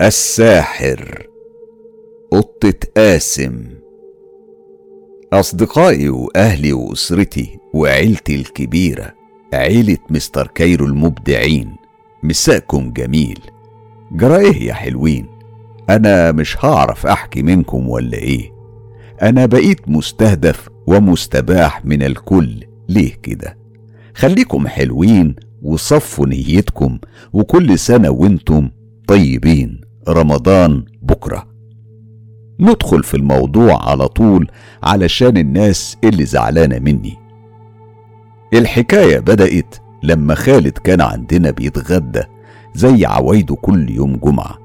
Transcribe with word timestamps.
الساحر. 0.00 1.26
قطة 2.30 2.74
قاسم 2.96 3.64
أصدقائي 5.32 6.08
وأهلي 6.08 6.72
وأسرتي 6.72 7.58
وعيلتي 7.74 8.34
الكبيرة 8.34 9.14
عيلة 9.54 9.98
مستر 10.10 10.46
كايرو 10.46 10.86
المبدعين. 10.86 11.76
مساءكم 12.22 12.92
جميل. 12.92 13.38
جرى 14.12 14.36
إيه 14.36 14.62
يا 14.62 14.74
حلوين. 14.74 15.26
أنا 15.90 16.32
مش 16.32 16.64
هعرف 16.64 17.06
أحكي 17.06 17.42
منكم 17.42 17.88
ولا 17.88 18.18
إيه؟ 18.18 18.52
أنا 19.22 19.46
بقيت 19.46 19.88
مستهدف 19.88 20.68
ومستباح 20.86 21.84
من 21.84 22.02
الكل. 22.02 22.64
ليه 22.88 23.14
كده؟ 23.22 23.58
خليكم 24.14 24.68
حلوين 24.68 25.36
وصفوا 25.62 26.26
نيتكم 26.26 26.98
وكل 27.32 27.78
سنة 27.78 28.10
وأنتم 28.10 28.70
طيبين. 29.08 29.89
رمضان 30.12 30.84
بكرة. 31.02 31.46
ندخل 32.60 33.02
في 33.04 33.16
الموضوع 33.16 33.90
على 33.90 34.08
طول 34.08 34.50
علشان 34.82 35.36
الناس 35.36 35.96
اللي 36.04 36.24
زعلانة 36.24 36.78
مني. 36.78 37.16
الحكاية 38.54 39.18
بدأت 39.18 39.74
لما 40.02 40.34
خالد 40.34 40.78
كان 40.78 41.00
عندنا 41.00 41.50
بيتغدى 41.50 42.22
زي 42.74 43.06
عوايده 43.06 43.54
كل 43.54 43.90
يوم 43.90 44.16
جمعة 44.16 44.58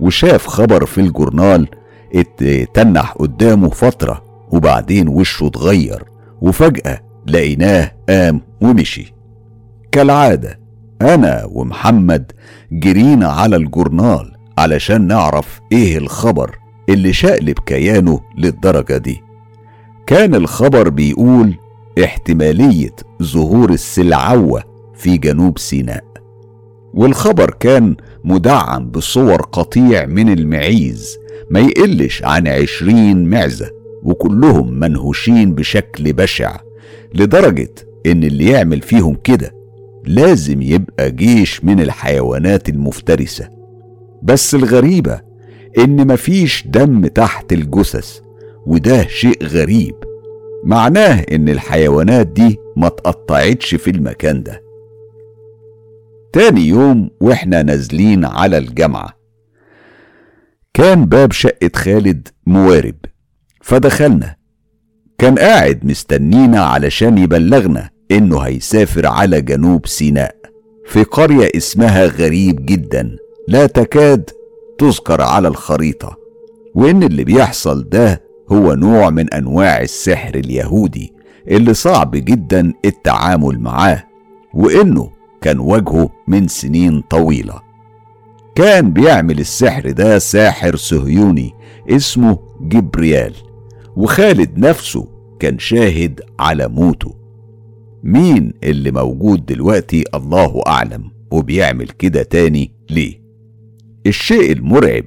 وشاف 0.00 0.46
خبر 0.46 0.86
في 0.86 1.00
الجورنال 1.00 1.68
اتنح 2.14 3.12
قدامه 3.12 3.68
فترة 3.68 4.22
وبعدين 4.50 5.08
وشه 5.08 5.46
اتغير 5.46 6.04
وفجأة 6.42 7.00
لقيناه 7.26 7.92
قام 8.08 8.40
ومشي. 8.60 9.14
كالعادة 9.92 10.60
أنا 11.02 11.44
ومحمد 11.52 12.32
جرينا 12.72 13.26
على 13.28 13.56
الجورنال 13.56 14.32
علشان 14.62 15.06
نعرف 15.06 15.60
إيه 15.72 15.98
الخبر 15.98 16.58
اللي 16.88 17.12
شقلب 17.12 17.58
كيانه 17.66 18.20
للدرجة 18.38 18.96
دي. 18.96 19.22
كان 20.06 20.34
الخبر 20.34 20.88
بيقول 20.88 21.54
احتمالية 22.04 22.96
ظهور 23.22 23.70
السلعوة 23.70 24.62
في 24.94 25.16
جنوب 25.16 25.58
سيناء 25.58 26.04
والخبر 26.94 27.50
كان 27.60 27.96
مدعم 28.24 28.90
بصور 28.90 29.42
قطيع 29.42 30.06
من 30.06 30.32
المعيز 30.32 31.16
ما 31.50 31.60
يقلش 31.60 32.22
عن 32.24 32.48
عشرين 32.48 33.30
معزة 33.30 33.70
وكلهم 34.02 34.70
منهوشين 34.78 35.54
بشكل 35.54 36.12
بشع 36.12 36.56
لدرجة 37.14 37.74
إن 38.06 38.24
اللي 38.24 38.46
يعمل 38.50 38.80
فيهم 38.80 39.14
كده 39.24 39.54
لازم 40.04 40.62
يبقى 40.62 41.10
جيش 41.10 41.64
من 41.64 41.80
الحيوانات 41.80 42.68
المفترسة. 42.68 43.48
بس 44.22 44.54
الغريبة 44.54 45.20
إن 45.78 46.06
مفيش 46.12 46.66
دم 46.66 47.06
تحت 47.06 47.52
الجثث 47.52 48.20
وده 48.66 49.06
شيء 49.06 49.44
غريب. 49.46 49.94
معناه 50.64 51.24
إن 51.32 51.48
الحيوانات 51.48 52.26
دي 52.26 52.58
ما 52.76 52.86
اتقطعتش 52.86 53.74
في 53.74 53.90
المكان 53.90 54.42
ده. 54.42 54.62
تاني 56.32 56.68
يوم 56.68 57.10
وإحنا 57.20 57.62
نازلين 57.62 58.24
على 58.24 58.58
الجامعة 58.58 59.12
كان 60.74 61.06
باب 61.06 61.32
شقة 61.32 61.70
خالد 61.76 62.28
موارب. 62.46 62.94
فدخلنا 63.62 64.36
كان 65.18 65.38
قاعد 65.38 65.84
مستنينا 65.84 66.60
علشان 66.60 67.18
يبلغنا 67.18 67.90
إنه 68.10 68.40
هيسافر 68.40 69.06
على 69.06 69.40
جنوب 69.40 69.86
سيناء 69.86 70.36
في 70.86 71.02
قرية 71.02 71.48
اسمها 71.56 72.06
غريب 72.06 72.66
جدا. 72.66 73.16
لا 73.48 73.66
تكاد 73.66 74.30
تذكر 74.78 75.22
على 75.22 75.48
الخريطة 75.48 76.16
وإن 76.74 77.02
اللي 77.02 77.24
بيحصل 77.24 77.88
ده 77.88 78.22
هو 78.52 78.74
نوع 78.74 79.10
من 79.10 79.34
أنواع 79.34 79.80
السحر 79.80 80.34
اليهودي 80.34 81.12
اللي 81.48 81.74
صعب 81.74 82.10
جدا 82.10 82.72
التعامل 82.84 83.58
معاه 83.60 84.04
وإنه 84.54 85.10
كان 85.40 85.58
وجهه 85.60 86.10
من 86.28 86.48
سنين 86.48 87.00
طويلة. 87.10 87.60
كان 88.54 88.92
بيعمل 88.92 89.38
السحر 89.40 89.90
ده 89.90 90.18
ساحر 90.18 90.76
صهيوني 90.76 91.52
اسمه 91.90 92.38
جبريال 92.60 93.34
وخالد 93.96 94.58
نفسه 94.58 95.08
كان 95.40 95.58
شاهد 95.58 96.20
على 96.38 96.68
موته. 96.68 97.14
مين 98.04 98.52
اللي 98.64 98.90
موجود 98.90 99.46
دلوقتي؟ 99.46 100.04
الله 100.14 100.62
أعلم. 100.66 101.10
وبيعمل 101.30 101.88
كده 101.88 102.22
تاني 102.22 102.72
ليه؟ 102.90 103.21
الشيء 104.06 104.52
المرعب 104.52 105.04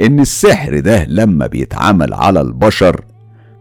إن 0.00 0.20
السحر 0.20 0.78
ده 0.80 1.04
لما 1.04 1.46
بيتعمل 1.46 2.14
على 2.14 2.40
البشر 2.40 3.04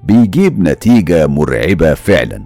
بيجيب 0.04 0.60
نتيجة 0.60 1.28
مرعبة 1.28 1.94
فعلا. 1.94 2.44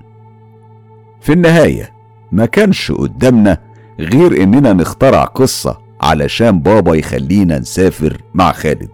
في 1.21 1.33
النهاية 1.33 1.91
ما 2.31 2.45
كانش 2.45 2.91
قدامنا 2.91 3.57
غير 3.99 4.43
إننا 4.43 4.73
نخترع 4.73 5.23
قصة 5.23 5.77
علشان 6.01 6.59
بابا 6.59 6.95
يخلينا 6.95 7.59
نسافر 7.59 8.17
مع 8.33 8.51
خالد. 8.51 8.89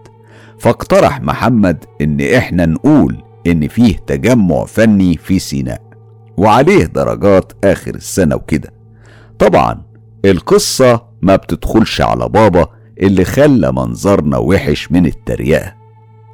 فاقترح 0.58 1.20
محمد 1.20 1.84
إن 2.00 2.20
إحنا 2.20 2.66
نقول 2.66 3.22
إن 3.46 3.68
فيه 3.68 3.96
تجمع 4.06 4.64
فني 4.64 5.16
في 5.16 5.38
سيناء 5.38 5.82
وعليه 6.36 6.84
درجات 6.84 7.52
آخر 7.64 7.94
السنة 7.94 8.36
وكده. 8.36 8.72
طبعا 9.38 9.82
القصة 10.24 11.02
ما 11.22 11.36
بتدخلش 11.36 12.00
على 12.00 12.28
بابا 12.28 12.66
اللي 13.02 13.24
خلى 13.24 13.72
منظرنا 13.72 14.38
وحش 14.38 14.92
من 14.92 15.06
التريقة 15.06 15.74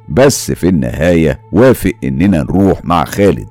بس 0.09 0.51
في 0.51 0.69
النهاية 0.69 1.39
وافق 1.51 1.91
إننا 2.03 2.43
نروح 2.43 2.85
مع 2.85 3.05
خالد 3.05 3.47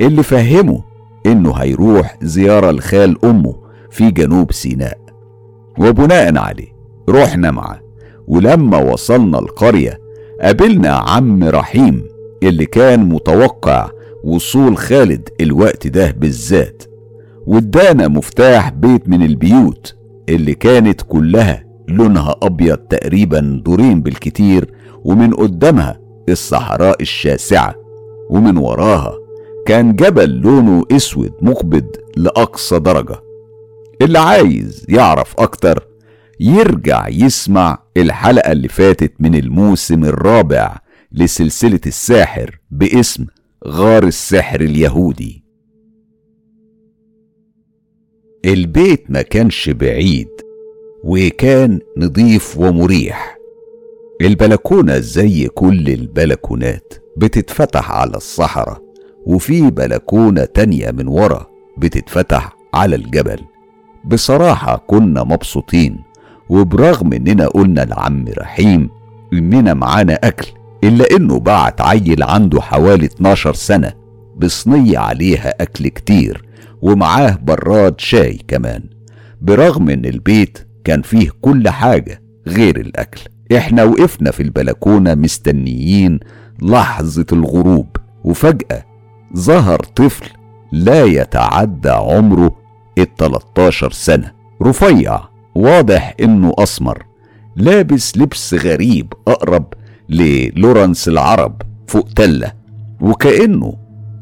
اللي 0.00 0.22
فهمه 0.22 0.84
إنه 1.26 1.52
هيروح 1.52 2.16
زيارة 2.22 2.70
لخال 2.70 3.24
أمه 3.24 3.54
في 3.90 4.10
جنوب 4.10 4.52
سيناء. 4.52 4.98
وبناء 5.78 6.38
عليه 6.38 6.68
رحنا 7.08 7.50
معاه. 7.50 7.80
ولما 8.28 8.78
وصلنا 8.78 9.38
القرية 9.38 10.00
قابلنا 10.42 10.90
عم 10.90 11.44
رحيم 11.44 12.04
اللي 12.42 12.66
كان 12.66 13.08
متوقع 13.08 13.90
وصول 14.24 14.76
خالد 14.76 15.28
الوقت 15.40 15.86
ده 15.86 16.10
بالذات. 16.10 16.82
وادانا 17.46 18.08
مفتاح 18.08 18.70
بيت 18.70 19.08
من 19.08 19.22
البيوت 19.22 19.96
اللي 20.28 20.54
كانت 20.54 21.02
كلها 21.02 21.64
لونها 21.88 22.36
أبيض 22.42 22.76
تقريبا 22.78 23.62
دورين 23.64 24.02
بالكتير 24.02 24.74
ومن 25.04 25.34
قدامها 25.34 26.00
الصحراء 26.28 27.02
الشاسعة 27.02 27.74
ومن 28.30 28.56
وراها 28.56 29.14
كان 29.66 29.96
جبل 29.96 30.30
لونه 30.30 30.84
أسود 30.92 31.32
مقبض 31.42 31.86
لأقصى 32.16 32.78
درجة. 32.78 33.20
اللي 34.02 34.18
عايز 34.18 34.86
يعرف 34.88 35.34
أكتر 35.38 35.86
يرجع 36.40 37.08
يسمع 37.08 37.82
الحلقة 37.96 38.52
اللي 38.52 38.68
فاتت 38.68 39.12
من 39.20 39.34
الموسم 39.34 40.04
الرابع 40.04 40.78
لسلسلة 41.12 41.80
الساحر 41.86 42.60
باسم 42.70 43.26
غار 43.66 44.04
السحر 44.04 44.60
اليهودي. 44.60 45.44
البيت 48.44 49.10
ما 49.10 49.22
كانش 49.22 49.70
بعيد 49.70 50.28
وكان 51.04 51.80
نضيف 51.96 52.58
ومريح. 52.58 53.38
البلكونة 54.20 54.98
زي 54.98 55.48
كل 55.48 55.88
البلكونات 55.88 56.94
بتتفتح 57.16 57.92
على 57.92 58.16
الصحراء 58.16 58.82
وفي 59.26 59.70
بلكونة 59.70 60.44
تانية 60.44 60.90
من 60.90 61.08
ورا 61.08 61.46
بتتفتح 61.78 62.56
على 62.74 62.96
الجبل. 62.96 63.38
بصراحة 64.04 64.84
كنا 64.86 65.24
مبسوطين 65.24 65.98
وبرغم 66.48 67.12
إننا 67.12 67.46
قلنا 67.46 67.80
لعم 67.80 68.24
رحيم 68.38 68.90
إننا 69.32 69.74
معانا 69.74 70.14
أكل 70.14 70.46
إلا 70.84 71.16
إنه 71.16 71.38
بعت 71.38 71.80
عيل 71.80 72.22
عنده 72.22 72.60
حوالي 72.60 73.06
12 73.06 73.54
سنة 73.54 73.92
بصينية 74.36 74.98
عليها 74.98 75.62
أكل 75.62 75.88
كتير 75.88 76.44
ومعاه 76.82 77.38
براد 77.42 78.00
شاي 78.00 78.40
كمان. 78.48 78.82
برغم 79.42 79.90
إن 79.90 80.04
البيت 80.04 80.58
كان 80.88 81.02
فيه 81.02 81.30
كل 81.40 81.68
حاجة 81.68 82.22
غير 82.46 82.80
الأكل. 82.80 83.20
إحنا 83.56 83.84
وقفنا 83.84 84.30
في 84.30 84.42
البلكونة 84.42 85.14
مستنيين 85.14 86.20
لحظة 86.62 87.26
الغروب 87.32 87.86
وفجأة 88.24 88.84
ظهر 89.36 89.78
طفل 89.78 90.26
لا 90.72 91.04
يتعدى 91.04 91.90
عمره 91.90 92.56
التلتاشر 92.98 93.90
سنة. 93.92 94.32
رفيع 94.62 95.20
واضح 95.54 96.14
إنه 96.20 96.52
أسمر 96.58 97.02
لابس 97.56 98.16
لبس 98.18 98.54
غريب 98.54 99.12
أقرب 99.28 99.64
للورنس 100.08 101.08
العرب 101.08 101.62
فوق 101.86 102.08
تلة 102.16 102.52
وكأنه 103.00 103.74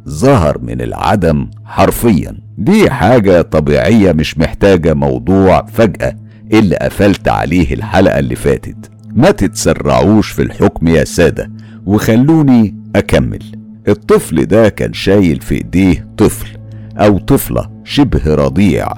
ظهر 0.09 0.59
من 0.59 0.81
العدم 0.81 1.51
حرفيا. 1.65 2.39
دي 2.59 2.91
حاجة 2.91 3.43
طبيعية 3.43 4.12
مش 4.12 4.39
محتاجة 4.39 4.95
موضوع 4.95 5.65
فجأة. 5.65 6.25
اللي 6.53 6.77
قفلت 6.77 7.29
عليه 7.29 7.75
الحلقة 7.75 8.19
اللي 8.19 8.35
فاتت. 8.37 8.91
ما 9.15 9.31
تتسرعوش 9.31 10.31
في 10.31 10.43
الحكم 10.43 10.89
يا 10.89 11.05
سادة 11.05 11.51
وخلوني 11.87 12.75
أكمل. 12.97 13.43
الطفل 13.89 14.47
ده 14.47 14.69
كان 14.69 14.93
شايل 14.93 15.41
في 15.41 15.55
إيديه 15.55 16.09
طفل 16.17 16.49
أو 16.97 17.19
طفلة 17.19 17.71
شبه 17.85 18.35
رضيع 18.35 18.89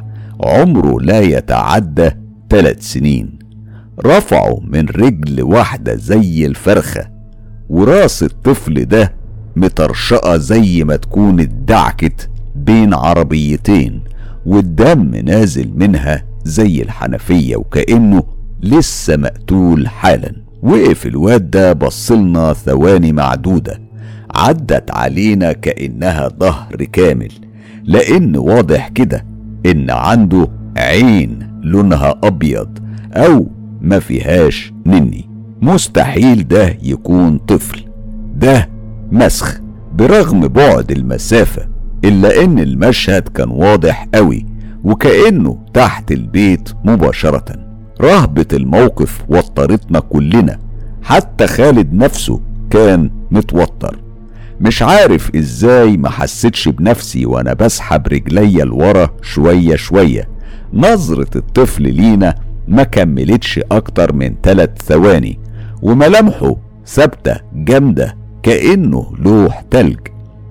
عمره 0.45 1.01
لا 1.01 1.21
يتعدى 1.21 2.11
ثلاث 2.51 2.83
سنين. 2.93 3.39
رفعه 4.07 4.61
من 4.67 4.87
رجل 4.89 5.43
واحدة 5.43 5.95
زي 5.95 6.47
الفرخة 6.47 7.09
وراس 7.69 8.23
الطفل 8.23 8.85
ده 8.85 9.15
مطرشقة 9.57 10.37
زي 10.37 10.85
ما 10.85 10.97
تكون 10.97 11.41
اتدعكت 11.41 12.31
بين 12.57 12.95
عربيتين 12.95 14.01
والدم 14.47 15.15
نازل 15.15 15.71
منها 15.77 16.25
زي 16.49 16.83
الحنفية 16.83 17.57
وكأنه 17.57 18.23
لسه 18.63 19.17
مقتول 19.17 19.89
حالا. 19.89 20.33
وقف 20.63 21.07
الواد 21.07 21.51
ده 21.51 21.73
بصلنا 21.73 22.53
ثواني 22.53 23.13
معدودة. 23.13 23.81
عدت 24.35 24.91
علينا 24.91 25.53
كأنها 25.53 26.29
ظهر 26.29 26.77
كامل. 26.93 27.33
لأن 27.85 28.37
واضح 28.37 28.89
كده 28.89 29.25
إن 29.67 29.91
عنده 29.91 30.49
عين 30.77 31.39
لونها 31.63 32.15
أبيض 32.23 32.79
أو 33.13 33.47
ما 33.81 33.99
فيهاش 33.99 34.73
نني. 34.87 35.29
مستحيل 35.63 36.49
ده 36.49 36.77
يكون 36.83 37.39
طفل. 37.39 37.81
ده 38.37 38.69
مسخ. 39.13 39.61
برغم 39.95 40.49
بعد 40.49 40.91
المسافة 40.91 41.69
إلا 42.05 42.45
إن 42.45 42.59
المشهد 42.59 43.29
كان 43.29 43.49
واضح 43.51 44.09
قوي 44.15 44.47
وكأنه 44.89 45.59
تحت 45.75 46.13
البيت 46.13 46.69
مباشرة. 46.85 47.45
رهبة 48.01 48.47
الموقف 48.53 49.25
وترتنا 49.29 50.01
كلنا. 50.01 50.59
حتى 51.03 51.47
خالد 51.47 51.95
نفسه 51.95 52.41
كان 52.71 53.11
متوتر. 53.31 53.99
مش 54.61 54.83
عارف 54.83 55.37
إزاي 55.37 55.97
ما 55.97 56.11
حسيتش 56.11 56.69
بنفسي 56.69 57.27
وأنا 57.27 57.55
بسحب 57.55 58.09
رجليا 58.09 58.65
لورا 58.65 59.11
شوية 59.23 59.77
شوية. 59.77 60.29
نظرة 60.75 61.37
الطفل 61.37 61.83
لينا 61.83 62.35
ما 62.69 62.83
كملتش 62.83 63.61
أكتر 63.73 64.13
من 64.13 64.35
ثلاث 64.43 64.83
ثواني. 64.83 65.39
وملامحه 65.83 66.57
ثابتة 66.87 67.37
جامدة 67.55 68.17
كأنه 68.43 69.13
لوح 69.19 69.61
تلج. 69.61 69.99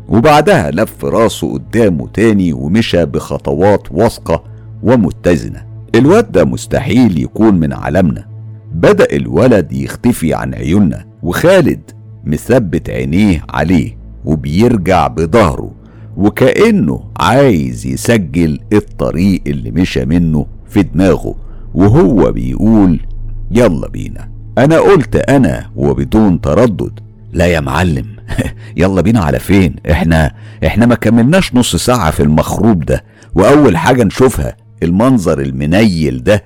وبعدها 0.09 0.71
لف 0.71 1.05
راسه 1.05 1.53
قدامه 1.53 2.07
تاني 2.07 2.53
ومشى 2.53 3.05
بخطوات 3.05 3.91
واثقة 3.91 4.43
ومتزنة. 4.83 5.63
الواد 5.95 6.31
ده 6.31 6.45
مستحيل 6.45 7.19
يكون 7.23 7.55
من 7.55 7.73
عالمنا. 7.73 8.25
بدأ 8.73 9.07
الولد 9.15 9.71
يختفي 9.73 10.33
عن 10.33 10.53
عيوننا 10.53 11.05
وخالد 11.23 11.81
مثبت 12.25 12.89
عينيه 12.89 13.43
عليه 13.49 13.97
وبيرجع 14.25 15.07
بظهره 15.07 15.71
وكأنه 16.17 17.03
عايز 17.19 17.85
يسجل 17.85 18.59
الطريق 18.73 19.41
اللي 19.47 19.71
مشى 19.71 20.05
منه 20.05 20.45
في 20.69 20.83
دماغه 20.83 21.35
وهو 21.73 22.31
بيقول 22.31 22.99
يلا 23.51 23.87
بينا. 23.89 24.29
أنا 24.57 24.79
قلت 24.79 25.15
أنا 25.15 25.69
وبدون 25.75 26.41
تردد 26.41 26.99
لا 27.33 27.45
يا 27.45 27.59
معلم. 27.59 28.16
يلا 28.77 29.01
بينا 29.01 29.19
على 29.19 29.39
فين؟ 29.39 29.75
إحنا 29.91 30.31
إحنا 30.65 30.85
ما 30.85 30.95
كملناش 30.95 31.55
نص 31.55 31.75
ساعة 31.75 32.11
في 32.11 32.23
المخروب 32.23 32.85
ده. 32.85 33.03
وأول 33.35 33.77
حاجة 33.77 34.03
نشوفها 34.03 34.55
المنظر 34.83 35.41
المنيل 35.41 36.23
ده. 36.23 36.43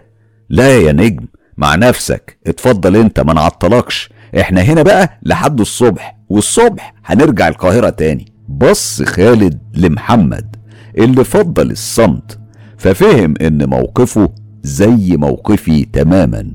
لا 0.50 0.78
يا 0.78 0.92
نجم 0.92 1.26
مع 1.58 1.76
نفسك. 1.76 2.38
اتفضل 2.48 2.96
انت 2.96 3.20
ما 3.20 3.34
نعطلكش. 3.34 4.10
إحنا 4.40 4.62
هنا 4.62 4.82
بقى 4.82 5.20
لحد 5.24 5.60
الصبح. 5.60 6.18
والصبح 6.30 6.94
هنرجع 7.06 7.48
القاهرة 7.48 7.90
تاني. 7.90 8.34
بص 8.48 9.04
خالد 9.04 9.60
لمحمد 9.74 10.56
اللي 10.98 11.24
فضل 11.24 11.72
الصمت. 11.72 12.40
ففهم 12.78 13.34
إن 13.42 13.70
موقفه 13.70 14.30
زي 14.64 15.18
موقفي 15.18 15.86
تماما. 15.86 16.52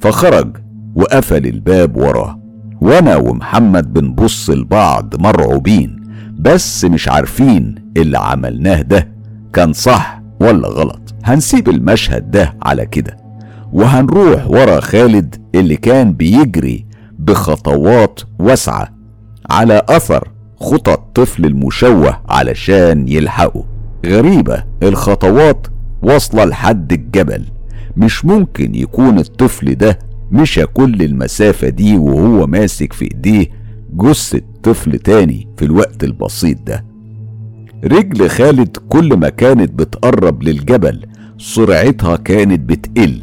فخرج 0.00 0.56
وقفل 0.94 1.46
الباب 1.46 1.96
وراه. 1.96 2.38
وأنا 2.80 3.16
ومحمد 3.16 3.92
بنبص 3.92 4.50
لبعض 4.50 5.20
مرعوبين 5.20 6.00
بس 6.38 6.84
مش 6.84 7.08
عارفين 7.08 7.74
اللي 7.96 8.18
عملناه 8.18 8.82
ده 8.82 9.08
كان 9.52 9.72
صح 9.72 10.22
ولا 10.40 10.68
غلط. 10.68 11.14
هنسيب 11.24 11.68
المشهد 11.68 12.30
ده 12.30 12.54
على 12.62 12.86
كده 12.86 13.16
وهنروح 13.72 14.46
ورا 14.50 14.80
خالد 14.80 15.34
اللي 15.54 15.76
كان 15.76 16.12
بيجري 16.12 16.86
بخطوات 17.18 18.20
واسعة 18.38 18.88
على 19.50 19.82
أثر 19.88 20.28
خطى 20.60 20.92
الطفل 20.92 21.44
المشوه 21.44 22.20
علشان 22.28 23.08
يلحقه. 23.08 23.64
غريبة 24.06 24.64
الخطوات 24.82 25.66
واصلة 26.02 26.44
لحد 26.44 26.92
الجبل 26.92 27.44
مش 27.96 28.24
ممكن 28.24 28.74
يكون 28.74 29.18
الطفل 29.18 29.74
ده 29.74 29.98
مشى 30.32 30.66
كل 30.66 31.02
المسافة 31.02 31.68
دي 31.68 31.96
وهو 31.96 32.46
ماسك 32.46 32.92
في 32.92 33.04
ايديه 33.04 33.46
جثة 33.94 34.40
طفل 34.62 34.98
تاني 34.98 35.48
في 35.56 35.64
الوقت 35.64 36.04
البسيط 36.04 36.58
ده. 36.66 36.84
رجل 37.84 38.28
خالد 38.28 38.76
كل 38.88 39.16
ما 39.16 39.28
كانت 39.28 39.72
بتقرب 39.72 40.42
للجبل 40.42 41.06
سرعتها 41.38 42.16
كانت 42.16 42.60
بتقل. 42.60 43.20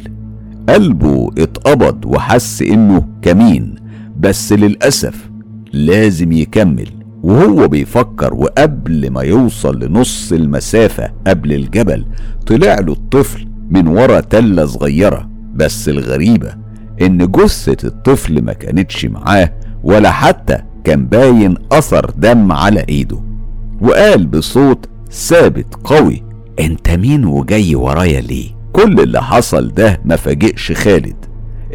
قلبه 0.68 1.30
اتقبض 1.38 2.04
وحس 2.04 2.62
انه 2.62 3.06
كمين 3.22 3.74
بس 4.20 4.52
للأسف 4.52 5.30
لازم 5.72 6.32
يكمل. 6.32 6.88
وهو 7.22 7.68
بيفكر 7.68 8.34
وقبل 8.34 9.10
ما 9.10 9.22
يوصل 9.22 9.84
لنص 9.84 10.32
المسافة 10.32 11.12
قبل 11.26 11.52
الجبل 11.52 12.04
طلع 12.46 12.74
له 12.80 12.92
الطفل 12.92 13.48
من 13.70 13.86
ورا 13.88 14.20
تلة 14.20 14.66
صغيرة 14.66 15.28
بس 15.54 15.88
الغريبة 15.88 16.54
إن 17.02 17.30
جثة 17.30 17.88
الطفل 17.88 18.42
ما 18.42 18.52
كانتش 18.52 19.04
معاه 19.04 19.52
ولا 19.84 20.10
حتى 20.10 20.58
كان 20.84 21.06
باين 21.06 21.54
أثر 21.72 22.10
دم 22.16 22.52
على 22.52 22.84
إيده. 22.88 23.18
وقال 23.80 24.26
بصوت 24.26 24.88
ثابت 25.12 25.74
قوي 25.84 26.22
أنت 26.60 26.90
مين 26.90 27.24
وجاي 27.24 27.74
ورايا 27.74 28.20
ليه؟ 28.20 28.50
كل 28.72 29.00
اللي 29.00 29.22
حصل 29.22 29.68
ده 29.68 30.00
ما 30.04 30.16
فاجئش 30.16 30.72
خالد. 30.72 31.16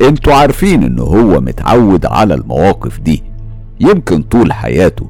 أنتوا 0.02 0.34
عارفين 0.34 0.84
إن 0.84 1.00
هو 1.00 1.42
متعود 1.42 2.06
على 2.06 2.34
المواقف 2.34 3.00
دي 3.00 3.24
يمكن 3.80 4.22
طول 4.22 4.54
حياته. 4.54 5.10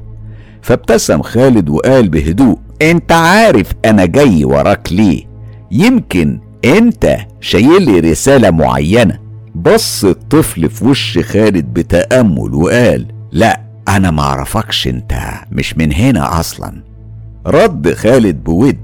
فابتسم 0.62 1.22
خالد 1.22 1.68
وقال 1.68 2.08
بهدوء 2.08 2.58
أنت 2.82 3.12
عارف 3.12 3.72
أنا 3.84 4.04
جاي 4.06 4.44
وراك 4.44 4.92
ليه؟ 4.92 5.24
يمكن 5.70 6.40
أنت 6.64 7.16
شايل 7.40 7.82
لي 7.82 8.00
رسالة 8.00 8.50
معينة. 8.50 9.18
بص 9.54 10.04
الطفل 10.04 10.70
في 10.70 10.84
وش 10.84 11.18
خالد 11.18 11.64
بتأمل 11.74 12.54
وقال 12.54 13.06
لا 13.32 13.60
أنا 13.88 14.10
معرفكش 14.10 14.88
أنت 14.88 15.14
مش 15.52 15.76
من 15.78 15.92
هنا 15.92 16.40
أصلا. 16.40 16.82
رد 17.46 17.94
خالد 17.94 18.44
بود 18.44 18.78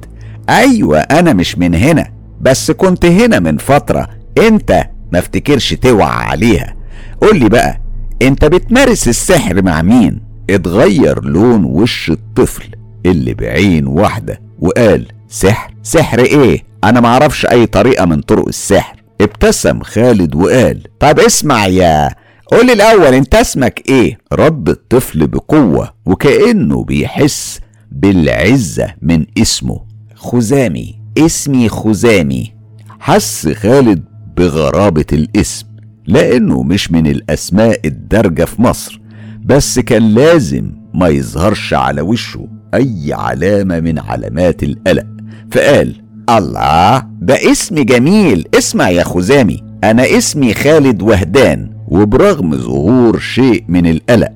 أيوه 0.49 0.99
أنا 0.99 1.33
مش 1.33 1.59
من 1.59 1.75
هنا 1.75 2.07
بس 2.41 2.71
كنت 2.71 3.05
هنا 3.05 3.39
من 3.39 3.57
فترة 3.59 4.09
أنت 4.39 4.85
ما 5.13 5.19
افتكرش 5.19 5.75
توعى 5.75 6.25
عليها. 6.27 6.75
قول 7.21 7.39
لي 7.39 7.49
بقى 7.49 7.81
أنت 8.23 8.45
بتمارس 8.45 9.09
السحر 9.09 9.63
مع 9.63 9.83
مين؟ 9.83 10.21
اتغير 10.51 11.25
لون 11.25 11.65
وش 11.65 12.11
الطفل 12.11 12.65
اللي 13.07 13.35
بعين 13.35 13.87
واحدة 13.87 14.41
وقال 14.61 15.07
سحر؟ 15.29 15.75
سحر 15.83 16.19
إيه؟ 16.21 16.63
أنا 16.85 17.01
معرفش 17.01 17.47
أي 17.47 17.67
طريقة 17.67 18.05
من 18.05 18.21
طرق 18.21 18.49
السحر. 18.49 18.98
ابتسم 19.21 19.83
خالد 19.83 20.35
وقال 20.35 20.83
طب 21.01 21.19
اسمع 21.21 21.67
يا 21.67 22.11
قولي 22.53 22.73
الأول 22.73 23.15
أنت 23.15 23.35
اسمك 23.35 23.83
إيه؟ 23.89 24.19
رد 24.33 24.69
الطفل 24.69 25.27
بقوة 25.27 25.95
وكأنه 26.07 26.85
بيحس 26.85 27.61
بالعزة 27.93 28.95
من 29.03 29.27
اسمه. 29.39 29.81
خزامي 30.15 31.01
اسمي 31.19 31.69
خزامي. 31.69 32.53
حس 33.01 33.49
خالد 33.49 34.05
بغرابة 34.37 35.05
الاسم 35.13 35.67
لأنه 36.07 36.63
مش 36.63 36.91
من 36.93 37.07
الأسماء 37.07 37.81
الدارجة 37.85 38.45
في 38.45 38.63
مصر 38.63 39.01
بس 39.45 39.79
كان 39.79 40.15
لازم 40.15 40.73
ما 40.95 41.09
يظهرش 41.09 41.75
على 41.75 42.01
وشه 42.01 42.49
أي 42.75 43.13
علامة 43.13 43.81
من 43.81 43.99
علامات 43.99 44.63
القلق. 44.63 45.07
فقال 45.53 46.03
الله 46.29 47.03
ده 47.21 47.35
اسم 47.53 47.75
جميل 47.75 48.49
اسمع 48.55 48.89
يا 48.89 49.05
خزامي. 49.05 49.63
أنا 49.85 50.19
اسمي 50.19 50.55
خالد 50.55 51.03
وهدان 51.03 51.71
وبرغم 51.89 52.57
ظهور 52.57 53.19
شيء 53.19 53.65
من 53.69 53.87
القلق 53.87 54.33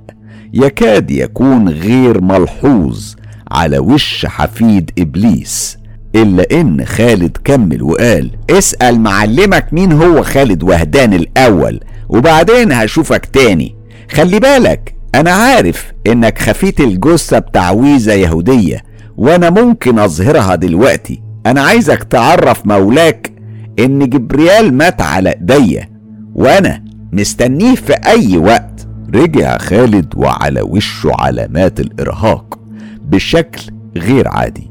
يكاد 0.54 1.10
يكون 1.10 1.68
غير 1.68 2.20
ملحوظ 2.20 3.14
على 3.50 3.78
وش 3.78 4.26
حفيد 4.26 4.90
إبليس. 4.98 5.78
إلا 6.14 6.46
إن 6.60 6.84
خالد 6.84 7.36
كمل 7.44 7.82
وقال 7.82 8.30
اسأل 8.50 9.00
معلمك 9.00 9.66
مين 9.72 9.92
هو 9.92 10.22
خالد 10.22 10.62
وهدان 10.62 11.14
الأول 11.14 11.80
وبعدين 12.08 12.72
هشوفك 12.72 13.26
تاني. 13.26 13.74
خلي 14.10 14.38
بالك 14.40 14.94
أنا 15.14 15.30
عارف 15.30 15.92
إنك 16.06 16.38
خفيت 16.38 16.80
الجثة 16.80 17.38
بتعويذة 17.38 18.12
يهودية 18.12 18.82
وأنا 19.16 19.50
ممكن 19.50 19.98
أظهرها 19.98 20.54
دلوقتي. 20.54 21.21
أنا 21.46 21.60
عايزك 21.60 22.02
تعرف 22.02 22.66
مولاك 22.66 23.32
إن 23.78 24.08
جبريال 24.08 24.74
مات 24.74 25.02
على 25.02 25.30
إيديا 25.30 25.88
وأنا 26.34 26.84
مستنيه 27.12 27.74
في 27.74 27.92
أي 27.92 28.36
وقت. 28.38 28.86
رجع 29.14 29.58
خالد 29.58 30.14
وعلى 30.16 30.62
وشه 30.62 31.10
علامات 31.18 31.80
الإرهاق 31.80 32.58
بشكل 33.04 33.62
غير 33.96 34.28
عادي. 34.28 34.70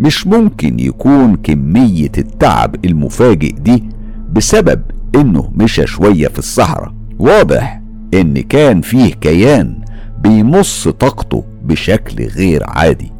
مش 0.00 0.26
ممكن 0.26 0.80
يكون 0.80 1.36
كمية 1.36 2.12
التعب 2.18 2.76
المفاجئ 2.84 3.52
دي 3.52 3.84
بسبب 4.32 4.82
إنه 5.14 5.50
مشى 5.56 5.86
شوية 5.86 6.28
في 6.28 6.38
الصحراء. 6.38 6.94
واضح 7.18 7.80
إن 8.14 8.40
كان 8.42 8.80
فيه 8.80 9.14
كيان 9.14 9.78
بيمص 10.20 10.88
طاقته 10.88 11.44
بشكل 11.64 12.24
غير 12.26 12.62
عادي. 12.66 13.12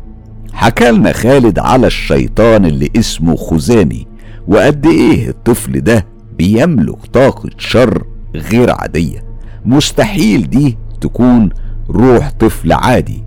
حكالنا 0.57 1.13
خالد 1.13 1.59
على 1.59 1.87
الشيطان 1.87 2.65
اللي 2.67 2.91
اسمه 2.97 3.37
خزامي 3.37 4.07
وقد 4.49 4.87
إيه 4.87 5.29
الطفل 5.29 5.81
ده 5.81 6.07
بيملك 6.39 7.07
طاقة 7.13 7.51
شر 7.59 8.05
غير 8.35 8.71
عادية؟ 8.71 9.25
مستحيل 9.65 10.51
دي 10.51 10.77
تكون 11.01 11.49
روح 11.91 12.31
طفل 12.31 12.73
عادي. 12.73 13.25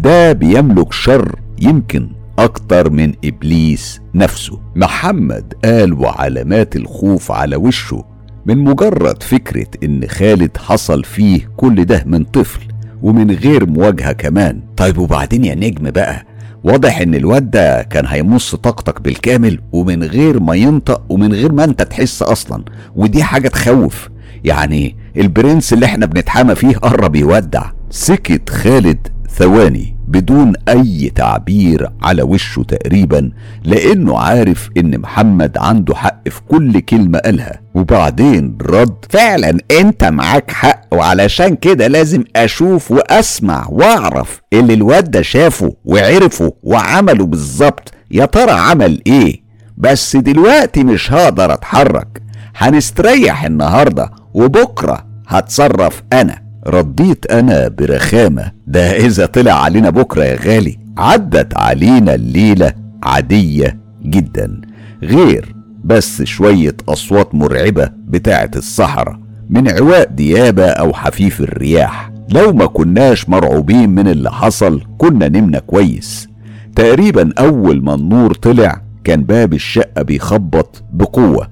ده 0.00 0.32
بيملك 0.32 0.92
شر 0.92 1.38
يمكن 1.62 2.08
أكتر 2.38 2.90
من 2.90 3.12
إبليس 3.24 4.00
نفسه. 4.14 4.60
محمد 4.76 5.54
قال 5.64 5.92
وعلامات 5.92 6.76
الخوف 6.76 7.32
على 7.32 7.56
وشه 7.56 8.04
من 8.46 8.58
مجرد 8.58 9.22
فكرة 9.22 9.66
إن 9.84 10.06
خالد 10.08 10.56
حصل 10.56 11.04
فيه 11.04 11.50
كل 11.56 11.84
ده 11.84 12.02
من 12.06 12.24
طفل 12.24 12.60
ومن 13.02 13.30
غير 13.30 13.66
مواجهة 13.66 14.12
كمان. 14.12 14.60
طيب 14.76 14.98
وبعدين 14.98 15.44
يا 15.44 15.54
نجم 15.54 15.90
بقى 15.90 16.24
واضح 16.64 17.00
إن 17.00 17.14
الواد 17.14 17.50
ده 17.50 17.82
كان 17.82 18.06
هيمص 18.06 18.54
طاقتك 18.54 19.00
بالكامل 19.00 19.60
ومن 19.72 20.02
غير 20.02 20.40
ما 20.40 20.54
ينطق 20.54 21.02
ومن 21.08 21.32
غير 21.32 21.52
ما 21.52 21.64
أنت 21.64 21.82
تحس 21.82 22.22
أصلا. 22.22 22.64
ودي 22.96 23.22
حاجة 23.22 23.48
تخوف. 23.48 24.08
يعني 24.44 24.96
البرنس 25.16 25.72
اللي 25.72 25.86
إحنا 25.86 26.06
بنتحامى 26.06 26.54
فيه 26.54 26.76
قرب 26.76 27.16
يودع. 27.16 27.62
سكت 27.90 28.50
خالد 28.50 29.08
ثواني. 29.30 29.97
بدون 30.08 30.52
أي 30.68 31.12
تعبير 31.14 31.88
على 32.02 32.22
وشه 32.22 32.62
تقريبا 32.62 33.30
لأنه 33.64 34.18
عارف 34.18 34.70
إن 34.76 34.98
محمد 35.00 35.58
عنده 35.58 35.94
حق 35.94 36.28
في 36.28 36.40
كل 36.48 36.80
كلمة 36.80 37.18
قالها. 37.18 37.60
وبعدين 37.74 38.58
رد 38.62 38.94
فعلا 39.10 39.58
أنت 39.80 40.04
معاك 40.04 40.50
حق 40.50 40.80
وعلشان 40.92 41.56
كده 41.56 41.86
لازم 41.86 42.24
أشوف 42.36 42.90
وأسمع 42.90 43.66
وأعرف 43.70 44.40
اللي 44.52 44.74
الواد 44.74 45.10
ده 45.10 45.22
شافه 45.22 45.72
وعرفه 45.84 46.52
وعمله 46.62 47.26
بالظبط. 47.26 47.92
يا 48.10 48.24
ترى 48.24 48.50
عمل 48.50 49.02
إيه؟ 49.06 49.40
بس 49.76 50.16
دلوقتي 50.16 50.84
مش 50.84 51.12
هقدر 51.12 51.52
أتحرك. 51.52 52.22
هنستريح 52.56 53.44
النهارده 53.44 54.10
وبكرة 54.34 55.06
هتصرف 55.28 56.02
أنا. 56.12 56.47
رديت 56.66 57.26
أنا 57.32 57.68
برخامة 57.68 58.52
ده 58.66 58.96
إذا 58.96 59.26
طلع 59.26 59.52
علينا 59.52 59.90
بكرة 59.90 60.24
يا 60.24 60.36
غالي. 60.36 60.78
عدت 60.98 61.56
علينا 61.58 62.14
الليلة 62.14 62.72
عادية 63.02 63.78
جدا 64.02 64.60
غير 65.02 65.54
بس 65.84 66.22
شوية 66.22 66.76
أصوات 66.88 67.34
مرعبة 67.34 67.90
بتاعة 68.06 68.50
الصحراء 68.56 69.18
من 69.50 69.68
عواء 69.70 70.08
ديابة 70.10 70.66
أو 70.66 70.92
حفيف 70.92 71.40
الرياح. 71.40 72.10
لو 72.28 72.52
ما 72.52 72.66
كناش 72.66 73.28
مرعوبين 73.28 73.90
من 73.90 74.08
اللي 74.08 74.30
حصل 74.30 74.82
كنا 74.98 75.28
نمنا 75.28 75.58
كويس. 75.58 76.28
تقريبا 76.76 77.32
أول 77.38 77.82
ما 77.84 77.94
النور 77.94 78.34
طلع 78.34 78.82
كان 79.04 79.24
باب 79.24 79.52
الشقة 79.54 80.02
بيخبط 80.02 80.82
بقوة. 80.92 81.48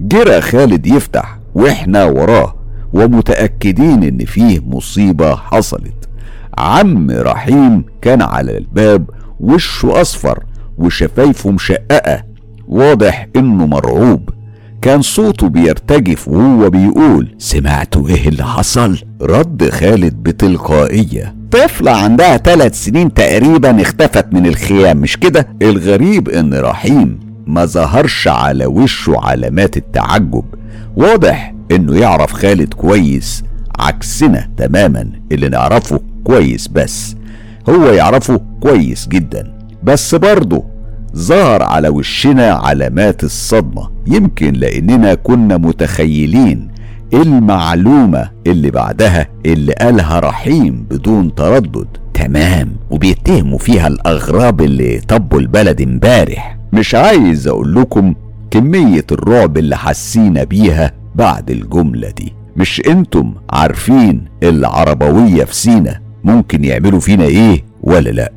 جرى 0.00 0.40
خالد 0.40 0.86
يفتح 0.86 1.38
وإحنا 1.54 2.04
وراه 2.04 2.55
ومتأكدين 2.92 4.02
إن 4.02 4.24
فيه 4.24 4.60
مصيبة 4.66 5.36
حصلت. 5.36 6.08
عم 6.58 7.10
رحيم 7.10 7.84
كان 8.02 8.22
على 8.22 8.58
الباب 8.58 9.10
وشه 9.40 10.00
أصفر 10.00 10.44
وشفايفه 10.78 11.50
مشققة. 11.50 12.22
واضح 12.68 13.28
إنه 13.36 13.66
مرعوب. 13.66 14.30
كان 14.82 15.02
صوته 15.02 15.48
بيرتجف 15.48 16.28
وهو 16.28 16.70
بيقول 16.70 17.34
سمعتوا 17.38 18.08
إيه 18.08 18.28
اللي 18.28 18.44
حصل؟ 18.44 18.98
رد 19.22 19.70
خالد 19.70 20.14
بتلقائية. 20.22 21.34
طفلة 21.50 21.90
عندها 21.90 22.36
ثلاث 22.36 22.84
سنين 22.84 23.14
تقريبا 23.14 23.82
اختفت 23.82 24.34
من 24.34 24.46
الخيام 24.46 24.96
مش 24.96 25.16
كده؟ 25.16 25.48
الغريب 25.62 26.28
إن 26.28 26.54
رحيم 26.54 27.20
ما 27.46 27.64
ظهرش 27.64 28.28
على 28.28 28.66
وشه 28.66 29.14
علامات 29.16 29.76
التعجب. 29.76 30.44
واضح 30.96 31.54
إنه 31.70 31.96
يعرف 31.96 32.32
خالد 32.32 32.74
كويس 32.74 33.44
عكسنا 33.78 34.48
تماما 34.56 35.10
اللي 35.32 35.48
نعرفه 35.48 36.00
كويس 36.24 36.68
بس. 36.68 37.16
هو 37.68 37.86
يعرفه 37.86 38.40
كويس 38.60 39.08
جدا 39.08 39.52
بس 39.82 40.14
برضه 40.14 40.64
ظهر 41.16 41.62
على 41.62 41.88
وشنا 41.88 42.50
علامات 42.52 43.24
الصدمة. 43.24 43.90
يمكن 44.06 44.52
لأننا 44.52 45.14
كنا 45.14 45.56
متخيلين 45.56 46.68
المعلومة 47.14 48.30
اللي 48.46 48.70
بعدها 48.70 49.26
اللي 49.46 49.72
قالها 49.72 50.20
رحيم 50.20 50.86
بدون 50.90 51.34
تردد. 51.34 51.86
تمام 52.14 52.72
وبيتهموا 52.90 53.58
فيها 53.58 53.86
الأغراب 53.86 54.60
اللي 54.60 55.00
طبوا 55.08 55.40
البلد 55.40 55.80
امبارح. 55.80 56.58
مش 56.72 56.94
عايز 56.94 57.48
أقول 57.48 57.74
لكم 57.74 58.14
كمية 58.50 59.04
الرعب 59.12 59.58
اللي 59.58 59.76
حسينا 59.76 60.44
بيها 60.44 60.92
بعد 61.16 61.50
الجملة 61.50 62.10
دي. 62.10 62.32
مش 62.56 62.82
أنتم 62.88 63.34
عارفين 63.50 64.24
العربوية 64.42 65.44
في 65.44 65.54
سينا 65.54 66.00
ممكن 66.24 66.64
يعملوا 66.64 67.00
فينا 67.00 67.24
إيه 67.24 67.64
ولا 67.82 68.10
لا؟ 68.10 68.32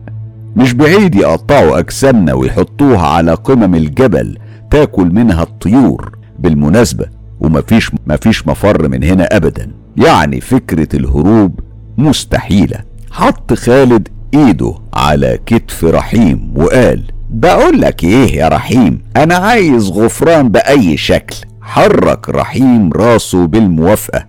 مش 0.56 0.74
بعيد 0.74 1.16
يقطعوا 1.16 1.80
أجسامنا 1.80 2.34
ويحطوها 2.34 3.08
على 3.08 3.34
قمم 3.34 3.76
الجبل 3.76 4.38
تاكل 4.72 5.06
منها 5.14 5.44
الطيور. 5.44 6.18
بالمناسبة 6.40 7.06
ومفيش 7.40 7.92
مفيش 8.08 8.48
مفر 8.48 8.88
من 8.88 9.04
هنا 9.04 9.24
ابدا. 9.24 9.72
يعني 9.98 10.42
فكرة 10.42 10.88
الهروب 10.96 11.60
مستحيلة. 11.98 12.78
حط 13.12 13.54
خالد 13.54 14.08
إيده 14.34 14.76
على 14.94 15.40
كتف 15.46 15.84
رحيم 15.86 16.52
وقال 16.56 17.04
بقول 17.30 17.82
لك 17.82 18.04
إيه 18.04 18.36
يا 18.36 18.48
رحيم؟ 18.48 19.02
أنا 19.18 19.36
عايز 19.36 19.90
غفران 19.90 20.50
بأي 20.50 20.98
شكل. 20.98 21.36
حرك 21.70 22.30
رحيم 22.30 22.94
راسه 22.94 23.48
بالموافقة 23.48 24.26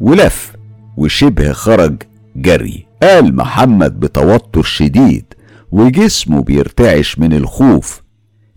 ولف 0.00 0.52
وشبه 0.96 1.52
خرج 1.52 2.02
جري 2.36 2.86
قال 3.02 3.36
محمد 3.36 4.00
بتوتر 4.00 4.62
شديد 4.62 5.24
وجسمه 5.72 6.42
بيرتعش 6.42 7.18
من 7.18 7.32
الخوف 7.32 8.02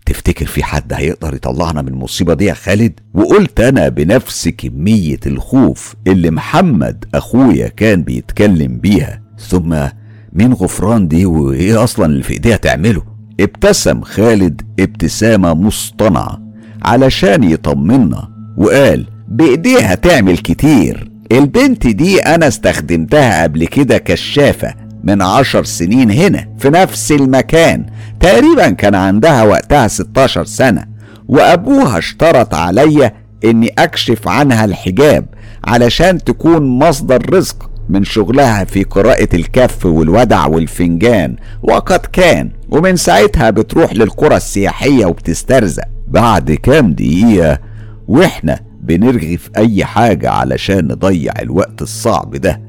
تفتكر 0.06 0.46
في 0.46 0.64
حد 0.64 0.92
هيقدر 0.92 1.34
يطلعنا 1.34 1.82
من 1.82 1.88
المصيبة 1.88 2.34
دي 2.34 2.44
يا 2.44 2.54
خالد؟ 2.54 3.00
وقلت 3.14 3.60
أنا 3.60 3.88
بنفس 3.88 4.48
كمية 4.48 5.20
الخوف 5.26 5.94
اللي 6.06 6.30
محمد 6.30 7.04
أخويا 7.14 7.68
كان 7.68 8.02
بيتكلم 8.02 8.78
بيها 8.78 9.22
ثم 9.38 9.76
مين 10.32 10.52
غفران 10.52 11.08
دي 11.08 11.26
وإيه 11.26 11.84
أصلا 11.84 12.06
اللي 12.06 12.22
في 12.22 12.32
إيديها 12.32 12.56
تعمله؟ 12.56 13.02
ابتسم 13.40 14.00
خالد 14.02 14.62
ابتسامة 14.80 15.54
مصطنعة 15.54 16.45
علشان 16.82 17.44
يطمنا. 17.44 18.28
وقال 18.56 19.06
بإيديها 19.28 19.94
تعمل 19.94 20.38
كتير. 20.38 21.10
البنت 21.32 21.86
دي 21.86 22.20
أنا 22.20 22.48
استخدمتها 22.48 23.42
قبل 23.42 23.64
كده 23.66 23.98
كشافة 23.98 24.74
من 25.04 25.22
عشر 25.22 25.64
سنين 25.64 26.10
هنا 26.10 26.48
في 26.58 26.70
نفس 26.70 27.12
المكان. 27.12 27.86
تقريبا 28.20 28.70
كان 28.70 28.94
عندها 28.94 29.42
وقتها 29.42 29.88
16 29.88 30.44
سنة. 30.44 30.84
وأبوها 31.28 31.98
اشترط 31.98 32.54
عليا 32.54 33.12
إني 33.44 33.72
أكشف 33.78 34.28
عنها 34.28 34.64
الحجاب 34.64 35.26
علشان 35.64 36.24
تكون 36.24 36.78
مصدر 36.78 37.34
رزق 37.34 37.70
من 37.88 38.04
شغلها 38.04 38.64
في 38.64 38.82
قراءة 38.84 39.28
الكف 39.34 39.86
والودع 39.86 40.46
والفنجان. 40.46 41.36
وقد 41.62 42.00
كان 42.12 42.50
ومن 42.68 42.96
ساعتها 42.96 43.50
بتروح 43.50 43.92
للقرى 43.92 44.36
السياحية 44.36 45.06
وبتسترزق. 45.06 45.84
بعد 46.08 46.52
كام 46.52 46.92
دقيقة 46.92 47.58
وإحنا 48.08 48.60
بنرغي 48.82 49.36
في 49.36 49.50
أي 49.56 49.84
حاجة 49.84 50.30
علشان 50.30 50.84
نضيع 50.88 51.32
الوقت 51.42 51.82
الصعب 51.82 52.36
ده. 52.36 52.60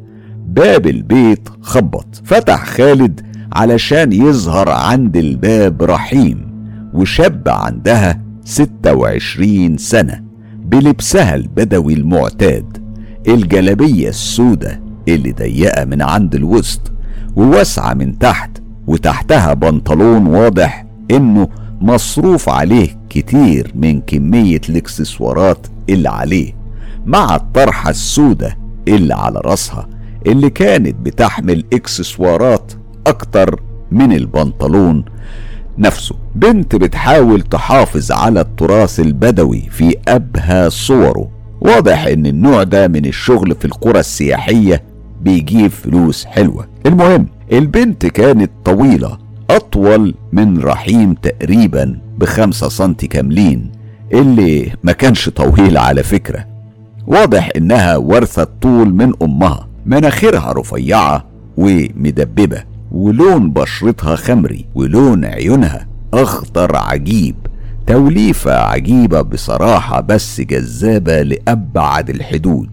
باب 0.48 0.88
البيت 0.88 1.50
خبط. 1.62 2.22
فتح 2.24 2.66
خالد 2.66 3.22
علشان 3.54 4.14
يظهر 4.14 4.70
عند 4.70 5.18
الباب 5.18 5.84
رحيم 5.84 6.48
وشاب 6.94 7.44
عندها 7.50 8.22
ستة 8.46 8.94
وعشرين 8.94 9.78
سنة 9.78 10.24
بلبسها 10.66 11.36
البدوي 11.36 11.94
المعتاد 11.94 12.78
الجلبية 13.28 14.10
السودة 14.10 14.82
اللي 15.08 15.32
ضيقة 15.32 15.86
من 15.86 16.02
عند 16.02 16.36
الوسط 16.36 16.92
وواسعة 17.36 17.94
من 17.94 18.20
تحت 18.20 18.50
وتحتها 18.88 19.54
بنطلون 19.54 20.28
واضح 20.28 20.86
إنه 21.12 21.48
مصروف 21.82 22.50
عليه 22.50 22.98
كتير 23.10 23.72
من 23.76 24.02
كمية 24.02 24.62
الاكسسوارات 24.70 25.68
اللي 25.90 26.10
عليه 26.10 26.54
مع 27.06 27.36
الطرحة 27.36 27.90
السودة 27.90 28.58
اللي 28.88 29.14
على 29.14 29.42
راسها 29.46 29.88
اللي 30.28 30.50
كانت 30.50 30.96
بتحمل 30.96 31.64
اكسسوارات 31.74 32.74
أكتر 33.08 33.62
من 33.92 34.14
البنطلون 34.14 35.06
نفسه. 35.78 36.16
بنت 36.36 36.76
بتحاول 36.76 37.42
تحافظ 37.42 38.12
على 38.12 38.42
التراث 38.42 39.00
البدوي 39.00 39.62
في 39.72 39.96
أبهى 40.08 40.70
صوره. 40.70 41.30
واضح 41.62 42.06
إن 42.06 42.26
النوع 42.26 42.64
ده 42.64 42.88
من 42.88 43.06
الشغل 43.06 43.56
في 43.56 43.66
القرى 43.66 44.00
السياحية 44.00 44.84
بيجيب 45.22 45.72
فلوس 45.72 46.26
حلوة. 46.26 46.68
المهم 46.86 47.28
البنت 47.52 48.06
كانت 48.06 48.52
طويلة 48.66 49.18
أطول 49.50 50.16
من 50.32 50.60
رحيم 50.60 51.14
تقريبا 51.14 52.00
بخمسة 52.18 52.70
سنتي 52.70 53.08
كاملين 53.08 53.72
اللي 54.14 54.74
ما 54.84 54.92
كانش 54.92 55.30
طويل 55.30 55.78
على 55.78 56.04
فكرة. 56.04 56.46
واضح 57.08 57.50
إنها 57.56 57.98
ورثة 57.98 58.48
طول 58.62 58.94
من 58.94 59.14
أمها 59.22 59.68
مناخيرها 59.86 60.54
رفيعة 60.54 61.26
ومدببة 61.58 62.64
ولون 62.92 63.52
بشرتها 63.52 64.16
خمري 64.16 64.66
ولون 64.76 65.26
عيونها 65.26 65.88
أخضر 66.14 66.76
عجيب. 66.76 67.36
توليفة 67.88 68.58
عجيبة 68.58 69.22
بصراحة 69.22 70.02
بس 70.02 70.42
جذابة 70.42 71.22
لأبعد 71.22 72.10
الحدود. 72.10 72.70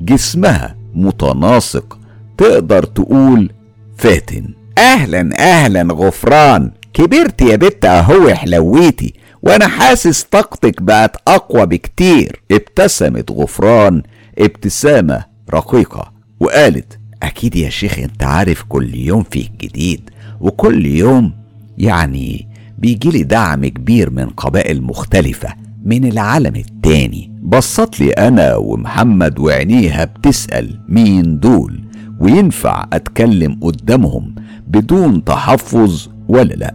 جسمها 0.00 0.74
متناسق 0.94 1.98
تقدر 2.38 2.82
تقول 2.82 3.50
فاتن. 3.96 4.54
أهلا 4.78 5.30
أهلا 5.38 5.82
غفران. 5.94 6.70
كبرت 6.94 7.42
يا 7.42 7.56
بت 7.56 7.84
أهو 7.84 8.34
حلويتي. 8.34 9.14
وأنا 9.42 9.68
حاسس 9.68 10.22
طاقتك 10.22 10.82
بقت 10.82 11.16
أقوى 11.28 11.66
بكتير. 11.66 12.42
ابتسمت 12.52 13.30
غفران. 13.30 14.02
ابتسامة 14.38 15.24
رقيقة. 15.54 16.12
وقالت 16.40 16.98
أكيد 17.22 17.56
يا 17.56 17.70
شيخ 17.70 17.98
أنت 17.98 18.22
عارف 18.22 18.62
كل 18.68 18.94
يوم 18.94 19.22
فيه 19.30 19.48
جديد. 19.60 20.10
وكل 20.40 20.86
يوم 20.86 21.32
يعني 21.78 22.48
بيجيلي 22.78 23.22
دعم 23.22 23.66
كبير 23.66 24.10
من 24.10 24.26
قبائل 24.26 24.82
مختلفة 24.82 25.48
من 25.84 26.04
العالم 26.04 26.56
التاني. 26.56 27.32
بصت 27.42 28.00
لي 28.00 28.10
أنا 28.10 28.56
ومحمد 28.56 29.38
وعينيها 29.38 30.04
بتسأل 30.04 30.80
مين 30.88 31.38
دول. 31.40 31.84
وينفع 32.20 32.86
أتكلم 32.92 33.58
قدامهم 33.62 34.33
بدون 34.78 35.24
تحفظ 35.24 36.08
ولا 36.28 36.54
لا. 36.54 36.74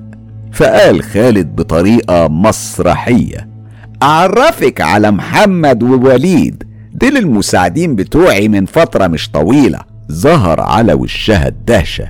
فقال 0.52 1.04
خالد 1.04 1.56
بطريقة 1.56 2.28
مسرحية 2.28 3.50
أعرفك 4.04 4.82
على 4.82 5.12
محمد 5.12 5.84
ووليد 5.84 6.64
دول 6.94 7.18
المساعدين 7.18 7.96
بتوعي 7.96 8.48
من 8.48 8.66
فترة 8.66 9.08
مش 9.08 9.30
طويلة. 9.30 9.80
ظهر 10.12 10.62
على 10.62 10.94
وشها 10.94 11.48
الدهشة 11.48 12.08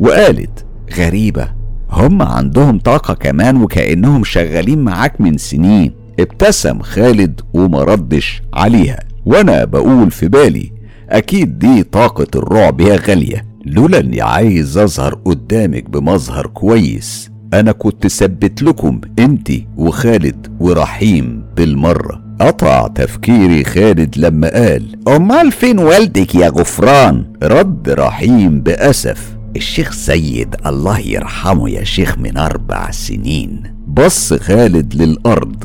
وقالت 0.00 0.64
غريبة 0.98 1.48
هم 1.90 2.22
عندهم 2.22 2.78
طاقة 2.78 3.14
كمان 3.14 3.62
وكأنهم 3.62 4.24
شغالين 4.24 4.78
معاك 4.78 5.20
من 5.20 5.38
سنين. 5.38 5.92
ابتسم 6.20 6.78
خالد 6.82 7.40
وما 7.54 7.84
ردش 7.84 8.42
عليها. 8.54 8.98
وأنا 9.26 9.64
بقول 9.64 10.10
في 10.10 10.28
بالي 10.28 10.72
أكيد 11.10 11.58
دي 11.58 11.82
طاقة 11.82 12.26
الرعب 12.36 12.80
يا 12.80 12.96
غالية. 12.96 13.47
لولا 13.66 13.98
أني 13.98 14.20
عايز 14.20 14.78
أظهر 14.78 15.14
قدامك 15.14 15.90
بمظهر 15.90 16.46
كويس 16.46 17.30
أنا 17.54 17.72
كنت 17.72 18.06
ثبت 18.06 18.62
لكم 18.62 19.00
أنت 19.18 19.52
وخالد 19.76 20.46
ورحيم 20.60 21.44
بالمرة. 21.56 22.22
قطع 22.40 22.86
تفكيري 22.86 23.64
خالد 23.64 24.18
لما 24.18 24.48
قال 24.48 25.08
أمال 25.08 25.52
فين 25.52 25.78
والدك 25.78 26.34
يا 26.34 26.48
غفران؟ 26.48 27.32
رد 27.42 27.90
رحيم 27.90 28.60
بأسف. 28.60 29.36
الشيخ 29.56 29.92
سيد 29.92 30.56
الله 30.66 30.98
يرحمه 30.98 31.70
يا 31.70 31.84
شيخ 31.84 32.18
من 32.18 32.36
أربع 32.36 32.90
سنين. 32.90 33.62
بص 33.86 34.34
خالد 34.34 34.94
للأرض 34.94 35.64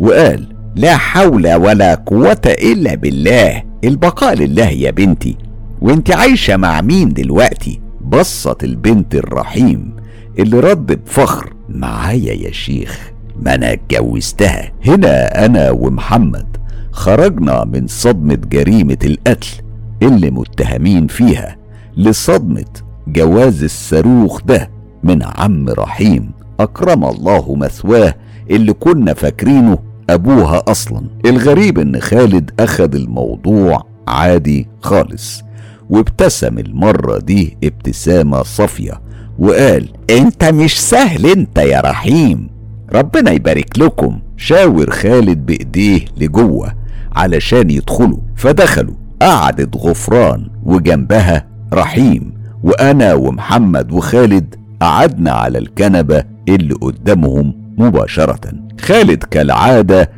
وقال 0.00 0.46
لا 0.76 0.96
حول 0.96 1.54
ولا 1.54 1.94
قوة 1.94 2.42
إلا 2.46 2.94
بالله. 2.94 3.62
البقاء 3.84 4.34
لله 4.34 4.68
يا 4.68 4.90
بنتي. 4.90 5.36
وانت 5.80 6.10
عايشة 6.10 6.56
مع 6.56 6.80
مين 6.80 7.12
دلوقتي؟ 7.12 7.80
بصت 8.00 8.64
البنت 8.64 9.14
الرحيم 9.14 9.96
اللي 10.38 10.60
رد 10.60 10.86
بفخر. 10.86 11.52
معايا 11.68 12.32
يا 12.32 12.50
شيخ. 12.50 13.10
ما 13.42 13.54
أنا 13.54 13.72
اتجوزتها. 13.72 14.72
هنا 14.86 15.44
أنا 15.46 15.70
ومحمد. 15.70 16.56
خرجنا 16.92 17.64
من 17.64 17.86
صدمة 17.86 18.34
جريمة 18.34 18.98
القتل 19.04 19.48
اللي 20.02 20.30
متهمين 20.30 21.06
فيها 21.06 21.56
لصدمة 21.96 22.64
جواز 23.08 23.62
الصاروخ 23.62 24.40
ده 24.42 24.70
من 25.02 25.22
عم 25.22 25.68
رحيم. 25.68 26.30
أكرم 26.60 27.04
الله 27.04 27.54
مثواه 27.54 28.14
اللي 28.50 28.72
كنا 28.72 29.14
فاكرينه 29.14 29.78
أبوها 30.10 30.62
أصلا. 30.68 31.02
الغريب 31.26 31.78
إن 31.78 32.00
خالد 32.00 32.50
أخد 32.60 32.94
الموضوع 32.94 33.86
عادي 34.08 34.66
خالص. 34.82 35.42
وابتسم 35.90 36.58
المرة 36.58 37.18
دي 37.18 37.56
ابتسامة 37.64 38.42
صافية 38.42 39.00
وقال 39.38 39.88
أنت 40.10 40.44
مش 40.44 40.80
سهل 40.80 41.26
أنت 41.26 41.58
يا 41.58 41.80
رحيم. 41.80 42.48
ربنا 42.92 43.30
يبارك 43.30 43.78
لكم. 43.78 44.18
شاور 44.36 44.90
خالد 44.90 45.46
بإيديه 45.46 46.04
لجوه 46.16 46.72
علشان 47.16 47.70
يدخلوا. 47.70 48.18
فدخلوا 48.36 48.94
قعدت 49.22 49.76
غفران 49.76 50.48
وجنبها 50.64 51.46
رحيم 51.72 52.32
وأنا 52.62 53.14
ومحمد 53.14 53.92
وخالد 53.92 54.54
قعدنا 54.80 55.30
على 55.32 55.58
الكنبة 55.58 56.24
اللي 56.48 56.74
قدامهم 56.74 57.54
مباشرة. 57.78 58.40
خالد 58.80 59.24
كالعادة 59.24 60.10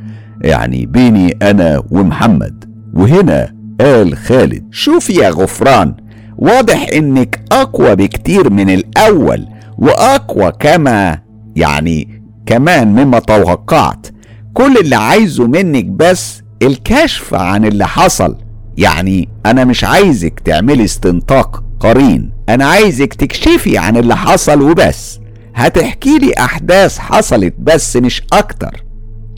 يعني 0.43 0.87
بيني 0.87 1.37
أنا 1.43 1.83
ومحمد. 1.91 2.65
وهنا 2.95 3.55
قال 3.81 4.17
خالد. 4.17 4.65
شوف 4.71 5.11
يا 5.11 5.31
غفران 5.31 5.95
واضح 6.39 6.87
إنك 6.95 7.45
أقوى 7.53 7.97
بكتير 7.97 8.51
من 8.51 8.71
الأول 8.71 9.47
وأقوى 9.79 10.53
كما 10.61 11.19
يعني 11.57 12.23
كمان 12.47 12.89
مما 12.89 13.19
توقعت. 13.19 14.07
كل 14.55 14.77
اللي 14.77 14.97
عايزه 14.97 15.47
منك 15.47 15.85
بس 15.85 16.43
الكشف 16.63 17.35
عن 17.35 17.65
اللي 17.65 17.87
حصل. 17.87 18.37
يعني 18.79 19.29
أنا 19.47 19.65
مش 19.65 19.85
عايزك 19.85 20.41
تعملي 20.41 20.85
استنطاق 20.85 21.65
قرين 21.81 22.31
أنا 22.49 22.65
عايزك 22.65 23.15
تكشفي 23.15 23.79
عن 23.79 23.97
اللي 23.97 24.17
حصل 24.17 24.63
وبس. 24.63 25.19
هتحكي 25.55 26.19
لي 26.19 26.33
أحداث 26.39 26.99
حصلت 26.99 27.55
بس 27.59 27.97
مش 27.97 28.23
أكتر. 28.33 28.85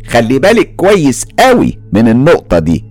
خلي 0.08 0.38
بالك 0.38 0.76
كويس 0.76 1.26
قوي 1.38 1.78
من 1.92 2.08
النقطة 2.08 2.58
دي. 2.58 2.84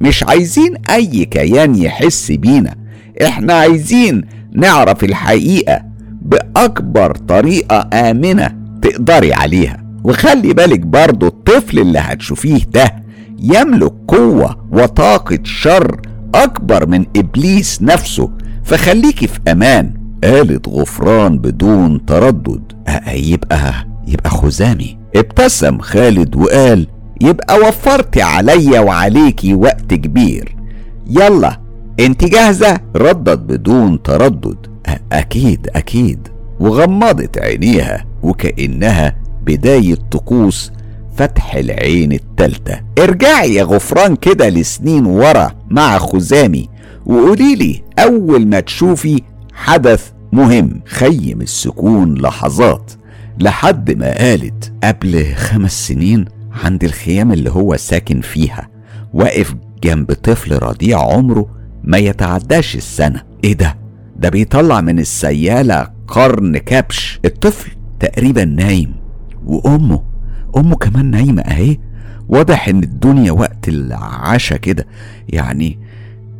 مش 0.00 0.22
عايزين 0.24 0.74
أي 0.90 1.24
كيان 1.24 1.74
يحس 1.74 2.32
بينا. 2.32 2.74
إحنا 3.22 3.52
عايزين 3.54 4.22
نعرف 4.52 5.04
الحقيقة 5.04 5.82
بأكبر 6.22 7.14
طريقة 7.16 7.88
آمنة 7.92 8.54
تقدري 8.82 9.32
عليها. 9.34 9.84
وخلي 10.04 10.52
بالك 10.54 10.80
برضو 10.80 11.26
الطفل 11.26 11.78
اللي 11.78 11.98
هتشوفيه 11.98 12.60
ده 12.74 12.94
يملك 13.42 13.92
قوة 14.08 14.66
وطاقة 14.72 15.38
شر 15.44 16.00
أكبر 16.34 16.86
من 16.88 17.04
إبليس 17.16 17.82
نفسه. 17.82 18.30
فخليكي 18.64 19.26
في 19.26 19.38
أمان. 19.52 19.94
قالت 20.24 20.68
غفران 20.68 21.38
بدون 21.38 22.06
تردد. 22.06 22.62
أه 22.88 23.10
يبقى 23.10 23.72
يبقى 24.08 24.30
خزامي. 24.30 24.98
ابتسم 25.16 25.78
خالد 25.78 26.36
وقال 26.36 26.86
يبقى 27.20 27.58
وفرتي 27.58 28.22
عليا 28.22 28.80
وعليكي 28.80 29.54
وقت 29.54 29.94
كبير. 29.94 30.56
يلا 31.10 31.60
انت 32.00 32.24
جاهزة؟ 32.24 32.80
ردت 32.96 33.38
بدون 33.38 34.02
تردد. 34.02 34.56
أكيد 35.12 35.68
أكيد. 35.74 36.28
وغمضت 36.60 37.38
عينيها 37.38 38.04
وكأنها 38.22 39.16
بداية 39.46 39.98
طقوس 40.10 40.72
فتح 41.16 41.54
العين 41.54 42.12
التالتة. 42.12 42.80
ارجعي 42.98 43.54
يا 43.54 43.64
غفران 43.64 44.16
كده 44.16 44.48
لسنين 44.48 45.06
ورا 45.06 45.50
مع 45.70 45.98
خزامي 45.98 46.68
وقوليلي 47.06 47.82
أول 47.98 48.46
ما 48.46 48.60
تشوفي 48.60 49.22
حدث 49.54 50.10
مهم. 50.32 50.80
خيم 50.86 51.40
السكون 51.40 52.14
لحظات 52.14 52.92
لحد 53.40 53.98
ما 53.98 54.18
قالت 54.18 54.72
قبل 54.84 55.34
خمس 55.34 55.88
سنين 55.88 56.24
عند 56.52 56.84
الخيام 56.84 57.32
اللي 57.32 57.50
هو 57.50 57.76
ساكن 57.76 58.20
فيها 58.20 58.68
واقف 59.14 59.54
جنب 59.84 60.12
طفل 60.12 60.62
رضيع 60.62 60.98
عمره 61.00 61.46
ما 61.84 61.98
يتعداش 61.98 62.76
السنة. 62.76 63.22
إيه 63.44 63.52
ده؟ 63.52 63.76
ده 64.16 64.28
بيطلع 64.28 64.80
من 64.80 64.98
السيالة 64.98 65.90
قرن 66.08 66.58
كبش. 66.58 67.20
الطفل 67.24 67.70
تقريبا 68.00 68.44
نايم 68.44 68.92
وأمه 69.46 70.02
أمه 70.56 70.76
كمان 70.76 71.10
نايمة 71.10 71.42
أهي. 71.42 71.78
واضح 72.28 72.68
إن 72.68 72.82
الدنيا 72.82 73.32
وقت 73.32 73.68
العشاء 73.68 74.58
كده 74.58 74.86
يعني 75.28 75.78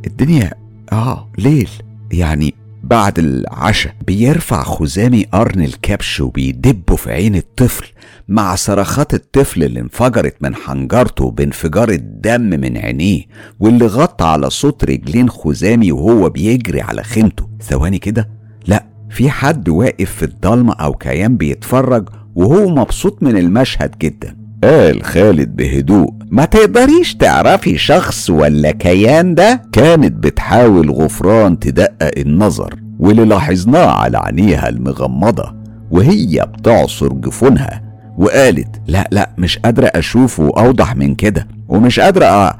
الدنيا 0.07 0.53
آه 0.93 1.29
ليل. 1.39 1.71
يعني 2.13 2.55
بعد 2.83 3.19
العشاء 3.19 3.95
بيرفع 4.07 4.63
خزامي 4.63 5.25
قرن 5.25 5.63
الكبش 5.63 6.21
وبيدبه 6.21 6.97
في 6.97 7.13
عين 7.13 7.37
الطفل 7.37 7.87
مع 8.29 8.55
صرخات 8.55 9.15
الطفل 9.15 9.65
اللي 9.65 9.81
انفجرت 9.81 10.35
من 10.41 10.55
حنجرته 10.55 11.31
بانفجار 11.31 11.89
الدم 11.89 12.41
من 12.41 12.77
عينيه 12.77 13.23
واللي 13.61 13.87
غطى 13.87 14.25
على 14.25 14.51
صوت 14.51 14.85
رجلين 14.85 15.31
خزامي 15.31 15.93
وهو 15.93 16.29
بيجري 16.29 16.81
على 16.81 17.03
خيمته. 17.03 17.49
ثواني 17.63 17.99
كده. 17.99 18.29
لا 18.67 18.85
في 19.11 19.31
حد 19.31 19.69
واقف 19.69 20.11
في 20.11 20.23
الضلمة 20.23 20.73
أو 20.73 20.95
كيان 20.95 21.37
بيتفرج 21.37 22.09
وهو 22.35 22.69
مبسوط 22.69 23.23
من 23.23 23.37
المشهد 23.37 23.99
جدا. 23.99 24.40
قال 24.65 25.03
خالد 25.03 25.57
بهدوء. 25.57 26.13
ما 26.31 26.45
تقدريش 26.45 27.15
تعرفي 27.15 27.79
شخص 27.79 28.31
ولا 28.31 28.71
كيان 28.71 29.35
ده؟ 29.35 29.63
كانت 29.73 30.13
بتحاول 30.13 30.91
غفران 30.91 31.59
تدقق 31.59 32.11
النظر 32.19 32.75
واللي 32.99 33.25
لاحظناه 33.25 33.87
على 33.91 34.19
عينيها 34.19 34.69
المغمضة 34.69 35.55
وهي 35.91 36.47
بتعصر 36.59 37.09
جفونها 37.13 37.83
وقالت 38.19 38.69
لا 38.87 39.09
لا 39.13 39.31
مش 39.39 39.59
قادرة 39.59 39.87
أشوفه 39.87 40.53
أوضح 40.57 40.97
من 40.97 41.15
كده 41.15 41.47
ومش 41.69 42.01
قادرة 42.01 42.57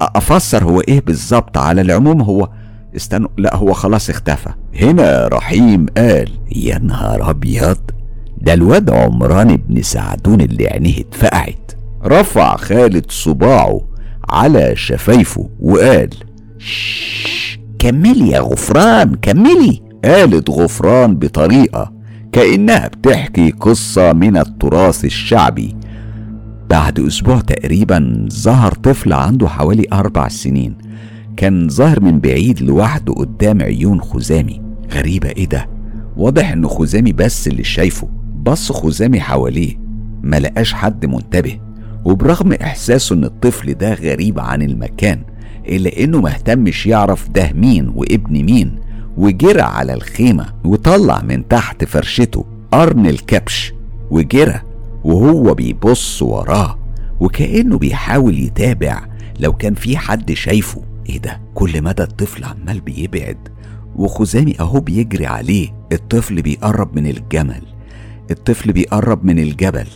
أفسر 0.00 0.64
هو 0.64 0.80
إيه 0.80 1.00
بالظبط 1.00 1.58
على 1.58 1.80
العموم 1.80 2.22
هو 2.22 2.48
استنوا 2.96 3.28
لا 3.38 3.56
هو 3.56 3.72
خلاص 3.72 4.10
اختفى. 4.10 4.50
هنا 4.80 5.28
رحيم 5.32 5.86
قال 5.96 6.28
يا 6.56 6.78
نهار 6.78 7.30
أبيض! 7.30 7.78
ده 8.44 8.54
الواد 8.54 8.90
عمران 8.90 9.50
ابن 9.50 9.82
سعدون 9.82 10.40
اللي 10.40 10.66
عينيه 10.68 11.00
اتفقعت. 11.00 11.72
رفع 12.04 12.56
خالد 12.56 13.04
صباعه 13.10 13.80
على 14.28 14.76
شفايفه 14.76 15.50
وقال 15.60 16.10
كملي 17.78 18.30
يا 18.30 18.40
غفران 18.40 19.14
كملي. 19.14 19.82
قالت 20.04 20.50
غفران 20.50 21.16
بطريقة 21.16 21.92
كأنها 22.32 22.88
بتحكي 22.88 23.50
قصة 23.50 24.12
من 24.12 24.36
التراث 24.36 25.04
الشعبي. 25.04 25.76
بعد 26.70 27.00
أسبوع 27.00 27.40
تقريبا 27.40 28.28
ظهر 28.32 28.72
طفل 28.72 29.12
عنده 29.12 29.48
حوالي 29.48 29.86
أربع 29.92 30.28
سنين. 30.28 30.78
كان 31.36 31.68
ظاهر 31.68 32.00
من 32.00 32.20
بعيد 32.20 32.60
لوحده 32.62 33.12
قدام 33.12 33.62
عيون 33.62 34.00
خزامي. 34.00 34.62
غريبة 34.92 35.28
إيه 35.28 35.48
ده؟ 35.48 35.68
واضح 36.16 36.50
إن 36.52 36.68
خزامي 36.68 37.12
بس 37.12 37.48
اللي 37.48 37.64
شايفه. 37.64 38.08
بص 38.44 38.72
خزامي 38.72 39.20
حواليه 39.20 39.76
ما 40.22 40.40
لقاش 40.40 40.72
حد 40.72 41.06
منتبه 41.06 41.60
وبرغم 42.04 42.52
إحساسه 42.52 43.14
إن 43.14 43.24
الطفل 43.24 43.74
ده 43.74 43.94
غريب 43.94 44.40
عن 44.40 44.62
المكان 44.62 45.20
إلا 45.68 46.04
إنه 46.04 46.20
مهتمش 46.20 46.86
يعرف 46.86 47.28
ده 47.28 47.52
مين 47.52 47.88
وابن 47.96 48.44
مين 48.44 48.78
وجرى 49.16 49.60
على 49.60 49.94
الخيمة 49.94 50.46
وطلع 50.64 51.22
من 51.22 51.48
تحت 51.48 51.84
فرشته 51.84 52.44
قرن 52.72 53.06
الكبش 53.06 53.72
وجرى 54.10 54.60
وهو 55.04 55.54
بيبص 55.54 56.22
وراه 56.22 56.78
وكأنه 57.20 57.78
بيحاول 57.78 58.38
يتابع 58.38 59.06
لو 59.40 59.52
كان 59.52 59.74
في 59.74 59.96
حد 59.96 60.32
شايفه. 60.32 60.82
إيه 61.08 61.18
ده؟ 61.18 61.40
كل 61.54 61.82
مدى 61.82 62.02
الطفل 62.02 62.44
عمال 62.44 62.80
بيبعد 62.80 63.36
وخزامي 63.96 64.54
أهو 64.60 64.80
بيجري 64.80 65.26
عليه 65.26 65.68
الطفل 65.92 66.42
بيقرب 66.42 66.96
من 66.96 67.06
الجمل. 67.06 67.62
الطفل 68.30 68.72
بيقرب 68.72 69.24
من 69.24 69.38
الجبل. 69.38 69.86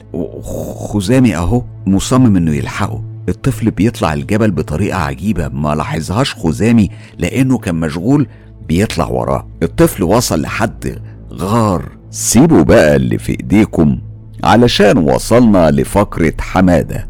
خزامي 0.77 1.37
اهو 1.37 1.63
مصمم 1.87 2.37
انه 2.37 2.55
يلحقه. 2.55 3.05
الطفل 3.29 3.71
بيطلع 3.71 4.13
الجبل 4.13 4.51
بطريقة 4.51 4.99
عجيبة. 4.99 5.49
ما 5.49 5.75
لاحظهاش 5.75 6.35
خزامي 6.35 6.89
لأنه 7.19 7.59
كان 7.59 7.75
مشغول 7.75 8.27
بيطلع 8.69 9.07
وراه. 9.09 9.47
الطفل 9.63 10.03
وصل 10.03 10.41
لحد 10.41 10.99
غار. 11.33 11.89
سيبوا 12.11 12.63
بقى 12.63 12.97
اللي 12.97 13.19
في 13.19 13.33
ايديكم 13.33 13.99
علشان 14.45 14.99
وصلنا 14.99 15.71
لفقرة 15.71 16.33
حمادة. 16.41 17.09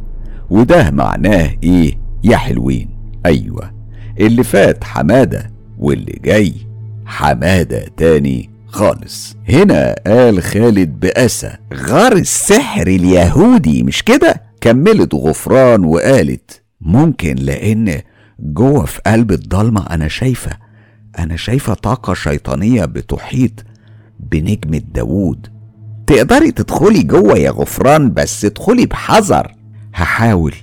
وده 0.50 0.90
معناه 0.90 1.50
إيه 1.62 1.98
يا 2.24 2.36
حلوين؟ 2.36 2.88
أيوه 3.26 3.70
اللي 4.20 4.44
فات 4.44 4.84
حمادة 4.84 5.50
واللي 5.78 6.18
جاي 6.24 6.54
حمادة 7.06 7.84
تاني. 7.96 8.50
خالص. 8.68 9.36
هنا 9.48 9.94
قال 10.06 10.42
خالد 10.42 11.00
بأسى. 11.00 11.50
غار 11.74 12.12
السحر 12.12 12.86
اليهودي 12.86 13.82
مش 13.82 14.02
كده؟ 14.02 14.42
كملت 14.60 15.14
غفران 15.14 15.84
وقالت 15.84 16.62
ممكن 16.80 17.34
لأن 17.34 18.00
جوه 18.40 18.84
في 18.84 19.00
قلب 19.06 19.32
الضلمة 19.32 19.86
أنا 19.90 20.08
شايفة 20.08 20.50
أنا 21.18 21.36
شايفة 21.36 21.74
طاقة 21.74 22.14
شيطانية 22.14 22.84
بتحيط 22.84 23.52
بنجمة 24.20 24.82
داوود 24.94 25.46
تقدري 26.06 26.50
تدخلي 26.52 27.02
جوه 27.02 27.38
يا 27.38 27.50
غفران 27.50 28.12
بس 28.12 28.44
ادخلي 28.44 28.86
بحذر. 28.86 29.54
هحاول. 29.94 30.54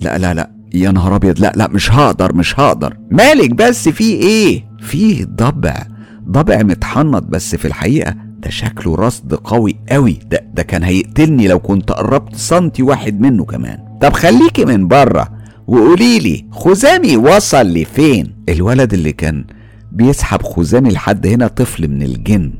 لا 0.00 0.18
لا 0.18 0.34
لا 0.34 0.50
يا 0.74 0.90
نهار 0.90 1.16
أبيض 1.16 1.40
لا 1.40 1.52
لا 1.56 1.68
مش 1.68 1.90
هقدر 1.92 2.34
مش 2.34 2.60
هقدر. 2.60 2.96
مالك 3.10 3.50
بس 3.50 3.88
في 3.88 4.04
إيه؟ 4.04 4.64
فيه 4.80 5.24
ضبع. 5.24 5.86
ضبع 6.28 6.62
متحنط 6.62 7.22
بس 7.22 7.54
في 7.54 7.64
الحقيقة 7.64 8.14
ده 8.38 8.50
شكله 8.50 8.94
رصد 8.96 9.34
قوي 9.34 9.76
قوي. 9.90 10.18
ده 10.30 10.46
ده 10.54 10.62
كان 10.62 10.82
هيقتلني 10.82 11.48
لو 11.48 11.58
كنت 11.58 11.92
قربت 11.92 12.36
سنتي 12.36 12.82
واحد 12.82 13.20
منه 13.20 13.44
كمان. 13.44 13.78
طب 14.00 14.12
خليكي 14.12 14.64
من 14.64 14.88
بره 14.88 15.28
وقولي 15.66 16.18
لي 16.18 16.44
خزامي 16.50 17.16
وصل 17.16 17.66
لفين؟ 17.66 18.34
الولد 18.48 18.94
اللي 18.94 19.12
كان 19.12 19.44
بيسحب 19.92 20.42
خزامي 20.42 20.90
لحد 20.90 21.26
هنا 21.26 21.46
طفل 21.46 21.88
من 21.88 22.02
الجن 22.02 22.52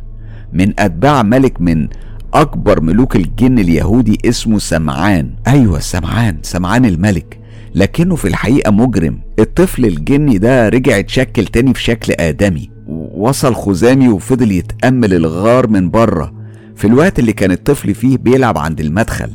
من 0.52 0.72
أتباع 0.78 1.22
ملك 1.22 1.60
من 1.60 1.88
أكبر 2.34 2.80
ملوك 2.80 3.16
الجن 3.16 3.58
اليهودي 3.58 4.18
اسمه 4.24 4.58
سمعان. 4.58 5.30
أيوه 5.46 5.78
سمعان 5.78 6.38
سمعان 6.42 6.84
الملك. 6.84 7.40
لكنه 7.74 8.16
في 8.16 8.28
الحقيقة 8.28 8.70
مجرم. 8.70 9.20
الطفل 9.38 9.84
الجني 9.84 10.38
ده 10.38 10.68
رجع 10.68 10.98
اتشكل 10.98 11.46
تاني 11.46 11.74
في 11.74 11.82
شكل 11.82 12.12
آدمي. 12.20 12.73
وصل 13.14 13.54
خزامي 13.54 14.08
وفضل 14.08 14.52
يتأمل 14.52 15.14
الغار 15.14 15.66
من 15.66 15.90
بره 15.90 16.32
في 16.76 16.86
الوقت 16.86 17.18
اللي 17.18 17.32
كان 17.32 17.50
الطفل 17.52 17.94
فيه 17.94 18.16
بيلعب 18.16 18.58
عند 18.58 18.80
المدخل. 18.80 19.30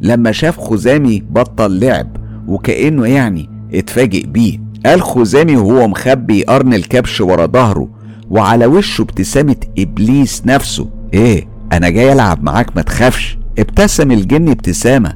لما 0.00 0.32
شاف 0.32 0.58
خزامي 0.60 1.22
بطل 1.30 1.80
لعب 1.80 2.16
وكأنه 2.48 3.06
يعني 3.06 3.50
اتفاجئ 3.74 4.26
بيه 4.26 4.58
قال 4.86 5.02
خزامي 5.02 5.56
وهو 5.56 5.88
مخبي 5.88 6.42
قرن 6.42 6.74
الكبش 6.74 7.20
ورا 7.20 7.46
ظهره 7.46 7.88
وعلى 8.30 8.66
وشه 8.66 9.02
ابتسامة 9.02 9.56
إبليس 9.78 10.42
نفسه. 10.46 10.90
إيه 11.14 11.48
أنا 11.72 11.88
جاي 11.88 12.12
ألعب 12.12 12.42
معاك 12.42 12.76
ما 12.76 12.82
تخافش. 12.82 13.38
ابتسم 13.58 14.12
الجن 14.12 14.48
ابتسامة 14.48 15.14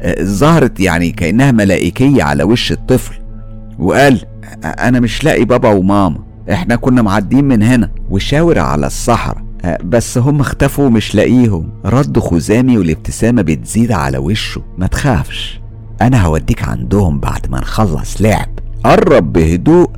آه، 0.00 0.22
ظهرت 0.24 0.80
يعني 0.80 1.10
كأنها 1.10 1.52
ملائكية 1.52 2.22
على 2.22 2.42
وش 2.42 2.72
الطفل 2.72 3.14
وقال 3.78 4.20
أنا 4.64 5.00
مش 5.00 5.24
لاقي 5.24 5.44
بابا 5.44 5.68
وماما. 5.68 6.27
إحنا 6.52 6.76
كنا 6.76 7.02
معدين 7.02 7.44
من 7.44 7.62
هنا 7.62 7.90
وشاور 8.10 8.58
على 8.58 8.86
الصحراء. 8.86 9.44
آه، 9.64 9.78
بس 9.84 10.18
هم 10.18 10.40
اختفوا 10.40 10.88
مش 10.90 11.14
لاقيهم. 11.14 11.70
رد 11.84 12.18
خزامي 12.18 12.78
والابتسامة 12.78 13.42
بتزيد 13.42 13.92
على 13.92 14.18
وشه. 14.18 14.62
ما 14.78 14.86
تخافش 14.86 15.60
أنا 16.02 16.22
هوديك 16.22 16.62
عندهم 16.68 17.20
بعد 17.20 17.50
ما 17.50 17.58
نخلص 17.60 18.22
لعب. 18.22 18.48
قرب 18.84 19.32
بهدوء 19.32 19.90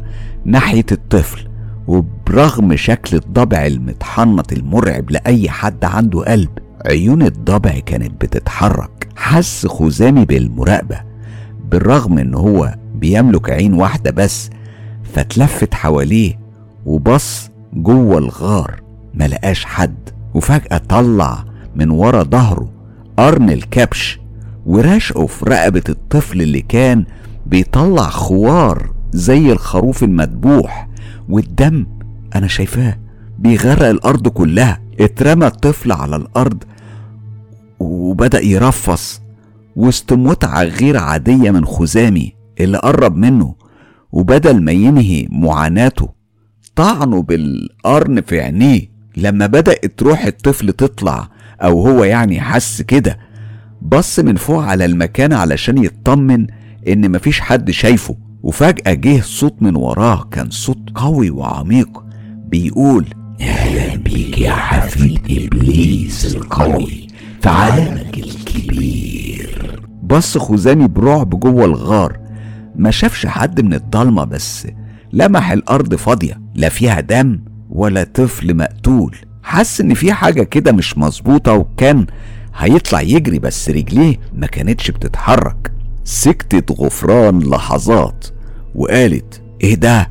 ناحية 0.44 0.86
الطفل 0.92 1.48
وبرغم 1.86 2.76
شكل 2.76 3.16
الضبع 3.16 3.66
المتحنط 3.66 4.52
المرعب 4.52 5.10
لأي 5.10 5.50
حد 5.50 5.84
عنده 5.84 6.24
قلب 6.24 6.50
عيون 6.86 7.22
الضبع 7.22 7.78
كانت 7.86 8.20
بتتحرك. 8.24 9.08
حس 9.16 9.66
خزامي 9.66 10.24
بالمراقبة 10.24 11.00
بالرغم 11.70 12.18
إن 12.18 12.34
هو 12.34 12.74
بيملك 12.94 13.50
عين 13.50 13.74
واحدة 13.74 14.10
بس 14.10 14.50
فتلفت 15.14 15.74
حواليه. 15.74 16.39
وبص 16.86 17.50
جوه 17.72 18.18
الغار 18.18 18.80
ملقاش 19.14 19.64
حد. 19.64 20.10
وفجأة 20.34 20.78
طلع 20.78 21.44
من 21.76 21.90
ورا 21.90 22.22
ظهره 22.22 22.70
قرن 23.16 23.50
الكبش 23.50 24.20
ورشقه 24.66 25.26
في 25.26 25.44
رقبة 25.44 25.82
الطفل 25.88 26.42
اللي 26.42 26.60
كان 26.60 27.04
بيطلع 27.46 28.02
خوار 28.02 28.90
زي 29.12 29.52
الخروف 29.52 30.04
المذبوح. 30.04 30.88
والدم 31.28 31.86
أنا 32.34 32.46
شايفاه 32.46 32.98
بيغرق 33.38 33.88
الأرض 33.88 34.28
كلها. 34.28 34.80
اترمى 35.00 35.46
الطفل 35.46 35.92
على 35.92 36.16
الأرض 36.16 36.64
وبدأ 37.80 38.40
يرفص 38.40 39.22
وسط 39.76 40.12
متعة 40.12 40.62
غير 40.62 40.96
عادية 40.96 41.50
من 41.50 41.64
خزامي 41.64 42.32
اللي 42.60 42.78
قرب 42.78 43.16
منه. 43.16 43.54
وبدل 44.12 44.62
ما 44.62 44.72
ينهي 44.72 45.28
معاناته 45.30 46.19
طعنه 46.80 47.22
بالقرن 47.22 48.20
في 48.20 48.40
عينيه 48.40 48.80
لما 49.16 49.46
بدأت 49.46 50.02
روح 50.02 50.24
الطفل 50.24 50.72
تطلع 50.72 51.28
أو 51.62 51.88
هو 51.88 52.04
يعني 52.04 52.40
حس 52.40 52.82
كده. 52.82 53.18
بص 53.82 54.20
من 54.20 54.36
فوق 54.36 54.62
على 54.62 54.84
المكان 54.84 55.32
علشان 55.32 55.84
يطمن 55.84 56.46
إن 56.88 57.10
مفيش 57.12 57.40
حد 57.40 57.70
شايفه 57.70 58.16
وفجأة 58.42 58.92
جه 58.94 59.20
صوت 59.20 59.54
من 59.60 59.76
وراه 59.76 60.28
كان 60.30 60.50
صوت 60.50 60.90
قوي 60.94 61.30
وعميق 61.30 62.02
بيقول 62.48 63.06
أهلا 63.40 63.96
بيك 63.96 64.38
يا 64.38 64.52
حفيد 64.52 65.20
إبليس 65.30 66.36
القوي 66.36 67.06
في 67.42 67.48
عالمك 67.48 68.18
الكبير. 68.18 69.80
بص 70.02 70.38
خزامي 70.38 70.88
برعب 70.88 71.40
جوه 71.40 71.64
الغار 71.64 72.18
ما 72.76 72.90
شافش 72.90 73.26
حد 73.26 73.60
من 73.60 73.74
الضلمة 73.74 74.24
بس 74.24 74.66
لمح 75.12 75.50
الأرض 75.50 75.94
فاضية 75.94 76.40
لا 76.54 76.68
فيها 76.68 77.00
دم 77.00 77.40
ولا 77.70 78.04
طفل 78.04 78.56
مقتول. 78.56 79.16
حس 79.42 79.80
إن 79.80 79.94
في 79.94 80.12
حاجة 80.12 80.42
كده 80.42 80.72
مش 80.72 80.98
مظبوطة 80.98 81.52
وكان 81.52 82.06
هيطلع 82.56 83.00
يجري 83.00 83.38
بس 83.38 83.70
رجليه 83.70 84.16
ما 84.34 84.46
كانتش 84.46 84.90
بتتحرك. 84.90 85.72
سكتت 86.04 86.72
غفران 86.72 87.38
لحظات 87.38 88.26
وقالت 88.74 89.42
إيه 89.62 89.74
ده؟ 89.74 90.08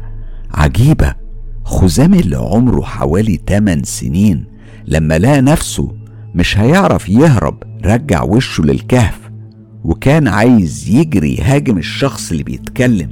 عجيبة. 0.53 1.13
خزامي 1.63 2.19
اللي 2.19 2.37
عمره 2.37 2.81
حوالي 2.81 3.39
8 3.47 3.83
سنين 3.83 4.45
لما 4.85 5.19
لقى 5.19 5.41
نفسه 5.41 5.91
مش 6.35 6.57
هيعرف 6.57 7.09
يهرب 7.09 7.63
رجع 7.85 8.23
وشه 8.23 8.63
للكهف 8.63 9.19
وكان 9.83 10.27
عايز 10.27 10.89
يجري 10.89 11.35
يهاجم 11.35 11.77
الشخص 11.77 12.31
اللي 12.31 12.43
بيتكلم. 12.43 13.09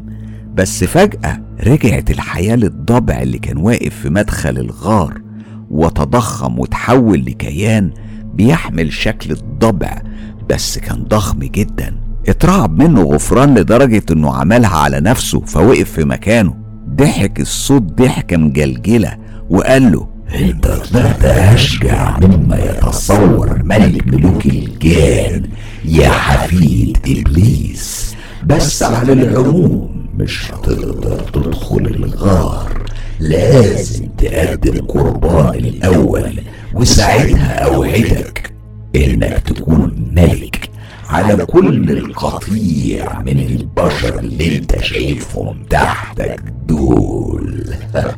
بس 0.56 0.84
فجأة 0.84 1.47
رجعت 1.64 2.12
الحياة 2.12 2.56
للضبع 2.56 3.22
اللي 3.22 3.40
كان 3.40 3.58
واقف 3.58 3.96
في 3.96 4.10
مدخل 4.10 4.58
الغار 4.58 5.22
وتضخم 5.70 6.60
وتحول 6.60 7.26
لكيان 7.26 7.92
بيحمل 8.34 8.94
شكل 8.94 9.32
الضبع 9.32 10.02
بس 10.50 10.78
كان 10.80 11.04
ضخم 11.04 11.40
جدا. 11.40 11.96
اترعب 12.28 12.82
منه 12.84 13.02
غفران 13.02 13.56
لدرجة 13.58 14.04
إنه 14.12 14.34
عملها 14.36 14.78
على 14.78 15.00
نفسه 15.00 15.40
فوقف 15.40 15.92
في 15.92 16.04
مكانه. 16.04 16.56
ضحك 16.90 17.40
الصوت 17.40 17.82
ضحكة 17.82 18.38
مجلجلة 18.38 19.18
وقال 19.50 19.92
له 19.92 20.08
أنت 20.36 20.68
طلعت 20.68 21.26
أشجع 21.26 22.20
مما 22.20 22.58
يتصور 22.58 23.64
ملك 23.64 24.08
ملوك 24.08 24.46
الجان 24.46 25.44
يا 25.86 26.10
حفيد 26.10 26.98
إبليس 27.08 28.16
بس 28.46 28.84
على 28.84 29.14
العموم 29.14 29.97
مش 30.18 30.52
هتقدر 30.52 31.20
تدخل 31.34 31.86
الغار. 31.86 32.84
لازم 33.20 34.08
تقدم 34.08 34.86
قربان 34.86 35.66
الأول 35.66 36.40
وساعتها 36.74 37.66
أوعدك 37.66 38.54
إنك 38.96 39.40
تكون 39.40 40.12
ملك 40.16 40.70
على 41.10 41.46
كل 41.46 41.92
القطيع 41.92 43.22
من 43.22 43.40
البشر 43.40 44.20
اللي 44.20 44.58
أنت 44.58 44.80
شايفهم 44.82 45.64
تحتك 45.70 46.44
دول. 46.68 47.64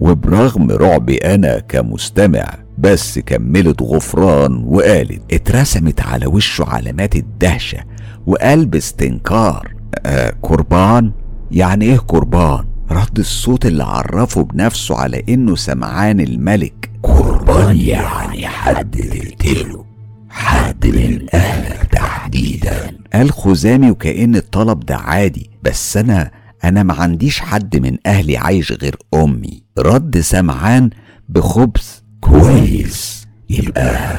وبرغم 0.00 0.70
رعبي 0.70 1.16
أنا 1.16 1.58
كمستمع 1.58 2.54
بس 2.78 3.18
كملت 3.18 3.82
غفران 3.82 4.64
وقالت 4.66 5.22
اترسمت 5.32 6.00
على 6.00 6.26
وشه 6.26 6.64
علامات 6.64 7.16
الدهشة. 7.16 7.78
وقلب 8.26 8.74
استنكار 8.74 9.74
آه 10.06 10.34
قربان. 10.42 11.12
يعني 11.50 11.84
إيه 11.84 11.96
قربان؟ 11.98 12.64
رد 12.90 13.18
الصوت 13.18 13.66
اللي 13.66 13.84
عرفه 13.84 14.42
بنفسه 14.42 14.96
على 14.96 15.22
إنه 15.28 15.56
سمعان 15.56 16.20
الملك. 16.20 16.90
قربان 17.02 17.76
يعني 17.76 18.46
حد 18.46 18.96
تقتله 18.96 19.84
حد 20.30 20.86
من 20.86 21.26
اهلك 21.34 21.88
تحديدا. 21.92 22.90
قال 23.14 23.32
خزامي 23.32 23.90
وكأن 23.90 24.36
الطلب 24.36 24.80
ده 24.80 24.96
عادي 24.96 25.50
بس 25.62 25.96
أنا 25.96 26.30
أنا 26.64 26.82
ما 26.82 26.94
عنديش 26.94 27.40
حد 27.40 27.76
من 27.76 27.96
أهلي 28.06 28.36
عايش 28.36 28.72
غير 28.72 28.96
أمي. 29.14 29.62
رد 29.78 30.20
سمعان 30.20 30.90
بخبث. 31.28 32.00
كويس 32.20 33.26
يبقى 33.50 34.18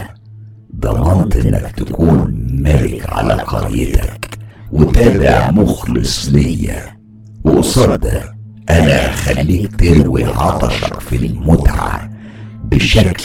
ضمنت 0.79 1.35
إنك 1.35 1.71
تكون 1.77 2.47
ملك 2.51 3.09
على 3.09 3.33
قريتك. 3.33 4.37
وتابع 4.71 5.51
مخلص 5.51 6.29
ليا. 6.29 6.81
وقصاد 7.43 7.99
ده 7.99 8.35
أنا 8.69 9.11
هخليك 9.11 9.75
تروي 9.75 10.23
عطشك 10.23 10.99
في 10.99 11.15
المتعة 11.15 12.09
بشكل 12.63 13.23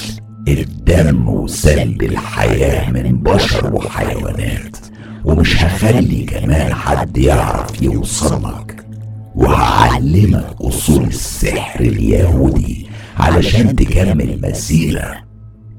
الدم 0.49 1.29
وسلب 1.29 2.03
الحياة 2.03 2.91
من 2.91 3.23
بشر 3.23 3.75
وحيوانات. 3.75 4.77
ومش 5.25 5.65
هخلي 5.65 6.25
كمان 6.25 6.75
حد 6.75 7.19
يعرف 7.19 7.83
يوصلك. 7.83 8.87
وهعلمك 9.35 10.55
أصول 10.61 11.05
السحر 11.05 11.81
اليهودي 11.81 12.87
علشان 13.17 13.77
تكمل 13.77 14.41
مسيرة. 14.43 15.30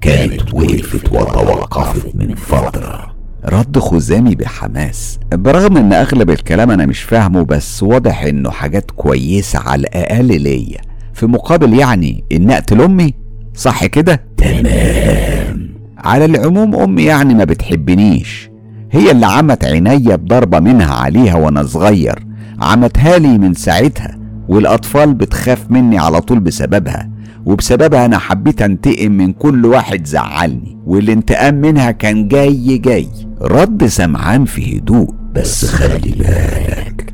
كانت 0.01 0.53
وقفت 0.53 1.11
وتوقفت 1.11 2.15
من 2.15 2.35
فترة. 2.35 3.15
رد 3.45 3.79
خزامي 3.79 4.35
بحماس. 4.35 5.19
برغم 5.33 5.77
إن 5.77 5.93
أغلب 5.93 6.29
الكلام 6.29 6.71
أنا 6.71 6.85
مش 6.85 7.01
فاهمه 7.01 7.43
بس 7.43 7.83
واضح 7.83 8.23
إنه 8.23 8.49
حاجات 8.49 8.91
كويسة 8.91 9.59
على 9.59 9.79
الأقل 9.81 10.41
ليا. 10.41 10.81
في 11.13 11.25
مقابل 11.25 11.73
يعني 11.79 12.23
إن 12.31 12.51
أقتل 12.51 12.81
أمي؟ 12.81 13.13
صح 13.55 13.85
كده؟ 13.85 14.21
تمام. 14.37 15.69
على 15.97 16.25
العموم 16.25 16.75
أمي 16.75 17.03
يعني 17.03 17.33
ما 17.33 17.43
بتحبنيش. 17.43 18.49
هي 18.91 19.11
اللي 19.11 19.25
عمت 19.25 19.65
عينيا 19.65 20.15
بضربة 20.15 20.59
منها 20.59 20.93
عليها 20.93 21.35
وأنا 21.35 21.63
صغير. 21.63 22.25
عمتها 22.59 23.17
لي 23.17 23.37
من 23.37 23.53
ساعتها 23.53 24.19
والأطفال 24.47 25.13
بتخاف 25.13 25.71
مني 25.71 25.97
على 25.97 26.21
طول 26.21 26.39
بسببها. 26.39 27.11
وبسببها 27.45 28.06
أنا 28.06 28.17
حبيت 28.17 28.62
أنتقم 28.62 29.12
من 29.12 29.34
كل 29.34 29.65
واحد 29.65 30.08
زعلني 30.08 30.77
والانتقام 30.86 31.56
منها 31.56 31.91
كان 31.91 32.27
جاي 32.27 32.77
جاي. 32.77 33.08
رد 33.41 33.86
سمعان 33.86 34.45
في 34.45 34.77
هدوء 34.77 35.13
بس 35.34 35.65
خلي 35.65 36.12
بالك 36.17 37.13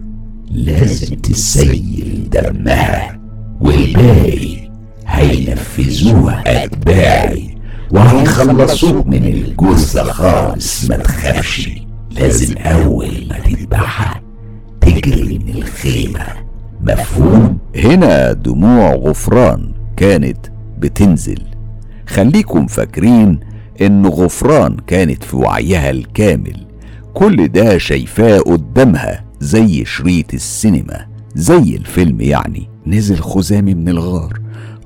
لازم 0.51 1.15
تسيل 1.15 2.29
دمها 2.31 3.19
والباقي 3.61 4.69
هينفذوها 5.07 6.43
أتباعي. 6.65 7.57
وهيخلصوك 7.91 9.07
من 9.07 9.25
الجثة 9.25 10.03
خالص 10.03 10.89
ما 10.89 10.97
تخافش. 10.97 11.69
لازم 12.11 12.57
أول 12.57 13.27
ما 13.29 13.39
تذبحها 13.39 14.21
تجري 14.81 15.39
من 15.39 15.55
الخيمة. 15.55 16.25
مفهوم؟ 16.81 17.57
هنا 17.75 18.33
دموع 18.33 18.93
غفران. 18.93 19.76
كانت 19.97 20.37
بتنزل. 20.79 21.41
خليكم 22.07 22.67
فاكرين 22.67 23.39
إن 23.81 24.05
غفران 24.05 24.77
كانت 24.87 25.23
في 25.23 25.35
وعيها 25.35 25.89
الكامل. 25.89 26.65
كل 27.13 27.47
ده 27.47 27.77
شايفاه 27.77 28.39
قدامها 28.39 29.23
زي 29.39 29.85
شريط 29.85 30.33
السينما 30.33 31.05
زي 31.35 31.75
الفيلم 31.75 32.21
يعني. 32.21 32.69
نزل 32.87 33.17
خزامي 33.17 33.73
من 33.73 33.89
الغار 33.89 34.39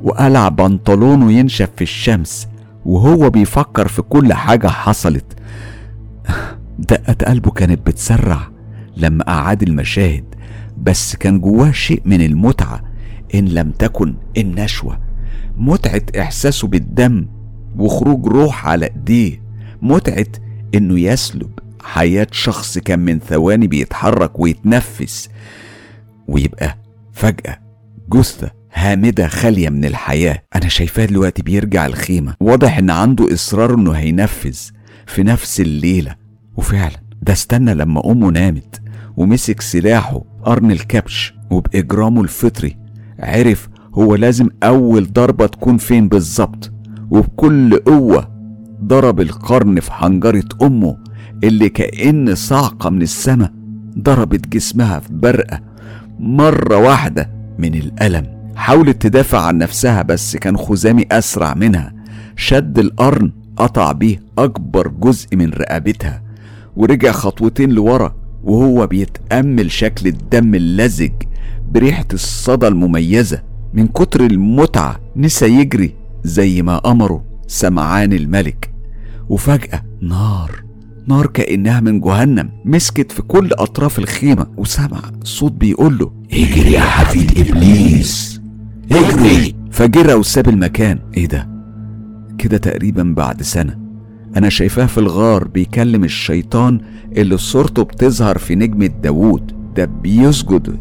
وقلع 0.03 0.49
بنطلونه 0.49 1.31
ينشف 1.31 1.69
في 1.75 1.81
الشمس 1.81 2.47
وهو 2.85 3.29
بيفكر 3.29 3.87
في 3.87 4.01
كل 4.01 4.33
حاجة 4.33 4.67
حصلت. 4.67 5.25
دقة 6.89 7.25
قلبه 7.27 7.51
كانت 7.51 7.87
بتسرع 7.87 8.47
لما 8.97 9.27
أعاد 9.27 9.63
المشاهد 9.63 10.23
بس 10.77 11.15
كان 11.15 11.39
جواه 11.39 11.71
شيء 11.71 12.01
من 12.05 12.21
المتعة 12.21 12.90
إن 13.35 13.45
لم 13.45 13.71
تكن 13.71 14.15
النشوة. 14.37 14.99
متعة 15.57 16.01
إحساسه 16.19 16.67
بالدم 16.67 17.27
وخروج 17.77 18.27
روح 18.27 18.67
على 18.67 18.85
إيديه. 18.85 19.41
متعة 19.81 20.25
إنه 20.75 20.99
يسلب 20.99 21.49
حياة 21.83 22.27
شخص 22.31 22.77
كان 22.77 22.99
من 22.99 23.19
ثواني 23.19 23.67
بيتحرك 23.67 24.39
ويتنفس 24.39 25.29
ويبقى 26.27 26.77
فجأة 27.13 27.59
جثة 28.13 28.51
هامدة 28.73 29.27
خالية 29.27 29.69
من 29.69 29.85
الحياة. 29.85 30.43
أنا 30.55 30.67
شايفاه 30.67 31.05
دلوقتي 31.05 31.41
بيرجع 31.41 31.85
الخيمة. 31.85 32.35
واضح 32.39 32.77
إن 32.77 32.89
عنده 32.89 33.33
إصرار 33.33 33.73
إنه 33.73 33.91
هينفذ 33.91 34.57
في 35.07 35.23
نفس 35.23 35.61
الليلة. 35.61 36.15
وفعلا 36.57 36.97
ده 37.21 37.33
استنى 37.33 37.73
لما 37.73 38.11
أمه 38.11 38.29
نامت 38.31 38.81
ومسك 39.17 39.61
سلاحه 39.61 40.21
قرن 40.43 40.71
الكبش 40.71 41.33
وبإجرامه 41.51 42.21
الفطري 42.21 42.77
عرف 43.21 43.69
هو 43.95 44.15
لازم 44.15 44.49
أول 44.63 45.13
ضربة 45.13 45.45
تكون 45.45 45.77
فين 45.77 46.07
بالظبط 46.07 46.71
وبكل 47.11 47.77
قوة 47.77 48.27
ضرب 48.83 49.21
القرن 49.21 49.79
في 49.79 49.93
حنجرة 49.93 50.43
أمه 50.61 50.97
اللي 51.43 51.69
كأن 51.69 52.35
صاعقة 52.35 52.89
من 52.89 53.01
السماء 53.01 53.51
ضربت 53.99 54.47
جسمها 54.47 54.99
في 54.99 55.13
برقة 55.13 55.59
مرة 56.19 56.77
واحدة 56.77 57.29
من 57.59 57.75
الألم. 57.75 58.27
حاولت 58.55 59.01
تدافع 59.01 59.39
عن 59.41 59.57
نفسها 59.57 60.01
بس 60.01 60.35
كان 60.37 60.57
خزامي 60.57 61.05
أسرع 61.11 61.53
منها. 61.53 61.93
شد 62.35 62.79
القرن 62.79 63.31
قطع 63.57 63.91
بيه 63.91 64.19
أكبر 64.37 64.87
جزء 64.87 65.35
من 65.35 65.49
رقبتها 65.49 66.21
ورجع 66.75 67.11
خطوتين 67.11 67.69
لورا 67.69 68.15
وهو 68.43 68.87
بيتأمل 68.87 69.71
شكل 69.71 70.07
الدم 70.07 70.55
اللزج 70.55 71.11
بريحة 71.71 72.05
الصدى 72.13 72.67
المميزة 72.67 73.41
من 73.73 73.87
كتر 73.87 74.25
المتعة 74.25 74.99
نسى 75.15 75.45
يجري 75.59 75.95
زي 76.23 76.61
ما 76.61 76.91
أمره 76.91 77.23
سمعان 77.47 78.13
الملك. 78.13 78.73
وفجأة 79.29 79.83
نار 80.01 80.63
نار 81.07 81.27
كأنها 81.27 81.79
من 81.79 82.01
جهنم 82.01 82.49
مسكت 82.65 83.11
في 83.11 83.21
كل 83.21 83.49
أطراف 83.53 83.99
الخيمة 83.99 84.47
وسمع 84.57 85.01
صوت 85.23 85.51
بيقول 85.51 85.97
له 85.97 86.11
اجري 86.33 86.71
يا 86.71 86.79
حفيد 86.79 87.39
إبليس 87.47 88.41
اجري. 88.91 89.55
فجرى 89.71 90.13
وساب 90.13 90.49
المكان. 90.49 90.99
إيه 91.17 91.25
ده؟ 91.27 91.49
كده 92.37 92.57
تقريبا 92.57 93.13
بعد 93.17 93.41
سنة. 93.41 93.77
أنا 94.37 94.49
شايفاه 94.49 94.85
في 94.85 94.97
الغار 94.97 95.47
بيكلم 95.47 96.03
الشيطان 96.03 96.81
اللي 97.17 97.37
صورته 97.37 97.83
بتظهر 97.83 98.37
في 98.37 98.55
نجمة 98.55 98.85
داوود 99.03 99.51
ده 99.75 99.85
بيسجد 99.85 100.77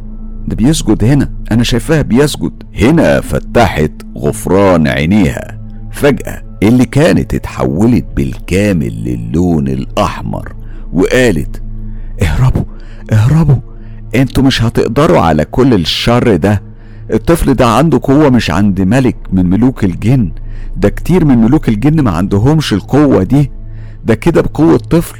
ده 0.50 0.56
بيسجد 0.56 1.04
هنا. 1.04 1.30
أنا 1.52 1.62
شايفاه 1.62 2.02
بيسجد. 2.02 2.52
هنا 2.74 3.20
فتحت 3.20 3.92
غفران 4.18 4.88
عينيها. 4.88 5.60
فجأة 5.92 6.42
اللي 6.62 6.84
كانت 6.84 7.34
اتحولت 7.34 8.04
بالكامل 8.16 9.04
للون 9.04 9.68
الأحمر 9.68 10.52
وقالت 10.92 11.62
اهربوا 12.22 12.64
اهربوا. 13.12 13.56
أنتوا 14.14 14.42
مش 14.42 14.62
هتقدروا 14.62 15.20
على 15.20 15.44
كل 15.44 15.74
الشر 15.74 16.36
ده. 16.36 16.62
الطفل 17.12 17.54
ده 17.54 17.66
عنده 17.66 18.00
قوة 18.02 18.30
مش 18.30 18.50
عند 18.50 18.80
ملك 18.80 19.16
من 19.32 19.46
ملوك 19.46 19.84
الجن. 19.84 20.32
ده 20.76 20.88
كتير 20.88 21.24
من 21.24 21.38
ملوك 21.38 21.68
الجن 21.68 22.00
ما 22.00 22.10
عندهمش 22.10 22.72
القوة 22.72 23.22
دي. 23.22 23.50
ده 24.04 24.14
كده 24.14 24.40
بقوة 24.40 24.76
طفل 24.76 25.18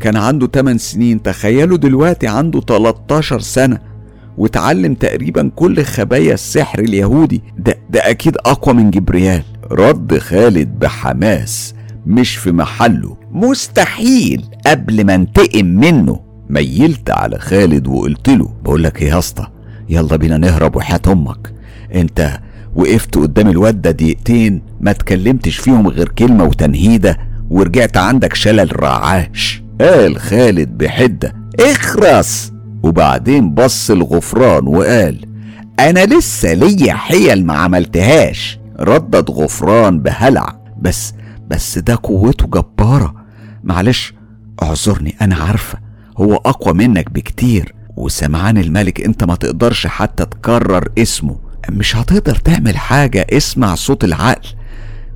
كان 0.00 0.16
عنده 0.16 0.46
8 0.46 0.78
سنين. 0.78 1.22
تخيلوا 1.22 1.76
دلوقتي 1.76 2.26
عنده 2.26 2.60
13 2.60 3.40
سنة. 3.40 3.91
وتعلم 4.38 4.94
تقريبا 4.94 5.50
كل 5.56 5.84
خبايا 5.84 6.34
السحر 6.34 6.78
اليهودي. 6.78 7.42
ده, 7.58 7.78
ده 7.90 8.10
أكيد 8.10 8.36
أقوى 8.36 8.74
من 8.74 8.90
جبريال. 8.90 9.42
رد 9.70 10.18
خالد 10.18 10.78
بحماس 10.78 11.74
مش 12.06 12.36
في 12.36 12.52
محله. 12.52 13.16
مستحيل 13.32 14.44
قبل 14.66 15.04
ما 15.06 15.14
انتقم 15.14 15.66
منه. 15.66 16.20
ميلت 16.50 17.10
على 17.10 17.38
خالد 17.38 17.86
وقلت 17.86 18.28
له 18.28 18.52
بقول 18.64 18.82
لك 18.82 19.02
إيه 19.02 19.08
يا 19.08 19.18
اسطى؟ 19.18 19.46
يلا 19.88 20.16
بينا 20.16 20.36
نهرب 20.36 20.76
وحياة 20.76 21.00
أمك. 21.08 21.52
أنت 21.94 22.38
وقفت 22.74 23.18
قدام 23.18 23.48
الواد 23.48 23.82
ده 23.82 23.90
دقيقتين 23.90 24.62
ما 24.80 24.90
اتكلمتش 24.90 25.56
فيهم 25.56 25.88
غير 25.88 26.08
كلمة 26.08 26.44
وتنهيدة 26.44 27.18
ورجعت 27.50 27.96
عندك 27.96 28.34
شلل 28.34 28.82
رعاش. 28.82 29.62
قال 29.80 30.16
خالد 30.20 30.78
بحدة 30.78 31.34
اخرس! 31.60 32.51
وبعدين 32.82 33.54
بص 33.54 33.90
الغفران 33.90 34.66
وقال 34.66 35.26
أنا 35.80 36.04
لسه 36.04 36.52
ليا 36.54 36.94
حيل 36.94 37.46
ما 37.46 37.54
عملتهاش. 37.54 38.58
ردد 38.80 39.30
غفران 39.30 39.98
بهلع 39.98 40.56
بس 40.80 41.14
بس 41.48 41.78
ده 41.78 41.98
قوته 42.02 42.46
جبارة. 42.46 43.14
معلش 43.64 44.14
اعذرني 44.62 45.14
أنا 45.20 45.34
عارفة. 45.36 45.78
هو 46.18 46.34
أقوى 46.34 46.74
منك 46.74 47.10
بكتير. 47.10 47.74
وسمعان 47.96 48.58
الملك 48.58 49.00
أنت 49.00 49.24
ما 49.24 49.34
تقدرش 49.34 49.86
حتى 49.86 50.24
تكرر 50.24 50.88
اسمه. 50.98 51.36
مش 51.70 51.96
هتقدر 51.96 52.34
تعمل 52.36 52.76
حاجة 52.76 53.26
اسمع 53.32 53.74
صوت 53.74 54.04
العقل. 54.04 54.48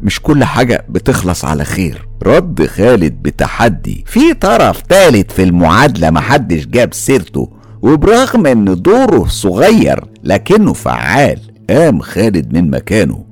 مش 0.03 0.21
كل 0.21 0.45
حاجة 0.45 0.87
بتخلص 0.89 1.45
على 1.45 1.65
خير. 1.65 2.09
رد 2.23 2.67
خالد 2.67 3.23
بتحدي. 3.23 4.05
في 4.07 4.35
طرف 4.35 4.81
تالت 4.81 5.31
في 5.33 5.43
المعادلة 5.43 6.11
محدش 6.11 6.67
جاب 6.67 6.95
سيرته. 6.95 7.56
وبرغم 7.83 8.47
إن 8.47 8.83
دوره 8.83 9.25
صغير 9.29 10.05
لكنه 10.25 10.73
فعال 10.73 11.39
قام 11.71 12.01
خالد 12.01 12.53
من 12.53 12.71
مكانه 12.71 13.25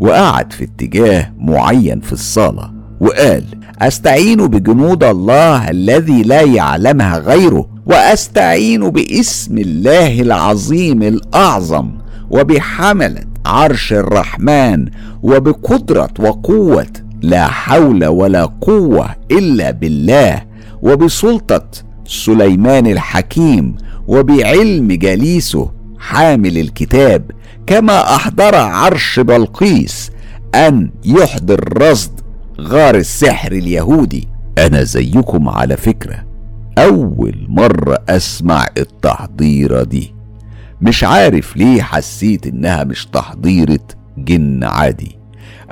وقعد 0.00 0.52
في 0.52 0.64
اتجاه 0.64 1.32
معين 1.38 2.00
في 2.00 2.12
الصالة 2.12 2.70
وقال 3.00 3.44
أستعين 3.82 4.46
بجنود 4.46 5.04
الله 5.04 5.70
الذي 5.70 6.22
لا 6.22 6.40
يعلمها 6.40 7.18
غيره 7.18 7.66
وأستعين 7.86 8.90
باسم 8.90 9.58
الله 9.58 10.20
العظيم 10.20 11.02
الأعظم 11.02 11.90
وبحملة 12.30 13.20
عرش 13.46 13.92
الرحمن 13.92 14.86
وبقدرة 15.22 16.08
وقوة 16.18 16.86
لا 17.22 17.46
حول 17.46 18.06
ولا 18.06 18.44
قوة 18.60 19.08
إلا 19.30 19.70
بالله 19.70 20.42
وبسلطة 20.82 21.68
سليمان 22.10 22.86
الحكيم 22.86 23.76
وبعلم 24.08 24.92
جليسه 24.92 25.70
حامل 25.98 26.58
الكتاب 26.58 27.30
كما 27.66 28.14
أحضر 28.16 28.54
عرش 28.54 29.20
بلقيس 29.20 30.10
أن 30.54 30.90
يحضر 31.04 31.82
رصد 31.82 32.10
غار 32.60 32.94
السحر 32.94 33.52
اليهودي. 33.52 34.28
أنا 34.58 34.82
زيكم 34.82 35.48
على 35.48 35.76
فكرة. 35.76 36.24
أول 36.78 37.46
مرة 37.48 37.98
أسمع 38.08 38.66
التحضيره 38.78 39.82
دي. 39.82 40.14
مش 40.80 41.04
عارف 41.04 41.56
ليه 41.56 41.82
حسيت 41.82 42.46
إنها 42.46 42.84
مش 42.84 43.06
تحضيرة 43.06 43.78
جن 44.18 44.64
عادي. 44.64 45.18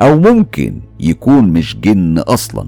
أو 0.00 0.20
ممكن 0.20 0.80
يكون 1.00 1.44
مش 1.44 1.76
جن 1.76 2.18
أصلا. 2.18 2.66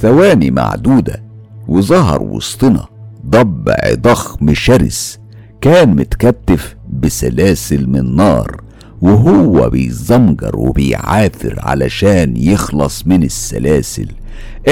ثواني 0.00 0.50
معدودة. 0.50 1.25
وظهر 1.68 2.22
وسطنا 2.22 2.86
ضبع 3.26 3.76
ضخم 3.94 4.54
شرس 4.54 5.18
كان 5.60 5.96
متكتف 5.96 6.76
بسلاسل 6.90 7.90
من 7.90 8.16
نار 8.16 8.60
وهو 9.02 9.70
بيزمجر 9.70 10.56
وبيعافر 10.56 11.54
علشان 11.62 12.36
يخلص 12.36 13.06
من 13.06 13.22
السلاسل. 13.22 14.08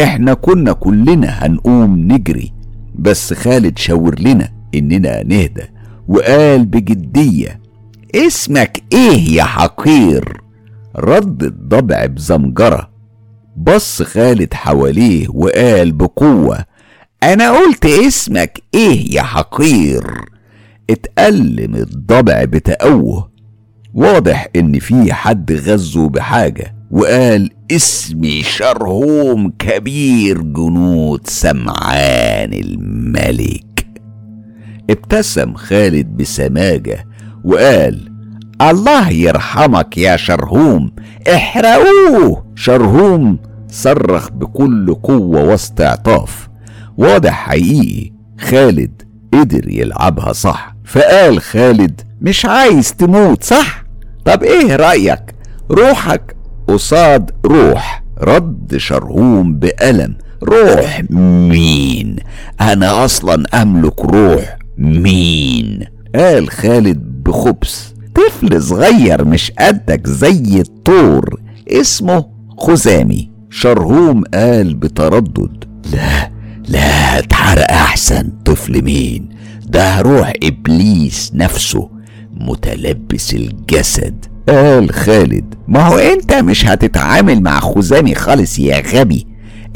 إحنا 0.03 0.35
كنا 0.35 0.73
كلنا 0.73 1.29
هنقوم 1.29 2.13
نجري 2.13 2.53
بس 2.99 3.33
خالد 3.33 3.79
شاور 3.79 4.21
لنا 4.21 4.49
إننا 4.75 5.23
نهدى 5.23 5.63
وقال 6.09 6.65
بجدية 6.67 7.61
اسمك 8.15 8.83
إيه 8.93 9.37
يا 9.37 9.45
حقير؟ 9.45 10.41
رد 10.97 11.43
الضبع 11.43 12.07
بزمجرة. 12.07 12.91
بص 13.57 14.03
خالد 14.03 14.55
حواليه 14.55 15.27
وقال 15.29 15.93
بقوة 15.93 16.59
أنا 17.33 17.51
قلت 17.51 17.87
اسمك 17.87 18.63
إيه 18.75 19.15
يا 19.15 19.23
حقير؟ 19.23 20.05
اتألم 20.91 21.75
الضبع 21.75 22.45
بتأوه. 22.45 23.31
واضح 23.95 24.49
إن 24.57 24.79
في 24.79 25.13
حد 25.13 25.53
غزه 25.53 26.09
بحاجة 26.09 26.75
وقال 26.91 27.51
اسمي 27.71 28.43
شرهوم 28.43 29.51
كبير 29.59 30.43
جنود 30.43 31.21
سمعان 31.27 32.53
الملك. 32.53 33.87
ابتسم 34.91 35.55
خالد 35.55 36.07
بسماجة 36.17 37.07
وقال 37.45 38.11
الله 38.63 39.11
يرحمك 39.11 39.99
يا 39.99 40.17
شرهوم 40.17 40.91
احرقوه! 41.35 42.44
شرهوم 42.55 43.38
صرخ 43.69 44.31
بكل 44.31 44.94
قوة 44.94 45.44
واستعطاف. 45.44 46.48
واضح 46.99 47.33
حقيقي 47.49 48.13
خالد 48.40 49.03
قدر 49.35 49.69
يلعبها 49.69 50.33
صح. 50.33 50.77
فقال 50.85 51.40
خالد 51.40 52.01
مش 52.21 52.47
عايز 52.47 52.95
تموت 52.95 53.45
صح؟ 53.45 53.85
طب 54.25 54.42
إيه 54.42 54.77
رأيك؟ 54.77 55.35
روحك 55.71 56.37
قصاد 56.69 57.31
روح 57.47 58.05
رد 58.21 58.77
شرهوم 58.77 59.55
بألم. 59.55 60.15
روح 60.42 61.03
مين؟ 61.11 62.17
أنا 62.61 63.05
أصلا 63.05 63.63
أملك 63.63 64.01
روح 64.05 64.59
مين؟ 64.79 65.81
قال 66.15 66.51
خالد 66.51 66.99
بخبث. 67.25 67.88
طفل 68.15 68.63
صغير 68.63 69.25
مش 69.25 69.53
قدك 69.59 70.07
زي 70.07 70.61
الطور 70.61 71.40
اسمه 71.69 72.27
خزامي. 72.59 73.31
شرهوم 73.51 74.25
قال 74.35 74.75
بتردد 74.75 75.65
لا 75.92 76.31
لا 76.69 77.19
اتحرق 77.19 77.71
أحسن 77.71 78.33
طفل 78.44 78.85
مين؟ 78.85 79.29
ده 79.67 80.00
روح 80.00 80.33
إبليس 80.42 81.33
نفسه 81.35 81.90
متلبس 82.35 83.35
الجسد. 83.35 84.25
قال 84.48 84.90
خالد 84.90 85.54
ما 85.69 85.87
هو 85.87 85.98
أنت 85.98 86.35
مش 86.35 86.67
هتتعامل 86.67 87.42
مع 87.42 87.60
خزامي 87.60 88.15
خالص 88.15 88.58
يا 88.58 88.83
غبي. 88.94 89.27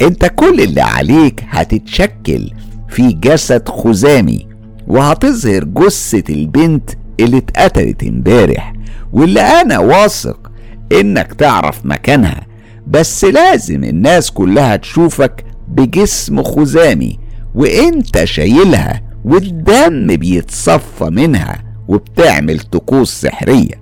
أنت 0.01 0.27
كل 0.37 0.61
اللي 0.61 0.81
عليك 0.81 1.45
هتتشكل 1.49 2.51
في 2.89 3.13
جسد 3.13 3.69
خزامي 3.69 4.47
وهتظهر 4.87 5.65
جثة 5.65 6.35
البنت 6.35 6.91
اللي 7.21 7.39
اتقتلت 7.39 8.03
امبارح. 8.03 8.73
واللي 9.13 9.41
أنا 9.41 9.79
واثق 9.79 10.51
إنك 10.93 11.33
تعرف 11.33 11.87
مكانها. 11.87 12.47
بس 12.87 13.25
لازم 13.25 13.85
الناس 13.85 14.31
كلها 14.31 14.77
تشوفك 14.77 15.45
بجسم 15.71 16.43
خزامي 16.43 17.19
وانت 17.55 18.25
شايلها 18.25 19.03
والدم 19.25 20.17
بيتصفى 20.17 21.05
منها 21.05 21.63
وبتعمل 21.89 22.61
طقوس 22.61 23.11
سحرية. 23.21 23.75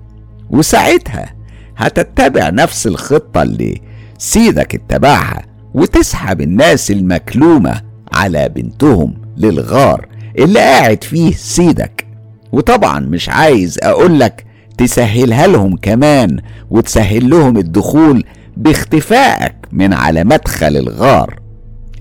وساعتها 0.49 1.33
هتتبع 1.77 2.49
نفس 2.49 2.87
الخطة 2.87 3.41
اللي 3.41 3.81
سيدك 4.17 4.75
اتبعها 4.75 5.45
وتسحب 5.73 6.41
الناس 6.41 6.91
المكلومة 6.91 7.81
على 8.13 8.49
بنتهم 8.49 9.13
للغار 9.37 10.07
اللي 10.37 10.59
قاعد 10.59 11.03
فيه 11.03 11.31
سيدك. 11.31 12.07
وطبعا 12.51 12.99
مش 12.99 13.29
عايز 13.29 13.79
أقولك 13.83 14.45
تسهلها 14.77 15.47
لهم 15.47 15.75
كمان 15.77 16.39
وتسهل 16.69 17.29
لهم 17.29 17.57
الدخول 17.57 18.23
باختفائك 18.57 19.55
من 19.71 19.93
على 19.93 20.23
مدخل 20.23 20.77
الغار. 20.77 21.39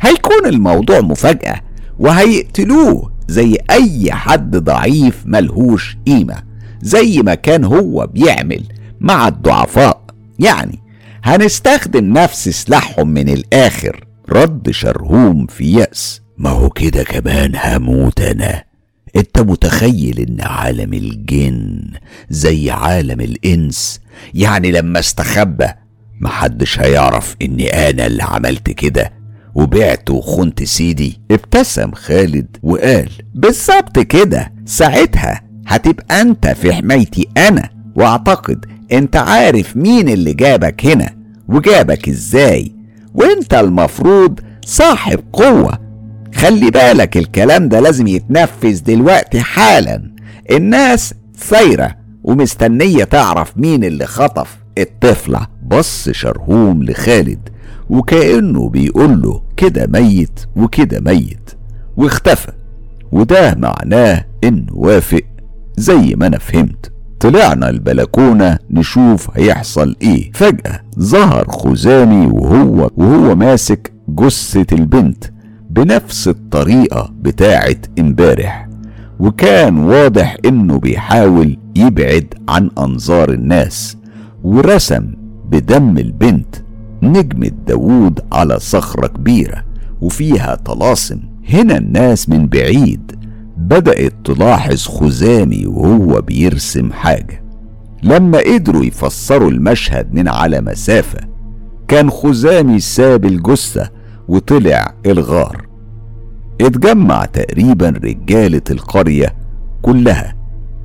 هيكون 0.06 0.46
الموضوع 0.46 1.00
مفاجأة 1.00 1.60
وهيقتلوه 1.98 3.12
زي 3.28 3.56
أي 3.70 4.12
حد 4.12 4.56
ضعيف 4.56 5.22
ملهوش 5.26 5.96
قيمة 6.06 6.42
زي 6.82 7.22
ما 7.22 7.34
كان 7.34 7.64
هو 7.64 8.06
بيعمل 8.06 8.62
مع 9.00 9.28
الضعفاء. 9.28 10.02
يعني 10.38 10.78
هنستخدم 11.24 12.12
نفس 12.12 12.48
سلاحهم 12.48 13.08
من 13.08 13.28
الآخر. 13.28 14.04
رد 14.28 14.70
شرهوم 14.70 15.46
في 15.46 15.72
يأس. 15.72 16.20
ما 16.38 16.50
هو 16.50 16.70
كده 16.70 17.02
كمان 17.04 17.52
هموت 17.64 18.20
أنا 18.20 18.64
انت 19.16 19.38
متخيل 19.38 20.20
إن 20.20 20.40
عالم 20.40 20.92
الجن 20.94 21.80
زي 22.30 22.70
عالم 22.70 23.20
الإنس؟ 23.20 24.00
يعني 24.34 24.72
لما 24.72 24.98
استخبى 24.98 25.66
محدش 26.20 26.80
هيعرف 26.80 27.36
إني 27.42 27.90
أنا 27.90 28.06
اللي 28.06 28.22
عملت 28.22 28.70
كده. 28.70 29.12
وبعت 29.56 30.10
وخنت 30.10 30.62
سيدي. 30.62 31.20
ابتسم 31.30 31.90
خالد 31.92 32.56
وقال 32.62 33.10
بالظبط 33.34 33.98
كده 33.98 34.52
ساعتها 34.66 35.40
هتبقى 35.66 36.20
أنت 36.20 36.46
في 36.48 36.72
حمايتي 36.72 37.28
أنا 37.36 37.68
وأعتقد 37.94 38.66
أنت 38.92 39.16
عارف 39.16 39.76
مين 39.76 40.08
اللي 40.08 40.32
جابك 40.32 40.86
هنا 40.86 41.10
وجابك 41.48 42.08
إزاي 42.08 42.72
وأنت 43.14 43.54
المفروض 43.54 44.40
صاحب 44.64 45.20
قوة. 45.32 45.78
خلي 46.34 46.70
بالك 46.70 47.16
الكلام 47.16 47.68
ده 47.68 47.80
لازم 47.80 48.06
يتنفذ 48.06 48.82
دلوقتي 48.82 49.40
حالا. 49.40 50.10
الناس 50.50 51.14
ثايرة 51.38 51.96
ومستنية 52.24 53.04
تعرف 53.04 53.52
مين 53.56 53.84
اللي 53.84 54.06
خطف 54.06 54.56
الطفلة. 54.78 55.46
بص 55.66 56.08
شرهوم 56.08 56.82
لخالد. 56.82 57.48
وكأنه 57.90 58.68
بيقول 58.68 59.22
له 59.22 59.42
كده 59.56 59.86
ميت 59.86 60.40
وكده 60.56 61.00
ميت 61.00 61.50
واختفى. 61.96 62.52
وده 63.12 63.54
معناه 63.54 64.24
انه 64.44 64.72
وافق 64.72 65.22
زي 65.76 66.14
ما 66.16 66.26
أنا 66.26 66.38
فهمت. 66.38 66.92
طلعنا 67.20 67.70
البلكونة 67.70 68.58
نشوف 68.70 69.30
هيحصل 69.38 69.96
إيه. 70.02 70.32
فجأة 70.32 70.80
ظهر 70.98 71.48
خزامي 71.48 72.26
وهو 72.26 72.90
وهو 72.96 73.34
ماسك 73.34 73.92
جثة 74.08 74.66
البنت 74.72 75.24
بنفس 75.70 76.28
الطريقة 76.28 77.10
بتاعت 77.20 77.86
امبارح. 77.98 78.68
وكان 79.20 79.78
واضح 79.78 80.36
إنه 80.44 80.78
بيحاول 80.78 81.56
يبعد 81.76 82.34
عن 82.48 82.70
أنظار 82.78 83.30
الناس 83.32 83.96
ورسم 84.44 85.06
بدم 85.50 85.98
البنت 85.98 86.56
نجمة 87.12 87.50
داوود 87.66 88.20
على 88.32 88.58
صخرة 88.58 89.06
كبيرة 89.06 89.64
وفيها 90.00 90.54
طلاسم. 90.54 91.20
هنا 91.48 91.76
الناس 91.76 92.28
من 92.28 92.46
بعيد. 92.46 93.12
بدأت 93.56 94.12
تلاحظ 94.24 94.86
خزامي 94.86 95.66
وهو 95.66 96.20
بيرسم 96.20 96.92
حاجة. 96.92 97.44
لما 98.02 98.38
قدروا 98.38 98.84
يفسروا 98.84 99.50
المشهد 99.50 100.14
من 100.14 100.28
على 100.28 100.60
مسافة 100.60 101.20
كان 101.88 102.10
خزامي 102.10 102.80
ساب 102.80 103.24
الجثة 103.24 103.90
وطلع 104.28 104.94
الغار. 105.06 105.66
اتجمع 106.60 107.24
تقريبا 107.24 107.88
رجالة 107.88 108.62
القرية 108.70 109.34
كلها 109.82 110.36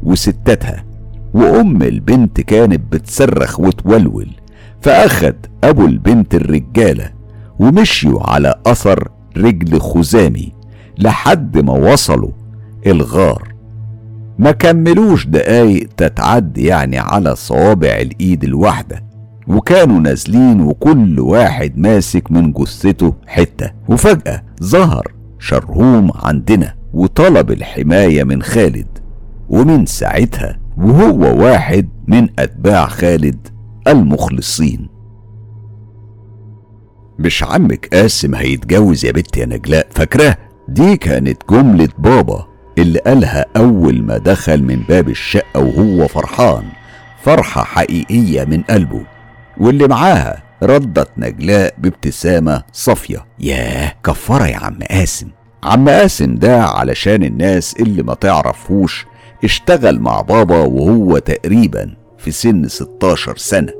وستاتها 0.04 0.86
وأم 1.34 1.82
البنت 1.82 2.42
كانت 2.42 2.94
بتصرخ 2.94 3.60
وتولول. 3.60 4.28
فأخد 4.82 5.36
أبو 5.64 5.86
البنت 5.86 6.36
الرجالة 6.36 7.10
ومشيوا 7.60 8.30
على 8.30 8.56
أثر 8.66 9.10
رجل 9.38 9.80
خزامي 9.80 10.52
لحد 10.98 11.58
ما 11.58 11.74
وصلوا 11.74 12.32
الغار. 12.88 13.54
ما 14.40 14.52
كملوش 14.52 15.28
دقايق 15.28 15.90
تتعدي 15.98 16.66
يعني 16.66 17.00
على 17.00 17.36
صوابع 17.36 17.90
الإيد 17.90 18.44
الواحدة 18.44 19.04
وكانوا 19.48 20.00
نازلين 20.00 20.62
وكل 20.62 21.20
واحد 21.20 21.78
ماسك 21.78 22.32
من 22.32 22.52
جثته 22.52 23.14
حتة 23.28 23.72
وفجأة 23.90 24.44
ظهر 24.64 25.12
شرهوم 25.40 26.12
عندنا 26.16 26.74
وطلب 26.94 27.52
الحماية 27.52 28.24
من 28.24 28.42
خالد. 28.42 28.88
ومن 29.50 29.86
ساعتها 29.86 30.60
وهو 30.78 31.44
واحد 31.44 31.90
من 32.08 32.28
أتباع 32.40 32.86
خالد 32.88 33.48
المخلصين. 33.88 34.90
مش 37.20 37.44
عمك 37.44 37.90
قاسم 37.96 38.36
هيتجوز 38.36 39.06
يا 39.06 39.12
بنت 39.12 39.38
يا 39.38 39.46
نجلاء؟ 39.46 39.88
فاكراه 39.96 40.38
دي 40.68 40.98
كانت 40.98 41.42
جملة 41.50 41.90
بابا 41.98 42.48
اللي 42.78 43.00
قالها 43.00 43.46
أول 43.58 44.04
ما 44.04 44.18
دخل 44.18 44.64
من 44.64 44.84
باب 44.90 45.10
الشقة 45.10 45.60
وهو 45.60 46.08
فرحان. 46.08 46.64
فرحة 47.24 47.64
حقيقية 47.64 48.44
من 48.44 48.62
قلبه. 48.62 49.02
واللي 49.58 49.88
معاها 49.88 50.44
ردت 50.64 51.10
نجلاء 51.18 51.74
بابتسامة 51.78 52.64
صافية. 52.72 53.26
ياه 53.40 53.94
كفارة 54.04 54.48
يا 54.48 54.58
عم 54.58 54.80
قاسم. 54.92 55.28
عم 55.64 55.90
قاسم 55.90 56.36
ده 56.36 56.64
علشان 56.64 57.24
الناس 57.24 57.76
اللي 57.80 58.04
ما 58.04 58.14
تعرفوش 58.14 59.06
اشتغل 59.44 60.00
مع 60.00 60.22
بابا 60.22 60.60
وهو 60.60 61.18
تقريبا 61.18 61.96
في 62.24 62.32
سن 62.32 62.68
16 62.68 63.38
سنة. 63.38 63.74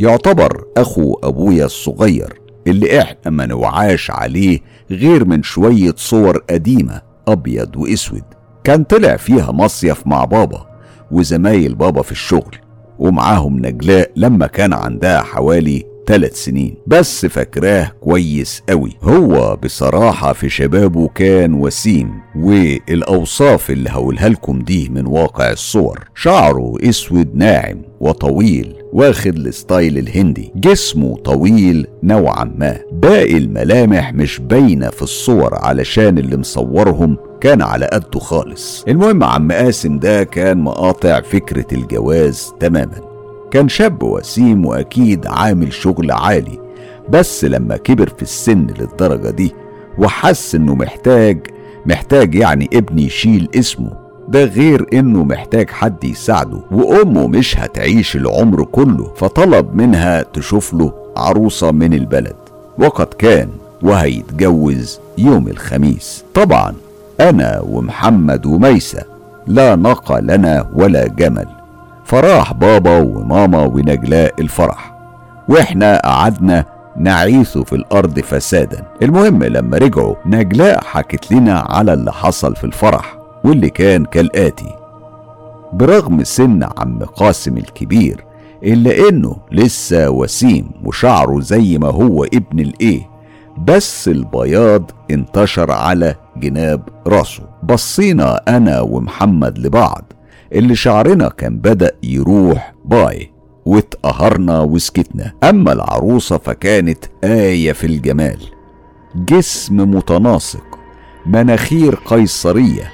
يعتبر 0.00 0.64
أخو 0.76 1.14
أبويا 1.22 1.64
الصغير 1.64 2.40
اللي 2.66 3.00
إحنا 3.00 3.30
ما 3.30 3.46
نوعاش 3.46 4.10
عليه 4.10 4.58
غير 4.90 5.24
من 5.24 5.42
شوية 5.42 5.94
صور 5.96 6.38
قديمة 6.50 7.02
أبيض 7.28 7.76
وأسود. 7.76 8.22
كان 8.64 8.84
طلع 8.84 9.16
فيها 9.16 9.52
مصيف 9.52 10.06
مع 10.06 10.24
بابا 10.24 10.66
وزمايل 11.10 11.74
بابا 11.74 12.02
في 12.02 12.12
الشغل 12.12 12.56
ومعاهم 12.98 13.58
نجلاء 13.66 14.10
لما 14.16 14.46
كان 14.46 14.72
عندها 14.72 15.20
حوالي 15.20 15.84
ثلاث 16.06 16.44
سنين. 16.44 16.74
بس 16.86 17.26
فاكراه 17.26 17.92
كويس 18.00 18.62
قوي. 18.68 18.96
هو 19.02 19.56
بصراحة 19.64 20.32
في 20.32 20.48
شبابه 20.48 21.08
كان 21.08 21.54
وسيم 21.54 22.10
والأوصاف 22.36 23.70
اللي 23.70 23.90
هقولها 23.90 24.28
لكم 24.28 24.58
دي 24.58 24.88
من 24.88 25.06
واقع 25.06 25.50
الصور. 25.52 25.98
شعره 26.14 26.74
أسود 26.82 27.34
ناعم 27.34 27.82
وطويل 28.00 28.74
واخد 28.92 29.36
الستايل 29.36 29.98
الهندي. 29.98 30.52
جسمه 30.56 31.16
طويل 31.16 31.86
نوعا 32.02 32.44
ما. 32.58 32.76
باقي 32.92 33.36
الملامح 33.36 34.14
مش 34.14 34.38
باينة 34.40 34.90
في 34.90 35.02
الصور 35.02 35.54
علشان 35.54 36.18
اللي 36.18 36.36
مصورهم 36.36 37.16
كان 37.40 37.62
على 37.62 37.86
قده 37.86 38.20
خالص. 38.20 38.84
المهم 38.88 39.24
عم 39.24 39.52
قاسم 39.52 39.98
ده 39.98 40.24
كان 40.24 40.58
مقاطع 40.58 41.20
فكرة 41.20 41.66
الجواز 41.72 42.52
تماما. 42.60 43.09
كان 43.50 43.68
شاب 43.68 44.02
وسيم 44.02 44.66
وأكيد 44.66 45.26
عامل 45.26 45.72
شغل 45.72 46.10
عالي 46.12 46.58
بس 47.08 47.44
لما 47.44 47.76
كبر 47.76 48.08
في 48.16 48.22
السن 48.22 48.66
للدرجة 48.78 49.30
دي 49.30 49.52
وحس 49.98 50.54
إنه 50.54 50.74
محتاج 50.74 51.46
محتاج 51.86 52.34
يعني 52.34 52.68
ابن 52.72 52.98
يشيل 52.98 53.48
اسمه 53.54 53.92
ده 54.28 54.44
غير 54.44 54.86
إنه 54.92 55.24
محتاج 55.24 55.70
حد 55.70 56.04
يساعده 56.04 56.60
وأمه 56.70 57.26
مش 57.26 57.58
هتعيش 57.58 58.16
العمر 58.16 58.64
كله 58.64 59.12
فطلب 59.16 59.74
منها 59.74 60.22
تشوف 60.22 60.74
له 60.74 60.92
عروسة 61.16 61.70
من 61.70 61.94
البلد. 61.94 62.36
وقد 62.78 63.06
كان 63.06 63.48
وهيتجوز 63.82 65.00
يوم 65.18 65.48
الخميس. 65.48 66.24
طبعا 66.34 66.74
أنا 67.20 67.60
ومحمد 67.60 68.46
وميسة 68.46 69.02
لا 69.46 69.76
ناقة 69.76 70.20
لنا 70.20 70.70
ولا 70.74 71.06
جمل. 71.06 71.46
فراح 72.10 72.52
بابا 72.52 72.98
وماما 72.98 73.64
ونجلاء 73.64 74.34
الفرح 74.40 74.94
وإحنا 75.48 76.00
قعدنا 76.04 76.64
نعيث 76.96 77.58
في 77.58 77.72
الأرض 77.72 78.20
فسادا. 78.20 78.84
المهم 79.02 79.44
لما 79.44 79.78
رجعوا 79.78 80.14
نجلاء 80.26 80.84
حكت 80.84 81.32
لنا 81.32 81.58
على 81.68 81.92
اللي 81.92 82.12
حصل 82.12 82.56
في 82.56 82.64
الفرح 82.64 83.18
واللي 83.44 83.70
كان 83.70 84.04
كالآتي. 84.04 84.74
برغم 85.72 86.24
سن 86.24 86.62
عم 86.78 86.98
قاسم 86.98 87.56
الكبير 87.56 88.24
إلا 88.62 89.08
إنه 89.08 89.36
لسه 89.52 90.10
وسيم 90.10 90.70
وشعره 90.84 91.40
زي 91.40 91.78
ما 91.78 91.88
هو 91.88 92.24
ابن 92.24 92.60
الإيه 92.60 93.10
بس 93.66 94.08
البياض 94.08 94.90
انتشر 95.10 95.72
على 95.72 96.14
جناب 96.36 96.80
راسه. 97.06 97.42
بصينا 97.62 98.40
أنا 98.48 98.80
ومحمد 98.80 99.58
لبعض 99.58 100.04
اللي 100.52 100.76
شعرنا 100.76 101.28
كان 101.28 101.58
بدأ 101.58 101.92
يروح 102.02 102.74
باي 102.84 103.30
واتقهرنا 103.66 104.60
وسكتنا. 104.60 105.32
أما 105.44 105.72
العروسة 105.72 106.38
فكانت 106.38 107.04
آية 107.24 107.72
في 107.72 107.86
الجمال. 107.86 108.38
جسم 109.14 109.76
متناسق 109.76 110.78
مناخير 111.26 111.94
قيصرية 111.94 112.92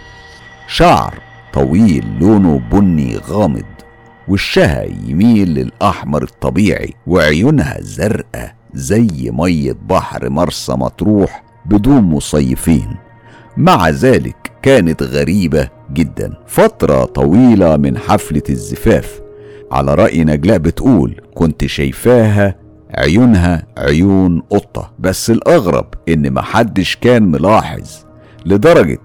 شعر 0.69 1.15
طويل 1.53 2.19
لونه 2.21 2.61
بني 2.73 3.19
غامض 3.19 3.65
وشها 4.29 4.83
يميل 4.83 5.49
للأحمر 5.49 6.23
الطبيعي 6.23 6.95
وعيونها 7.07 7.77
زرقاء 7.81 8.55
زي 8.75 9.31
مية 9.33 9.77
بحر 9.89 10.31
مرسى 10.31 10.73
مطروح 10.73 11.45
بدون 11.67 12.03
مصيفين. 12.03 12.97
مع 13.57 13.89
ذلك 13.89 14.53
كانت 14.63 15.03
غريبة 15.03 15.69
جدا. 15.93 16.33
فترة 16.47 17.05
طويلة 17.05 17.77
من 17.77 17.99
حفلة 17.99 18.43
الزفاف. 18.51 19.21
على 19.73 19.95
رأي 19.95 20.25
نجلاء 20.25 20.59
بتقول 20.59 21.21
كنت 21.35 21.67
شايفاها 21.67 22.57
عيونها 22.95 23.67
عيون 23.79 24.41
قطة. 24.41 24.93
بس 24.99 25.31
الأغرب 25.31 25.87
إن 26.09 26.33
محدش 26.33 26.97
كان 26.97 27.23
ملاحظ. 27.23 27.91
لدرجة 28.47 29.01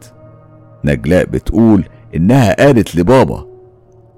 نجلاء 0.85 1.25
بتقول 1.25 1.83
إنها 2.15 2.65
قالت 2.65 2.95
لبابا 2.95 3.45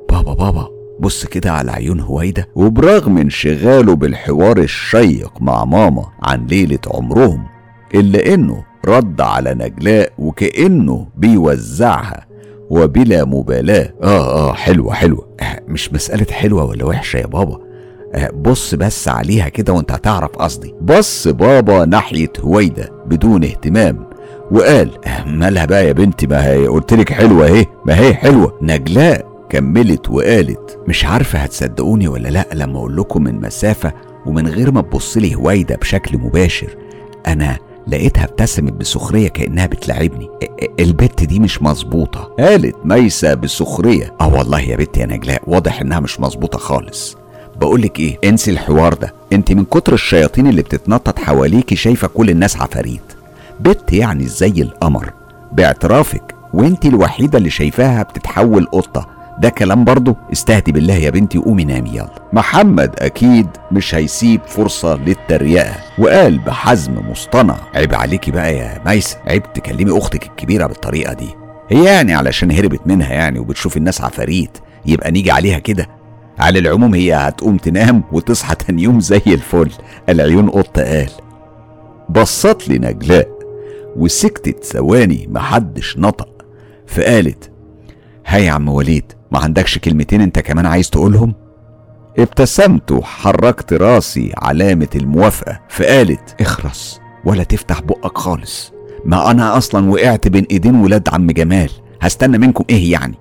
بابا 0.10 0.34
بابا 0.34 0.68
بص 1.00 1.26
كده 1.26 1.52
على 1.52 1.72
عيون 1.72 2.00
هويدا. 2.00 2.46
وبرغم 2.56 3.18
انشغاله 3.18 3.96
بالحوار 3.96 4.58
الشيق 4.58 5.42
مع 5.42 5.66
ماما 5.66 6.06
عن 6.24 6.46
ليلة 6.46 6.80
عمرهم 6.88 7.44
إلا 7.96 8.34
إنه 8.34 8.73
رد 8.86 9.22
على 9.22 9.54
نجلاء 9.54 10.12
وكأنه 10.18 11.08
بيوزعها 11.18 12.26
وبلا 12.70 13.26
مبالاة. 13.26 13.94
آه 14.04 14.50
آه 14.50 14.54
حلوة 14.54 14.94
حلوة. 14.94 15.28
آه 15.42 15.60
مش 15.68 15.94
مسألة 15.94 16.26
حلوة 16.32 16.64
ولا 16.64 16.86
وحشة 16.86 17.18
يا 17.18 17.28
بابا؟ 17.28 17.60
آه 18.16 18.30
بص 18.30 18.76
بس 18.76 19.08
عليها 19.08 19.50
كده 19.50 19.74
وانت 19.74 19.92
هتعرف 19.92 20.30
قصدي. 20.32 20.76
بص 20.82 21.28
بابا 21.28 21.86
ناحية 21.86 22.32
هويدا 22.40 22.90
بدون 23.06 23.44
اهتمام 23.44 24.06
وقال 24.52 24.90
آه 25.08 25.24
مالها 25.26 25.66
بقى 25.66 25.88
يا 25.88 25.92
بنتي؟ 25.94 26.28
ما 26.28 26.46
هي 26.48 26.68
قلتلك 26.68 27.14
حلوة 27.14 27.48
اهي. 27.48 27.66
ما 27.86 28.00
هي 28.00 28.14
حلوة. 28.14 28.58
نجلاء 28.62 29.34
كملت 29.50 30.10
وقالت 30.10 30.80
مش 30.88 31.06
عارفة 31.06 31.40
هتصدقوني 31.40 32.08
ولا 32.08 32.30
لأ 32.30 32.46
لما 32.54 32.78
أقول 32.80 32.98
لكم 32.98 33.24
من 33.24 33.42
مسافة 33.42 33.94
ومن 34.26 34.48
غير 34.48 34.72
ما 34.72 34.82
تبصلي 34.82 35.36
هويدا 35.36 35.76
بشكل 35.76 36.18
مباشر. 36.18 36.76
أنا 37.28 37.58
لقيتها 37.88 38.24
ابتسمت 38.24 38.74
بسخرية 38.74 39.28
كأنها 39.28 39.66
بتلاعبني 39.66 40.30
البت 40.80 41.24
دي 41.24 41.40
مش 41.40 41.62
مظبوطة. 41.62 42.20
قالت 42.40 42.76
ميسة 42.86 43.34
بسخرية. 43.34 44.14
آه 44.22 44.34
والله 44.34 44.60
يا 44.60 44.76
بنت 44.76 44.98
يا 44.98 45.06
نجلاء 45.06 45.42
واضح 45.48 45.82
إنها 45.82 46.00
مش 46.00 46.20
مظبوطة 46.20 46.58
خالص. 46.58 47.18
بقولك 47.56 48.00
إيه 48.00 48.18
انسي 48.24 48.52
الحوار 48.52 48.94
ده. 48.94 49.14
أنت 49.34 49.52
من 49.52 49.66
كتر 49.66 49.94
الشياطين 49.94 50.48
اللي 50.48 50.62
بتتنطط 50.62 51.20
حواليكي 51.20 51.76
شايفة 51.76 52.08
كل 52.08 52.30
الناس 52.30 52.58
عفاريت. 52.58 53.02
بت 53.60 53.94
يعني 53.94 54.28
زي 54.28 54.54
القمر. 54.62 55.14
باعترافك 55.52 56.36
وأنت 56.54 56.86
الوحيدة 56.86 57.38
اللي 57.38 57.50
شايفاها 57.50 58.04
بتتحول 58.04 58.66
قطة. 58.66 59.08
ده 59.44 59.50
كلام 59.50 59.84
برضه؟ 59.84 60.16
استهدي 60.34 60.72
بالله 60.72 60.94
يا 60.94 61.10
بنتي 61.10 61.38
قومي 61.38 61.64
نامي 61.66 61.90
يلا. 61.90 62.30
محمد 62.34 62.96
أكيد 63.00 63.48
مش 63.72 63.96
هيسيب 63.96 64.42
فرصة 64.46 64.96
للتريقة. 64.96 65.76
وقال 66.00 66.38
بحزم 66.40 67.10
مصطنع. 67.10 67.56
عيب 67.76 67.94
عليكي 67.94 68.32
بقى 68.32 68.56
يا 68.58 68.82
ميسة. 68.86 69.18
عيب 69.28 69.54
تكلمي 69.54 69.98
أختك 69.98 70.24
الكبيرة 70.24 70.68
بالطريقة 70.68 71.14
دي. 71.14 71.30
هي 71.70 71.86
يعني 71.86 72.14
علشان 72.14 72.52
هربت 72.52 72.82
منها 72.86 73.14
يعني 73.14 73.40
وبتشوف 73.40 73.78
الناس 73.78 74.02
عفاريت 74.02 74.58
يبقى 74.86 75.12
نيجي 75.12 75.32
عليها 75.32 75.60
كده. 75.60 75.88
على 76.40 76.60
العموم 76.60 76.94
هي 76.96 77.14
هتقوم 77.14 77.58
تنام 77.58 78.04
وتصحى 78.12 78.56
تاني 78.56 78.84
يوم 78.84 79.00
زي 79.00 79.22
الفل. 79.28 79.70
العيون 80.10 80.50
قطة 80.50 80.84
قال. 80.84 81.10
بصت 82.10 82.68
لي 82.68 82.78
نجلاء 82.78 83.28
وسكتت 83.96 84.64
ثواني 84.64 85.28
محدش 85.32 85.98
نطق. 85.98 86.46
فقالت 86.88 87.52
هاي 88.28 88.46
يا 88.46 88.52
عم 88.52 88.70
وليد 88.70 89.12
ما 89.34 89.40
عندكش 89.40 89.78
كلمتين 89.78 90.22
انت 90.22 90.40
كمان 90.40 90.66
عايز 90.66 90.90
تقولهم؟ 90.90 91.34
ابتسمت 92.20 92.92
وحركت 92.92 93.74
راسي 93.74 94.34
علامة 94.38 94.88
الموافقة 94.96 95.60
فقالت 95.70 96.42
اخرس 96.42 97.00
ولا 97.26 97.44
تفتح 97.44 97.82
بقك 97.82 98.18
خالص. 98.18 98.74
ما 99.06 99.32
أنا 99.32 99.58
أصلا 99.58 99.90
وقعت 99.90 100.28
بين 100.28 100.46
إيدين 100.52 100.76
ولاد 100.76 101.10
عم 101.10 101.32
جمال. 101.32 101.70
هستنى 102.02 102.38
منكم 102.38 102.64
إيه 102.70 102.92
يعني؟ 102.92 103.16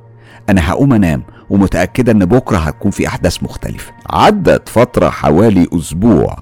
أنا 0.48 0.70
هقوم 0.70 0.92
أنام 0.92 1.22
ومتأكدة 1.50 2.12
إن 2.12 2.24
بكرة 2.24 2.56
هتكون 2.58 2.90
في 2.90 3.06
أحداث 3.06 3.42
مختلفة. 3.42 3.92
عدت 4.10 4.68
فترة 4.68 5.08
حوالي 5.10 5.66
أسبوع 5.72 6.36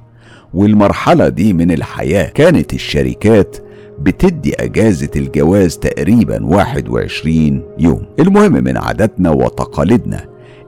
والمرحلة 0.55 1.29
دي 1.29 1.53
من 1.53 1.71
الحياة 1.73 2.29
كانت 2.29 2.75
الشركات 2.75 3.57
بتدي 4.01 4.55
أجازة 4.55 5.11
الجواز 5.17 5.77
تقريبا 5.79 6.45
21 6.45 7.63
يوم. 7.79 8.03
المهم 8.21 8.53
من 8.53 8.77
عاداتنا 8.77 9.31
وتقاليدنا 9.31 10.25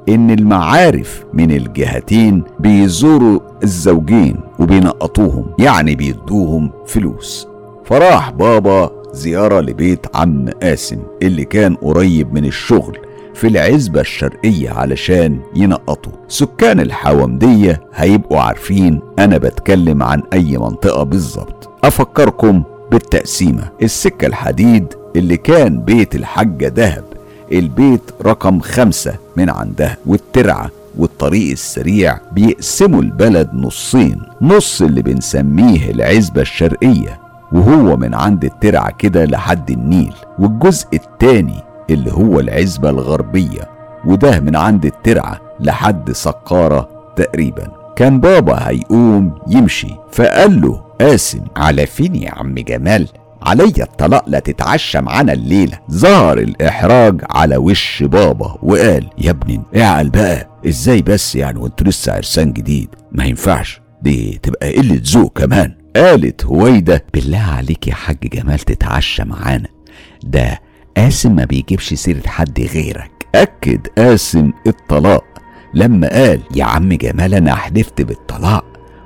إن 0.08 0.30
المعارف 0.30 1.24
من 1.32 1.50
الجهتين 1.50 2.42
بيزوروا 2.60 3.40
الزوجين 3.62 4.36
وبينقطوهم 4.58 5.46
يعني 5.58 5.94
بيدوهم 5.94 6.70
فلوس. 6.86 7.48
فراح 7.84 8.30
بابا 8.30 8.90
زيارة 9.12 9.60
لبيت 9.60 10.06
عم 10.16 10.48
قاسم 10.62 10.98
اللي 11.22 11.44
كان 11.44 11.74
قريب 11.74 12.34
من 12.34 12.44
الشغل 12.44 12.98
في 13.34 13.46
العزبة 13.48 14.00
الشرقية 14.00 14.70
علشان 14.70 15.38
ينقطوا. 15.56 16.12
سكان 16.28 16.80
الحومدية 16.80 17.80
هيبقوا 17.94 18.40
عارفين 18.40 19.00
أنا 19.18 19.38
بتكلم 19.38 20.02
عن 20.02 20.22
أي 20.32 20.58
منطقة 20.58 21.02
بالظبط. 21.02 21.70
أفكركم 21.84 22.62
بالتقسيمة. 22.92 23.68
السكة 23.82 24.26
الحديد 24.26 24.94
اللي 25.16 25.36
كان 25.36 25.80
بيت 25.80 26.14
الحاجة 26.14 26.68
دهب 26.68 27.04
البيت 27.52 28.10
رقم 28.26 28.60
خمسة 28.60 29.14
من 29.36 29.50
عندها. 29.50 29.96
والترعة 30.06 30.70
والطريق 30.98 31.50
السريع 31.50 32.18
بيقسموا 32.32 33.02
البلد 33.02 33.50
نصين. 33.54 34.22
نص 34.42 34.82
اللي 34.82 35.02
بنسميه 35.02 35.90
العزبة 35.90 36.40
الشرقية 36.40 37.20
وهو 37.52 37.96
من 37.96 38.14
عند 38.14 38.44
الترعة 38.44 38.90
كده 38.90 39.24
لحد 39.24 39.70
النيل. 39.70 40.14
والجزء 40.38 40.88
التاني 40.94 41.60
اللي 41.90 42.12
هو 42.12 42.40
العزبة 42.40 42.90
الغربية 42.90 43.68
وده 44.04 44.40
من 44.40 44.56
عند 44.56 44.86
الترعة 44.86 45.40
لحد 45.60 46.12
سقارة 46.12 46.88
تقريبا. 47.16 47.68
كان 47.96 48.20
بابا 48.20 48.68
هيقوم 48.68 49.34
يمشي 49.48 49.94
فقال 50.12 50.60
له 50.60 50.80
قاسم 51.02 51.40
على 51.56 51.86
فين 51.86 52.14
يا 52.14 52.30
عم 52.30 52.54
جمال. 52.54 53.08
عليا 53.42 53.82
الطلاق 53.82 54.24
لا 54.28 54.38
تتعشى 54.38 55.00
معانا 55.00 55.32
الليلة 55.32 55.78
ظهر 55.90 56.38
الإحراج 56.38 57.20
على 57.30 57.56
وش 57.56 58.02
بابا 58.02 58.58
وقال 58.62 59.10
يا 59.18 59.30
ابني 59.30 59.62
اعقل 59.76 60.08
بقى. 60.10 60.48
إزاي 60.68 61.02
بس 61.02 61.36
يعني 61.36 61.58
وانتوا 61.58 61.86
لسه 61.86 62.12
عرسان 62.12 62.52
جديد؟ 62.52 62.88
ما 63.12 63.24
ينفعش. 63.24 63.80
دي 64.02 64.40
تبقى 64.42 64.74
قلة 64.76 65.00
ذوق 65.04 65.38
كمان. 65.38 65.74
قالت 65.96 66.44
هويدة 66.44 67.04
بالله 67.14 67.38
عليك 67.56 67.88
يا 67.88 67.94
حاج 67.94 68.18
جمال 68.32 68.58
تتعشى 68.58 69.24
معانا. 69.24 69.68
ده 70.24 70.60
قاسم 70.96 71.36
ما 71.36 71.44
بيجيبش 71.44 71.94
سيرة 71.94 72.26
حد 72.28 72.60
غيرك. 72.60 73.10
أكد 73.34 73.86
قاسم 73.98 74.52
الطلاق. 74.66 75.24
لما 75.74 76.08
قال 76.08 76.40
يا 76.56 76.64
عم 76.64 76.92
جمال 76.92 77.34
أنا 77.34 77.54
حلفت 77.54 78.02
بالطلاق. 78.02 78.64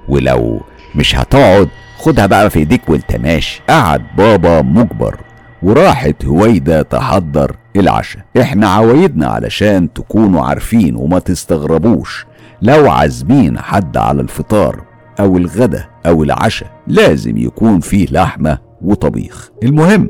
ولو 0.08 0.60
مش 0.94 1.16
هتقعد 1.16 1.68
خدها 1.98 2.26
بقى 2.26 2.50
في 2.50 2.58
ايديك 2.58 2.88
وانت 2.88 3.16
ماشي 3.16 3.62
قعد 3.68 4.02
بابا 4.18 4.62
مجبر 4.62 5.20
وراحت 5.62 6.24
هويدا 6.24 6.82
تحضر 6.82 7.56
العشاء. 7.76 8.22
إحنا 8.40 8.68
عوايدنا 8.68 9.26
علشان 9.26 9.92
تكونوا 9.92 10.42
عارفين 10.42 10.96
وما 10.96 11.18
تستغربوش. 11.18 12.26
لو 12.62 12.90
عازمين 12.90 13.58
حد 13.58 13.96
على 13.96 14.20
الفطار 14.20 14.82
أو 15.20 15.36
الغدا 15.36 15.84
أو 16.06 16.22
العشاء 16.22 16.70
لازم 16.86 17.36
يكون 17.36 17.80
فيه 17.80 18.06
لحمة 18.10 18.58
وطبيخ. 18.82 19.50
المهم 19.62 20.08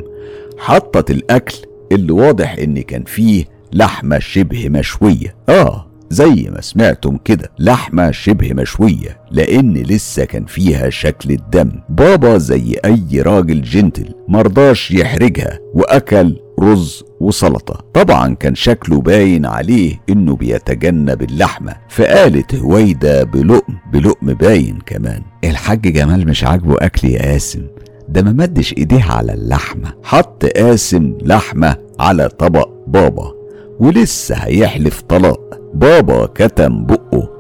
حطت 0.59 1.11
الأكل 1.11 1.55
اللي 1.93 2.13
واضح 2.13 2.57
إن 2.63 2.83
كان 2.83 3.05
فيه 3.05 3.45
لحمة 3.73 4.19
شبه 4.19 4.69
مشوية. 4.69 5.35
آه 5.49 5.86
زي 6.11 6.51
ما 6.55 6.61
سمعتم 6.61 7.17
كده 7.25 7.51
لحمة 7.59 8.11
شبه 8.11 8.53
مشوية 8.53 9.21
لأن 9.31 9.75
لسه 9.75 10.25
كان 10.25 10.45
فيها 10.45 10.91
شكل 10.91 11.31
الدم. 11.31 11.73
بابا 11.89 12.39
زي 12.39 12.77
أي 12.85 13.23
راجل 13.23 13.63
جنتل 13.63 14.15
مرضاش 14.29 14.91
يحرجها 14.91 15.59
وأكل 15.75 16.37
رز 16.61 17.05
وسلطة. 17.21 17.85
طبعا 17.95 18.35
كان 18.35 18.55
شكله 18.55 19.01
باين 19.01 19.47
عليه 19.47 20.01
إنه 20.09 20.37
بيتجنب 20.37 21.23
اللحمة. 21.23 21.77
فقالت 21.89 22.55
هويدا 22.55 23.23
بلقم 23.25 23.75
بلقم 23.93 24.35
باين 24.35 24.79
كمان. 24.87 25.23
الحاج 25.45 25.81
جمال 25.93 26.29
مش 26.29 26.45
عاجبه 26.45 26.77
أكل 26.79 27.09
يا 27.09 27.23
قاسم. 27.23 27.67
ده 28.09 28.23
ما 28.23 28.33
مدش 28.33 28.73
إيديه 28.73 29.05
على 29.05 29.33
اللحمة. 29.35 29.93
حط 30.03 30.45
قاسم 30.45 31.19
لحمة 31.23 31.77
على 32.01 32.29
طبق 32.29 32.69
بابا. 32.87 33.36
ولسه 33.81 34.35
هيحلف 34.35 35.01
طلاق. 35.09 35.41
بابا 35.75 36.27
كتم 36.27 36.85
بقه 36.87 37.31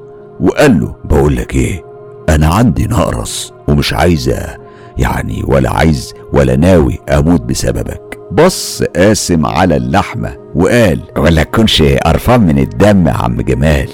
وقال 0.41 0.80
له 0.80 0.95
بقولك 1.05 1.55
إيه؟ 1.55 1.84
أنا 2.28 2.47
عندي 2.47 2.87
نقرس 2.87 3.53
ومش 3.68 3.93
عايزة 3.95 4.57
يعني 4.99 5.43
ولا 5.47 5.70
عايز 5.70 6.14
ولا 6.32 6.57
ناوي 6.57 6.99
أموت 7.09 7.43
بسببك. 7.43 8.18
بص 8.32 8.82
قاسم 8.82 9.47
على 9.47 9.76
اللحمة 9.76 10.37
وقال 10.55 11.01
ولا 11.16 11.43
تكونش 11.43 11.82
قرفان 11.82 12.41
من 12.41 12.59
الدم 12.59 13.09
يا 13.09 13.12
عم 13.12 13.41
جمال. 13.41 13.89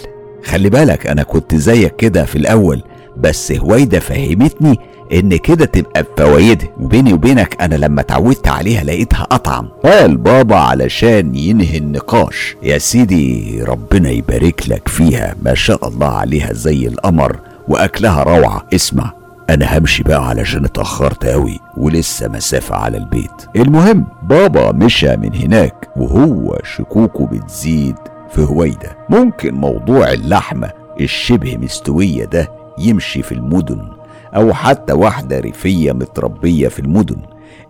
خلي 0.44 0.70
بالك 0.70 1.06
أنا 1.06 1.22
كنت 1.22 1.54
زيك 1.54 1.96
كده 1.96 2.24
في 2.24 2.36
الأول 2.36 2.82
بس 3.16 3.52
هويدا 3.52 3.98
فهمتني 3.98 4.78
إن 5.12 5.36
كده 5.36 5.64
تبقى 5.64 6.02
بفوايدها 6.02 6.68
وبيني 6.80 7.12
وبينك 7.12 7.62
أنا 7.62 7.74
لما 7.74 8.00
اتعودت 8.00 8.48
عليها 8.48 8.84
لقيتها 8.84 9.26
أطعم. 9.30 9.68
قال 9.84 10.16
بابا 10.16 10.56
علشان 10.56 11.34
ينهي 11.34 11.78
النقاش. 11.78 12.56
يا 12.62 12.78
سيدي 12.78 13.62
ربنا 13.62 14.10
يبارك 14.10 14.68
لك 14.68 14.88
فيها 14.88 15.34
ما 15.42 15.54
شاء 15.54 15.88
الله 15.88 16.06
عليها 16.06 16.52
زي 16.52 16.86
القمر 16.88 17.36
وأكلها 17.68 18.22
روعة. 18.22 18.66
اسمع 18.74 19.12
أنا 19.50 19.78
همشي 19.78 20.02
بقى 20.02 20.28
علشان 20.28 20.64
اتأخرت 20.64 21.26
قوي 21.26 21.58
ولسه 21.76 22.28
مسافة 22.28 22.76
على 22.76 22.96
البيت. 22.96 23.46
المهم 23.56 24.04
بابا 24.22 24.72
مشى 24.72 25.16
من 25.16 25.34
هناك 25.34 25.88
وهو 25.96 26.58
شكوكه 26.76 27.26
بتزيد 27.26 27.96
في 28.34 28.42
هويدا. 28.42 28.96
ممكن 29.10 29.54
موضوع 29.54 30.12
اللحمة 30.12 30.70
الشبه 31.00 31.56
مستوية 31.56 32.24
ده 32.24 32.48
يمشي 32.78 33.22
في 33.22 33.32
المدن 33.32 33.88
أو 34.36 34.52
حتى 34.52 34.92
واحدة 34.92 35.38
ريفية 35.38 35.92
متربية 35.92 36.68
في 36.68 36.78
المدن. 36.78 37.16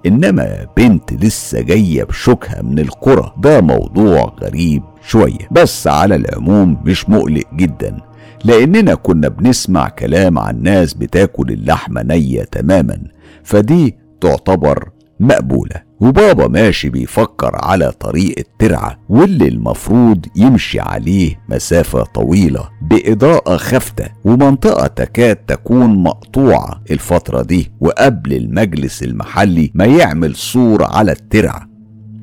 إنما 0.06 0.66
بنت 0.76 1.12
لسه 1.12 1.60
جاية 1.60 2.04
بشوكها 2.04 2.62
من 2.62 2.78
القرى. 2.78 3.32
ده 3.38 3.60
موضوع 3.60 4.36
غريب 4.42 4.82
شوية. 5.06 5.48
بس 5.50 5.86
على 5.86 6.14
العموم 6.16 6.82
مش 6.84 7.08
مقلق 7.08 7.54
جدا. 7.54 7.96
لأننا 8.44 8.94
كنا 8.94 9.28
بنسمع 9.28 9.88
كلام 9.88 10.38
عن 10.38 10.62
ناس 10.62 10.94
بتاكل 10.94 11.52
اللحمة 11.52 12.02
نية 12.02 12.42
تماما. 12.42 12.98
فدي 13.42 13.96
تعتبر 14.20 14.88
مقبولة. 15.20 15.82
وبابا 16.02 16.48
ماشي 16.48 16.88
بيفكر 16.88 17.50
على 17.62 17.92
طريق 17.92 18.34
الترعة 18.38 18.98
واللي 19.08 19.48
المفروض 19.48 20.26
يمشي 20.36 20.80
عليه 20.80 21.40
مسافة 21.48 22.02
طويلة 22.02 22.68
بإضاءة 22.82 23.56
خافتة 23.56 24.04
ومنطقة 24.24 24.86
تكاد 24.86 25.36
تكون 25.36 26.02
مقطوعة 26.02 26.80
الفترة 26.90 27.42
دي 27.42 27.72
وقبل 27.80 28.32
المجلس 28.32 29.02
المحلي 29.02 29.70
ما 29.74 29.84
يعمل 29.84 30.34
سور 30.36 30.84
على 30.84 31.12
الترعة. 31.12 31.68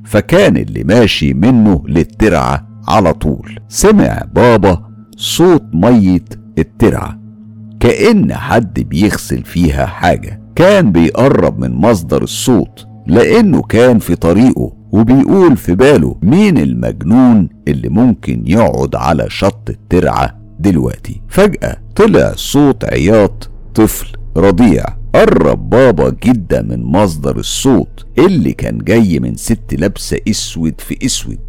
فكان 0.05 0.57
اللي 0.57 0.83
ماشي 0.83 1.33
منه 1.33 1.83
للترعة 1.87 2.67
على 2.87 3.13
طول. 3.13 3.59
سمع 3.69 4.21
بابا 4.33 4.89
صوت 5.17 5.63
مية 5.73 6.25
الترعة. 6.57 7.19
كأن 7.79 8.33
حد 8.33 8.79
بيغسل 8.79 9.43
فيها 9.43 9.85
حاجة. 9.85 10.41
كان 10.55 10.91
بيقرب 10.91 11.59
من 11.59 11.71
مصدر 11.71 12.23
الصوت. 12.23 12.88
لأنه 13.09 13.61
كان 13.61 13.99
في 13.99 14.15
طريقه 14.15 14.73
وبيقول 14.91 15.57
في 15.57 15.75
باله 15.75 16.15
مين 16.21 16.57
المجنون 16.57 17.49
اللي 17.67 17.89
ممكن 17.89 18.43
يقعد 18.45 18.95
على 18.95 19.25
شط 19.29 19.69
الترعة 19.69 20.39
دلوقتي. 20.59 21.21
فجأة 21.27 21.77
طلع 21.95 22.33
صوت 22.35 22.85
عياط 22.85 23.49
طفل 23.75 24.07
رضيع 24.37 24.85
قرب 25.15 25.69
بابا 25.69 26.15
جدا 26.23 26.61
من 26.61 26.83
مصدر 26.83 27.37
الصوت 27.37 28.05
اللي 28.17 28.53
كان 28.53 28.77
جاي 28.77 29.19
من 29.19 29.35
ست 29.35 29.73
لابسة 29.73 30.17
أسود 30.29 30.81
في 30.81 31.05
أسود 31.05 31.39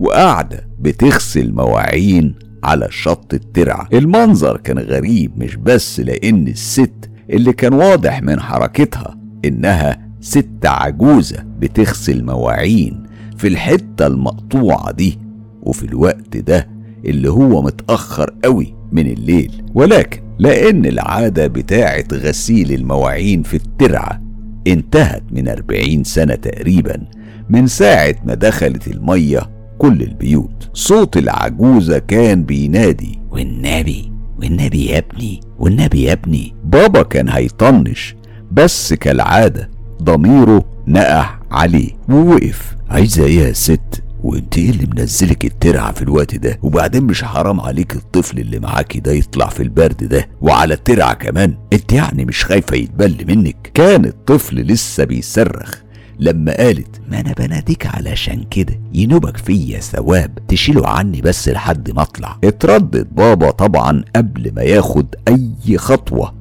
وقاعدة 0.00 0.68
بتغسل 0.80 1.52
مواعين 1.52 2.34
على 2.64 2.86
شط 2.90 3.34
الترعة. 3.34 3.88
المنظر 3.92 4.56
كان 4.56 4.78
غريب 4.78 5.32
مش 5.38 5.56
بس 5.56 6.00
لأن 6.00 6.48
الست 6.48 7.10
اللي 7.30 7.52
كان 7.52 7.72
واضح 7.74 8.22
من 8.22 8.40
حركتها 8.40 9.16
إنها 9.44 10.03
ست 10.24 10.66
عجوزة 10.66 11.44
بتغسل 11.58 12.24
مواعين 12.24 13.02
في 13.36 13.48
الحتة 13.48 14.06
المقطوعة 14.06 14.92
دي 14.92 15.18
وفي 15.62 15.82
الوقت 15.84 16.36
ده 16.36 16.68
اللي 17.04 17.30
هو 17.30 17.62
متأخر 17.62 18.34
قوي 18.44 18.74
من 18.92 19.06
الليل. 19.06 19.62
ولكن 19.74 20.20
لأن 20.38 20.86
العادة 20.86 21.46
بتاعة 21.46 22.04
غسيل 22.12 22.72
المواعين 22.72 23.42
في 23.42 23.54
الترعة 23.56 24.20
انتهت 24.66 25.22
من 25.32 25.48
أربعين 25.48 26.04
سنة 26.04 26.34
تقريبا 26.34 27.06
من 27.50 27.66
ساعة 27.66 28.14
ما 28.24 28.34
دخلت 28.34 28.88
المية 28.88 29.50
كل 29.78 30.02
البيوت. 30.02 30.70
صوت 30.74 31.16
العجوزة 31.16 31.98
كان 31.98 32.44
بينادي 32.44 33.18
والنبي 33.30 34.12
والنبي 34.38 34.86
يا 34.86 34.98
ابني 34.98 35.40
والنبي 35.58 36.02
يا 36.02 36.12
ابني. 36.12 36.54
بابا 36.64 37.02
كان 37.02 37.28
هيطنش 37.28 38.14
بس 38.52 38.92
كالعادة 38.94 39.73
ضميره 40.02 40.64
نقح 40.86 41.38
عليه 41.50 41.90
ووقف. 42.08 42.76
عايزة 42.90 43.24
إيه 43.24 43.40
يا 43.40 43.52
ست 43.52 44.02
وانت 44.22 44.58
إيه 44.58 44.70
اللي 44.70 44.86
منزلك 44.96 45.44
الترعة 45.44 45.92
في 45.92 46.02
الوقت 46.02 46.34
ده؟ 46.34 46.58
وبعدين 46.62 47.02
مش 47.02 47.24
حرام 47.24 47.60
عليك 47.60 47.96
الطفل 47.96 48.38
اللي 48.38 48.58
معاكي 48.58 49.00
ده 49.00 49.12
يطلع 49.12 49.48
في 49.48 49.62
البرد 49.62 50.04
ده؟ 50.04 50.28
وعلى 50.40 50.74
الترعة 50.74 51.14
كمان. 51.14 51.54
انت 51.72 51.92
يعني 51.92 52.24
مش 52.24 52.44
خايفة 52.44 52.76
يتبل 52.76 53.24
منك؟ 53.28 53.70
كان 53.74 54.04
الطفل 54.04 54.56
لسه 54.56 55.04
بيصرخ 55.04 55.74
لما 56.18 56.56
قالت 56.56 57.00
ما 57.10 57.20
أنا 57.20 57.32
بناديك 57.32 57.86
علشان 57.86 58.44
كده. 58.50 58.80
ينوبك 58.94 59.36
فيا 59.36 59.80
ثواب. 59.80 60.38
تشيله 60.48 60.88
عني 60.88 61.20
بس 61.20 61.48
لحد 61.48 61.90
ما 61.90 62.02
أطلع. 62.02 62.36
اتردد 62.44 63.08
بابا 63.14 63.50
طبعا 63.50 64.04
قبل 64.16 64.52
ما 64.56 64.62
ياخد 64.62 65.14
أي 65.28 65.78
خطوة. 65.78 66.34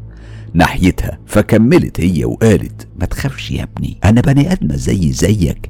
ناحيتها. 0.53 1.19
فكملت 1.25 2.01
هي 2.01 2.25
وقالت 2.25 2.87
ما 2.99 3.05
تخافش 3.05 3.51
يا 3.51 3.63
ابني 3.63 3.97
أنا 4.03 4.21
بني 4.21 4.51
ادمة 4.51 4.75
زي 4.75 5.11
زيك 5.11 5.69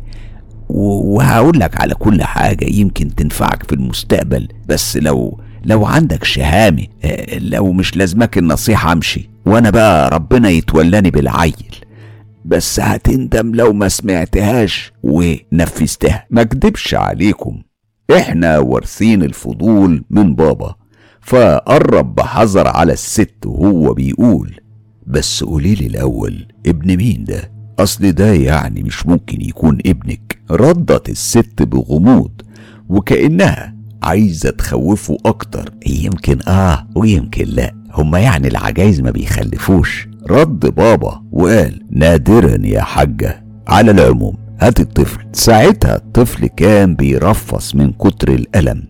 وهقول 0.69 1.59
لك 1.59 1.81
على 1.81 1.93
كل 1.93 2.23
حاجة 2.23 2.65
يمكن 2.65 3.15
تنفعك 3.15 3.63
في 3.63 3.75
المستقبل 3.75 4.47
بس 4.67 4.97
لو 4.97 5.39
لو 5.65 5.85
عندك 5.85 6.23
شهامة 6.23 6.87
لو 7.37 7.71
مش 7.71 7.97
لازمك 7.97 8.37
النصيحة 8.37 8.91
امشي 8.91 9.29
وأنا 9.45 9.69
بقى 9.69 10.09
ربنا 10.09 10.49
يتولاني 10.49 11.11
بالعيل. 11.11 11.75
بس 12.45 12.79
هتندم 12.79 13.55
لو 13.55 13.73
ما 13.73 13.87
سمعتهاش 13.89 14.91
ونفذتها. 15.03 16.25
ما 16.29 16.41
اكدبش 16.41 16.93
عليكم 16.95 17.61
إحنا 18.17 18.59
وارثين 18.59 19.23
الفضول 19.23 20.03
من 20.09 20.35
بابا. 20.35 20.75
فقرب 21.21 22.15
بحذر 22.15 22.67
على 22.67 22.93
الست 22.93 23.35
وهو 23.45 23.93
بيقول 23.93 24.59
بس 25.07 25.43
قوليلي 25.43 25.87
الأول 25.87 26.45
ابن 26.67 26.97
مين 26.97 27.23
ده؟ 27.23 27.51
أصل 27.79 28.11
ده 28.11 28.33
يعني 28.33 28.83
مش 28.83 29.05
ممكن 29.05 29.41
يكون 29.41 29.77
ابنك. 29.85 30.37
ردت 30.51 31.09
الست 31.09 31.61
بغموض 31.61 32.31
وكأنها 32.89 33.75
عايزة 34.03 34.49
تخوفه 34.49 35.17
أكتر. 35.25 35.69
يمكن 35.87 36.39
آه 36.47 36.87
ويمكن 36.95 37.45
لأ. 37.45 37.73
هما 37.93 38.19
يعني 38.19 38.47
العجايز 38.47 39.01
ما 39.01 39.11
بيخلفوش. 39.11 40.07
رد 40.29 40.59
بابا 40.59 41.21
وقال 41.31 41.81
نادرا 41.91 42.57
يا 42.67 42.81
حاجة. 42.81 43.43
على 43.67 43.91
العموم 43.91 44.35
هات 44.59 44.79
الطفل. 44.79 45.25
ساعتها 45.33 45.95
الطفل 45.95 46.47
كان 46.47 46.95
بيرفص 46.95 47.75
من 47.75 47.91
كتر 47.91 48.29
الألم. 48.33 48.83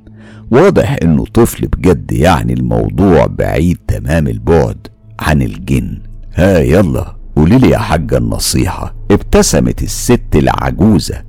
واضح 0.52 0.96
إنه 1.04 1.26
طفل 1.26 1.68
بجد 1.68 2.12
يعني 2.12 2.54
الموضوع 2.54 3.26
بعيد 3.26 3.78
تمام 3.88 4.28
البعد. 4.28 4.88
عن 5.20 5.42
الجن. 5.42 6.00
ها 6.36 6.60
يلا 6.60 7.16
قولي 7.36 7.58
لي 7.58 7.70
يا 7.70 7.78
حاجة 7.78 8.18
النصيحة. 8.18 8.96
ابتسمت 9.12 9.84
الست 9.84 10.36
العجوزة 10.36 11.24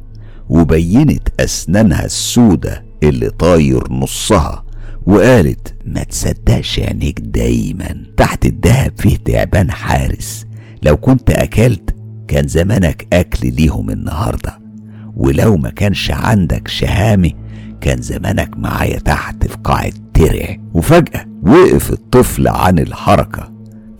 وبينت 0.48 1.28
أسنانها 1.40 2.04
السودة 2.04 2.84
اللي 3.02 3.30
طاير 3.30 3.92
نصها 3.92 4.64
وقالت 5.06 5.74
ما 5.86 6.02
تصدقش 6.02 6.80
عينيك 6.80 7.20
دايما. 7.20 8.02
تحت 8.16 8.46
الدهب 8.46 8.92
فيه 8.98 9.16
تعبان 9.16 9.70
حارس. 9.70 10.46
لو 10.82 10.96
كنت 10.96 11.30
أكلت 11.30 11.94
كان 12.28 12.48
زمانك 12.48 13.06
أكل 13.12 13.52
ليهم 13.54 13.90
النهارده. 13.90 14.58
ولو 15.16 15.56
ما 15.56 15.70
كانش 15.70 16.10
عندك 16.10 16.68
شهامه 16.68 17.30
كان 17.80 18.02
زمانك 18.02 18.56
معايا 18.56 18.98
تحت 18.98 19.46
في 19.46 19.56
قاع 19.64 19.86
الترع 19.86 20.56
وفجأة 20.74 21.26
وقف 21.42 21.92
الطفل 21.92 22.48
عن 22.48 22.78
الحركة. 22.78 23.53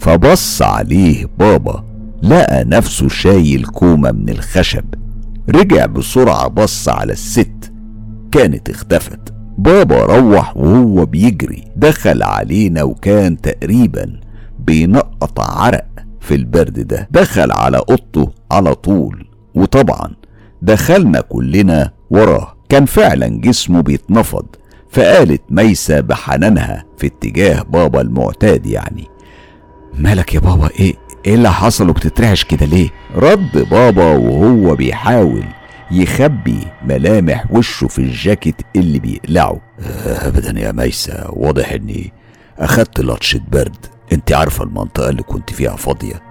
فبص 0.05 0.63
عليه 0.63 1.27
بابا 1.39 1.85
لقى 2.23 2.65
نفسه 2.65 3.09
شايل 3.09 3.65
كومة 3.65 4.13
من 4.13 4.29
الخشب. 4.29 4.85
رجع 5.49 5.87
بسرعة 5.87 6.49
بص 6.49 6.89
على 6.89 7.13
الست 7.13 7.73
كانت 8.33 8.71
اختفت. 8.71 9.21
بابا 9.59 10.03
روح 10.05 10.57
وهو 10.57 11.07
بيجري 11.07 11.65
دخل 11.77 12.23
علينا 12.23 12.83
وكان 12.83 13.41
تقريبا 13.41 14.21
بينقط 14.59 15.41
عرق 15.41 15.87
في 16.21 16.35
البرد 16.35 16.81
ده. 16.81 17.09
دخل 17.11 17.53
على 17.53 17.77
أوضته 17.91 18.31
على 18.51 18.75
طول 18.75 19.27
وطبعا 19.55 20.11
دخلنا 20.63 21.21
كلنا 21.21 21.91
وراه. 22.11 22.55
كان 22.69 22.85
فعلا 22.85 23.29
جسمه 23.29 23.81
بيتنفض 23.81 24.47
فقالت 24.91 25.43
ميسة 25.51 26.01
بحنانها 26.01 26.85
في 26.99 27.07
اتجاه 27.07 27.63
بابا 27.63 28.01
المعتاد 28.01 28.67
يعني. 28.67 29.14
مالك 29.99 30.35
يا 30.35 30.41
بابا 30.41 30.69
إيه 30.81 30.95
إيه 31.27 31.35
اللي 31.35 31.53
حصل 31.53 31.89
وبتترعش 31.89 32.45
كده 32.45 32.67
ليه؟ 32.67 32.91
رد 33.17 33.69
بابا 33.71 34.05
وهو 34.05 34.77
بيحاول 34.77 35.45
يخبي 35.91 36.59
ملامح 36.85 37.45
وشه 37.51 37.87
في 37.87 37.99
الجاكيت 37.99 38.55
اللي 38.77 38.99
بيقلعه. 38.99 39.61
ابدا 40.07 40.61
يا 40.61 40.73
ميسة 40.73 41.27
واضح 41.31 41.73
إني 41.73 42.13
أخدت 42.59 43.01
لطشة 43.01 43.41
برد. 43.53 43.77
أنت 44.13 44.33
عارفة 44.33 44.65
المنطقة 44.65 45.09
اللي 45.09 45.23
كنت 45.23 45.53
فيها 45.53 45.77
فاضية 45.77 46.23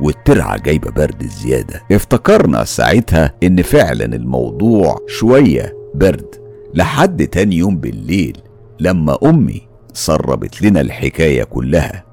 والترعة 0.00 0.58
جايبة 0.58 0.90
برد 0.90 1.26
زيادة. 1.26 1.82
افتكرنا 1.92 2.64
ساعتها 2.64 3.32
إن 3.42 3.62
فعلا 3.62 4.04
الموضوع 4.04 4.98
شوية 5.08 5.74
برد 5.94 6.34
لحد 6.74 7.26
تاني 7.26 7.56
يوم 7.56 7.76
بالليل 7.76 8.38
لما 8.80 9.18
أمي 9.24 9.68
سربت 9.92 10.62
لنا 10.62 10.80
الحكاية 10.80 11.44
كلها. 11.44 12.04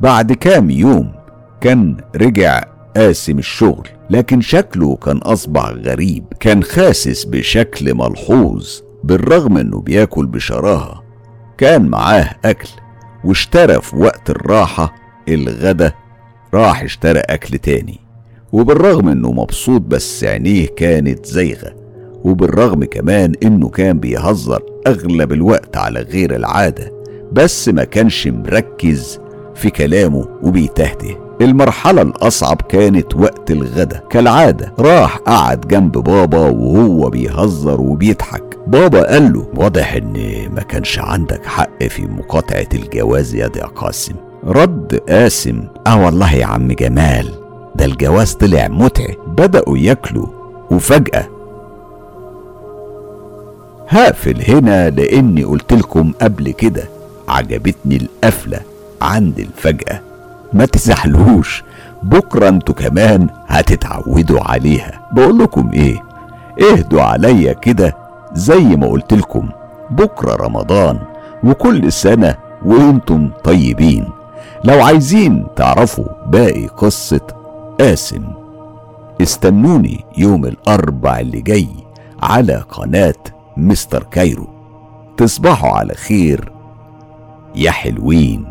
بعد 0.00 0.32
كام 0.32 0.70
يوم 0.70 1.12
كان 1.60 1.96
رجع 2.16 2.64
قاسم 2.96 3.38
الشغل 3.38 3.88
لكن 4.10 4.40
شكله 4.40 4.96
كان 4.96 5.16
أصبح 5.18 5.68
غريب 5.68 6.24
كان 6.40 6.62
خاسس 6.62 7.24
بشكل 7.24 7.94
ملحوظ 7.94 8.80
بالرغم 9.04 9.56
إنه 9.56 9.80
بياكل 9.80 10.26
بشراهة. 10.26 11.02
كان 11.58 11.88
معاه 11.88 12.30
أكل 12.44 12.68
واشترى 13.24 13.80
في 13.80 13.96
وقت 13.96 14.30
الراحة 14.30 14.94
الغدا 15.28 15.92
راح 16.54 16.82
اشترى 16.82 17.18
أكل 17.18 17.58
تاني. 17.58 18.00
وبالرغم 18.52 19.08
إنه 19.08 19.32
مبسوط 19.32 19.80
بس 19.80 20.24
عينيه 20.24 20.66
كانت 20.66 21.26
زيغة 21.26 21.74
وبالرغم 22.24 22.84
كمان 22.84 23.32
إنه 23.42 23.68
كان 23.68 24.00
بيهزر 24.00 24.62
أغلب 24.86 25.32
الوقت 25.32 25.76
على 25.76 26.00
غير 26.00 26.36
العادة 26.36 26.92
بس 27.32 27.68
ما 27.68 27.84
كانش 27.84 28.26
مركز 28.26 29.20
في 29.54 29.70
كلامه 29.70 30.26
وبيتهته. 30.42 31.16
المرحلة 31.40 32.02
الأصعب 32.02 32.62
كانت 32.68 33.16
وقت 33.16 33.50
الغدا. 33.50 34.02
كالعادة 34.10 34.72
راح 34.78 35.16
قعد 35.16 35.60
جنب 35.60 35.92
بابا 35.92 36.38
وهو 36.38 37.10
بيهزر 37.10 37.80
وبيضحك. 37.80 38.58
بابا 38.66 39.02
قال 39.12 39.32
له 39.32 39.46
واضح 39.56 39.94
إن 39.94 40.12
ما 40.54 40.62
كانش 40.62 40.98
عندك 40.98 41.46
حق 41.46 41.82
في 41.84 42.02
مقاطعة 42.06 42.68
الجواز 42.74 43.34
يا 43.34 43.46
دي 43.46 43.60
قاسم. 43.60 44.14
رد 44.44 45.00
قاسم 45.08 45.62
آه 45.86 46.04
والله 46.04 46.34
يا 46.34 46.46
عم 46.46 46.72
جمال 46.72 47.28
ده 47.76 47.84
الجواز 47.84 48.32
طلع 48.34 48.68
متعب. 48.68 49.14
بدأوا 49.36 49.78
ياكلوا 49.78 50.26
وفجأة 50.70 51.28
هقفل 53.88 54.42
هنا 54.52 54.90
لأني 54.90 55.44
قلت 55.44 55.72
لكم 55.72 56.12
قبل 56.22 56.50
كده 56.50 56.82
عجبتني 57.28 57.96
القفلة. 57.96 58.60
عند 59.02 59.38
الفجأة. 59.38 60.00
ما 60.52 60.64
تزعلوش 60.64 61.64
بكرة 62.02 62.48
أنتوا 62.48 62.74
كمان 62.74 63.28
هتتعودوا 63.46 64.40
عليها. 64.40 65.08
بقول 65.12 65.38
لكم 65.38 65.70
إيه؟ 65.72 66.02
اهدوا 66.62 67.02
عليا 67.02 67.52
كده 67.52 67.96
زي 68.32 68.60
ما 68.76 68.86
قلت 68.86 69.14
لكم. 69.14 69.48
بكرة 69.90 70.36
رمضان 70.36 70.98
وكل 71.44 71.92
سنة 71.92 72.36
وأنتم 72.64 73.30
طيبين. 73.44 74.08
لو 74.64 74.82
عايزين 74.82 75.46
تعرفوا 75.56 76.06
باقي 76.26 76.66
قصة 76.66 77.20
قاسم 77.80 78.24
استنوني 79.22 80.04
يوم 80.18 80.44
الأربع 80.44 81.20
اللي 81.20 81.40
جاي 81.40 81.68
على 82.22 82.64
قناة 82.70 83.14
مستر 83.56 84.02
كايرو. 84.02 84.48
تصبحوا 85.16 85.70
على 85.70 85.94
خير 85.94 86.52
يا 87.54 87.70
حلوين. 87.70 88.44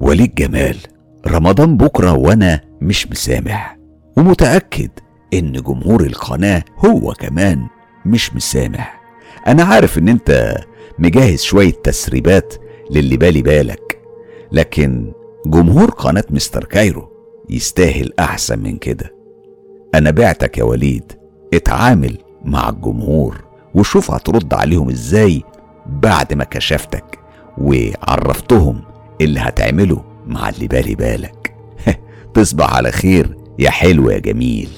وليد 0.00 0.34
جمال 0.34 0.76
رمضان 1.26 1.76
بكرة 1.76 2.12
وأنا 2.12 2.60
مش 2.80 3.10
مسامح. 3.10 3.78
ومتأكد 4.16 4.90
إن 5.34 5.52
جمهور 5.52 6.00
القناة 6.02 6.62
هو 6.78 7.12
كمان 7.12 7.66
مش 8.06 8.34
مسامح. 8.34 9.00
أنا 9.46 9.62
عارف 9.62 9.98
إن 9.98 10.08
أنت 10.08 10.56
مجهز 10.98 11.40
شوية 11.42 11.72
تسريبات 11.72 12.54
للي 12.90 13.16
بالي 13.16 13.42
بالك. 13.42 14.00
لكن 14.52 15.12
جمهور 15.46 15.90
قناة 15.90 16.24
مستر 16.30 16.64
كايرو 16.64 17.08
يستاهل 17.50 18.12
أحسن 18.18 18.58
من 18.58 18.76
كده. 18.76 19.14
أنا 19.94 20.10
بعتك 20.10 20.58
يا 20.58 20.64
وليد. 20.64 21.12
اتعامل 21.54 22.18
مع 22.44 22.68
الجمهور 22.68 23.44
وشوف 23.74 24.10
هترد 24.10 24.54
عليهم 24.54 24.88
إزاي 24.90 25.42
بعد 25.86 26.34
ما 26.34 26.44
كشفتك 26.44 27.18
وعرفتهم 27.58 28.80
اللي 29.20 29.40
هتعمله. 29.40 30.04
مع 30.26 30.48
اللي 30.48 30.66
بالي 30.68 30.94
بالك. 30.94 31.54
تصبح 32.34 32.74
على 32.74 32.92
خير 32.92 33.36
يا 33.58 33.70
حلو 33.70 34.10
يا 34.10 34.18
جميل. 34.18 34.70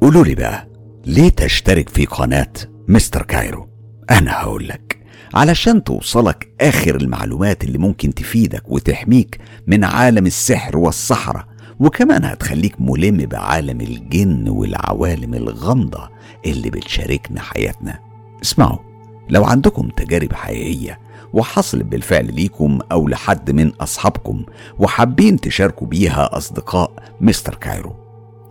قولوا 0.00 0.24
لي 0.24 0.34
بقى 0.34 0.68
ليه 1.06 1.28
تشترك 1.28 1.88
في 1.88 2.04
قناة 2.04 2.52
مستر 2.88 3.22
كايرو؟ 3.22 3.68
أنا 4.10 4.32
هقولك 4.32 5.00
علشان 5.34 5.84
توصلك 5.84 6.48
آخر 6.60 6.96
المعلومات 6.96 7.64
اللي 7.64 7.78
ممكن 7.78 8.14
تفيدك 8.14 8.62
وتحميك 8.68 9.38
من 9.66 9.84
عالم 9.84 10.26
السحر 10.26 10.78
والسحرة 10.78 11.46
وكمان 11.80 12.24
هتخليك 12.24 12.80
ملم 12.80 13.16
بعالم 13.16 13.80
الجن 13.80 14.48
والعوالم 14.48 15.34
الغامضة 15.34 16.08
اللي 16.46 16.70
بتشاركنا 16.70 17.40
حياتنا. 17.40 17.98
اسمعوا. 18.42 18.89
لو 19.30 19.44
عندكم 19.44 19.88
تجارب 19.88 20.32
حقيقية 20.32 20.98
وحصلت 21.32 21.84
بالفعل 21.84 22.34
ليكم 22.34 22.78
أو 22.92 23.08
لحد 23.08 23.50
من 23.50 23.72
أصحابكم 23.80 24.44
وحابين 24.78 25.40
تشاركوا 25.40 25.86
بيها 25.86 26.36
أصدقاء 26.36 26.92
مستر 27.20 27.54
كايرو 27.54 27.92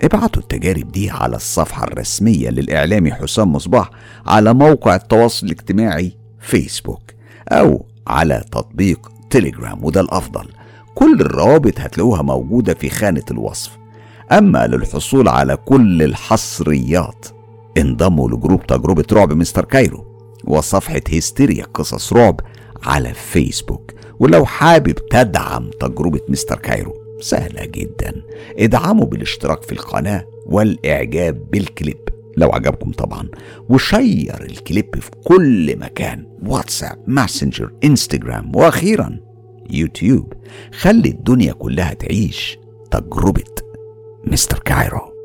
ابعتوا 0.04 0.42
التجارب 0.42 0.92
دي 0.92 1.10
على 1.10 1.36
الصفحة 1.36 1.84
الرسمية 1.84 2.50
للإعلامي 2.50 3.14
حسام 3.14 3.54
مصباح 3.54 3.90
على 4.26 4.54
موقع 4.54 4.96
التواصل 4.96 5.46
الاجتماعي 5.46 6.12
فيسبوك 6.40 7.02
أو 7.50 7.86
على 8.08 8.44
تطبيق 8.52 9.12
تليجرام 9.30 9.84
وده 9.86 10.02
الأفضل. 10.02 10.46
كل 10.96 11.22
الروابط 11.22 11.80
هتلاقوها 11.80 12.22
موجودة 12.22 12.74
في 12.74 12.90
خانة 12.90 13.24
الوصف. 13.32 13.78
أما 14.32 14.68
للحصول 14.68 15.28
على 15.28 15.58
كل 15.58 16.04
الحصريات 16.04 17.26
انضموا 17.78 18.30
ل 18.30 18.36
group 18.36 18.68
تجربة 18.68 19.06
رعب 19.14 19.34
مستر 19.34 19.66
كايرو. 19.66 20.09
وصفحة 20.44 21.02
هيستيريا 21.08 21.66
قصص 21.74 22.14
رعب 22.14 22.40
على 22.84 23.14
فيسبوك. 23.14 23.92
ولو 24.20 24.46
حابب 24.46 24.96
تدعم 24.96 25.70
تجربة 25.80 26.20
مستر 26.30 26.56
كايرو 26.56 26.94
سهلة 27.22 27.66
جدا. 27.66 28.22
ادعموا 28.58 29.06
بالاشتراك 29.06 29.64
في 29.64 29.72
القناة 29.72 30.26
والإعجاب 30.46 31.52
بالكليب 31.52 32.10
لو 32.38 32.50
عجبكم 32.50 32.92
طبعا. 32.92 33.28
و 33.70 33.82
share 33.82 34.41
الكليب 34.42 34.96
في 34.96 35.12
كل 35.24 35.80
مكان 35.80 36.26
واتساب 36.46 37.04
ماسنجر 37.08 37.72
إنستجرام 37.84 38.56
وأخيرا 38.56 39.20
يوتيوب. 39.70 40.34
خلي 40.74 41.10
الدنيا 41.10 41.54
كلها 41.54 41.94
تعيش 41.94 42.58
تجربة 42.92 43.44
مستر 44.26 44.60
كايرو. 44.60 45.18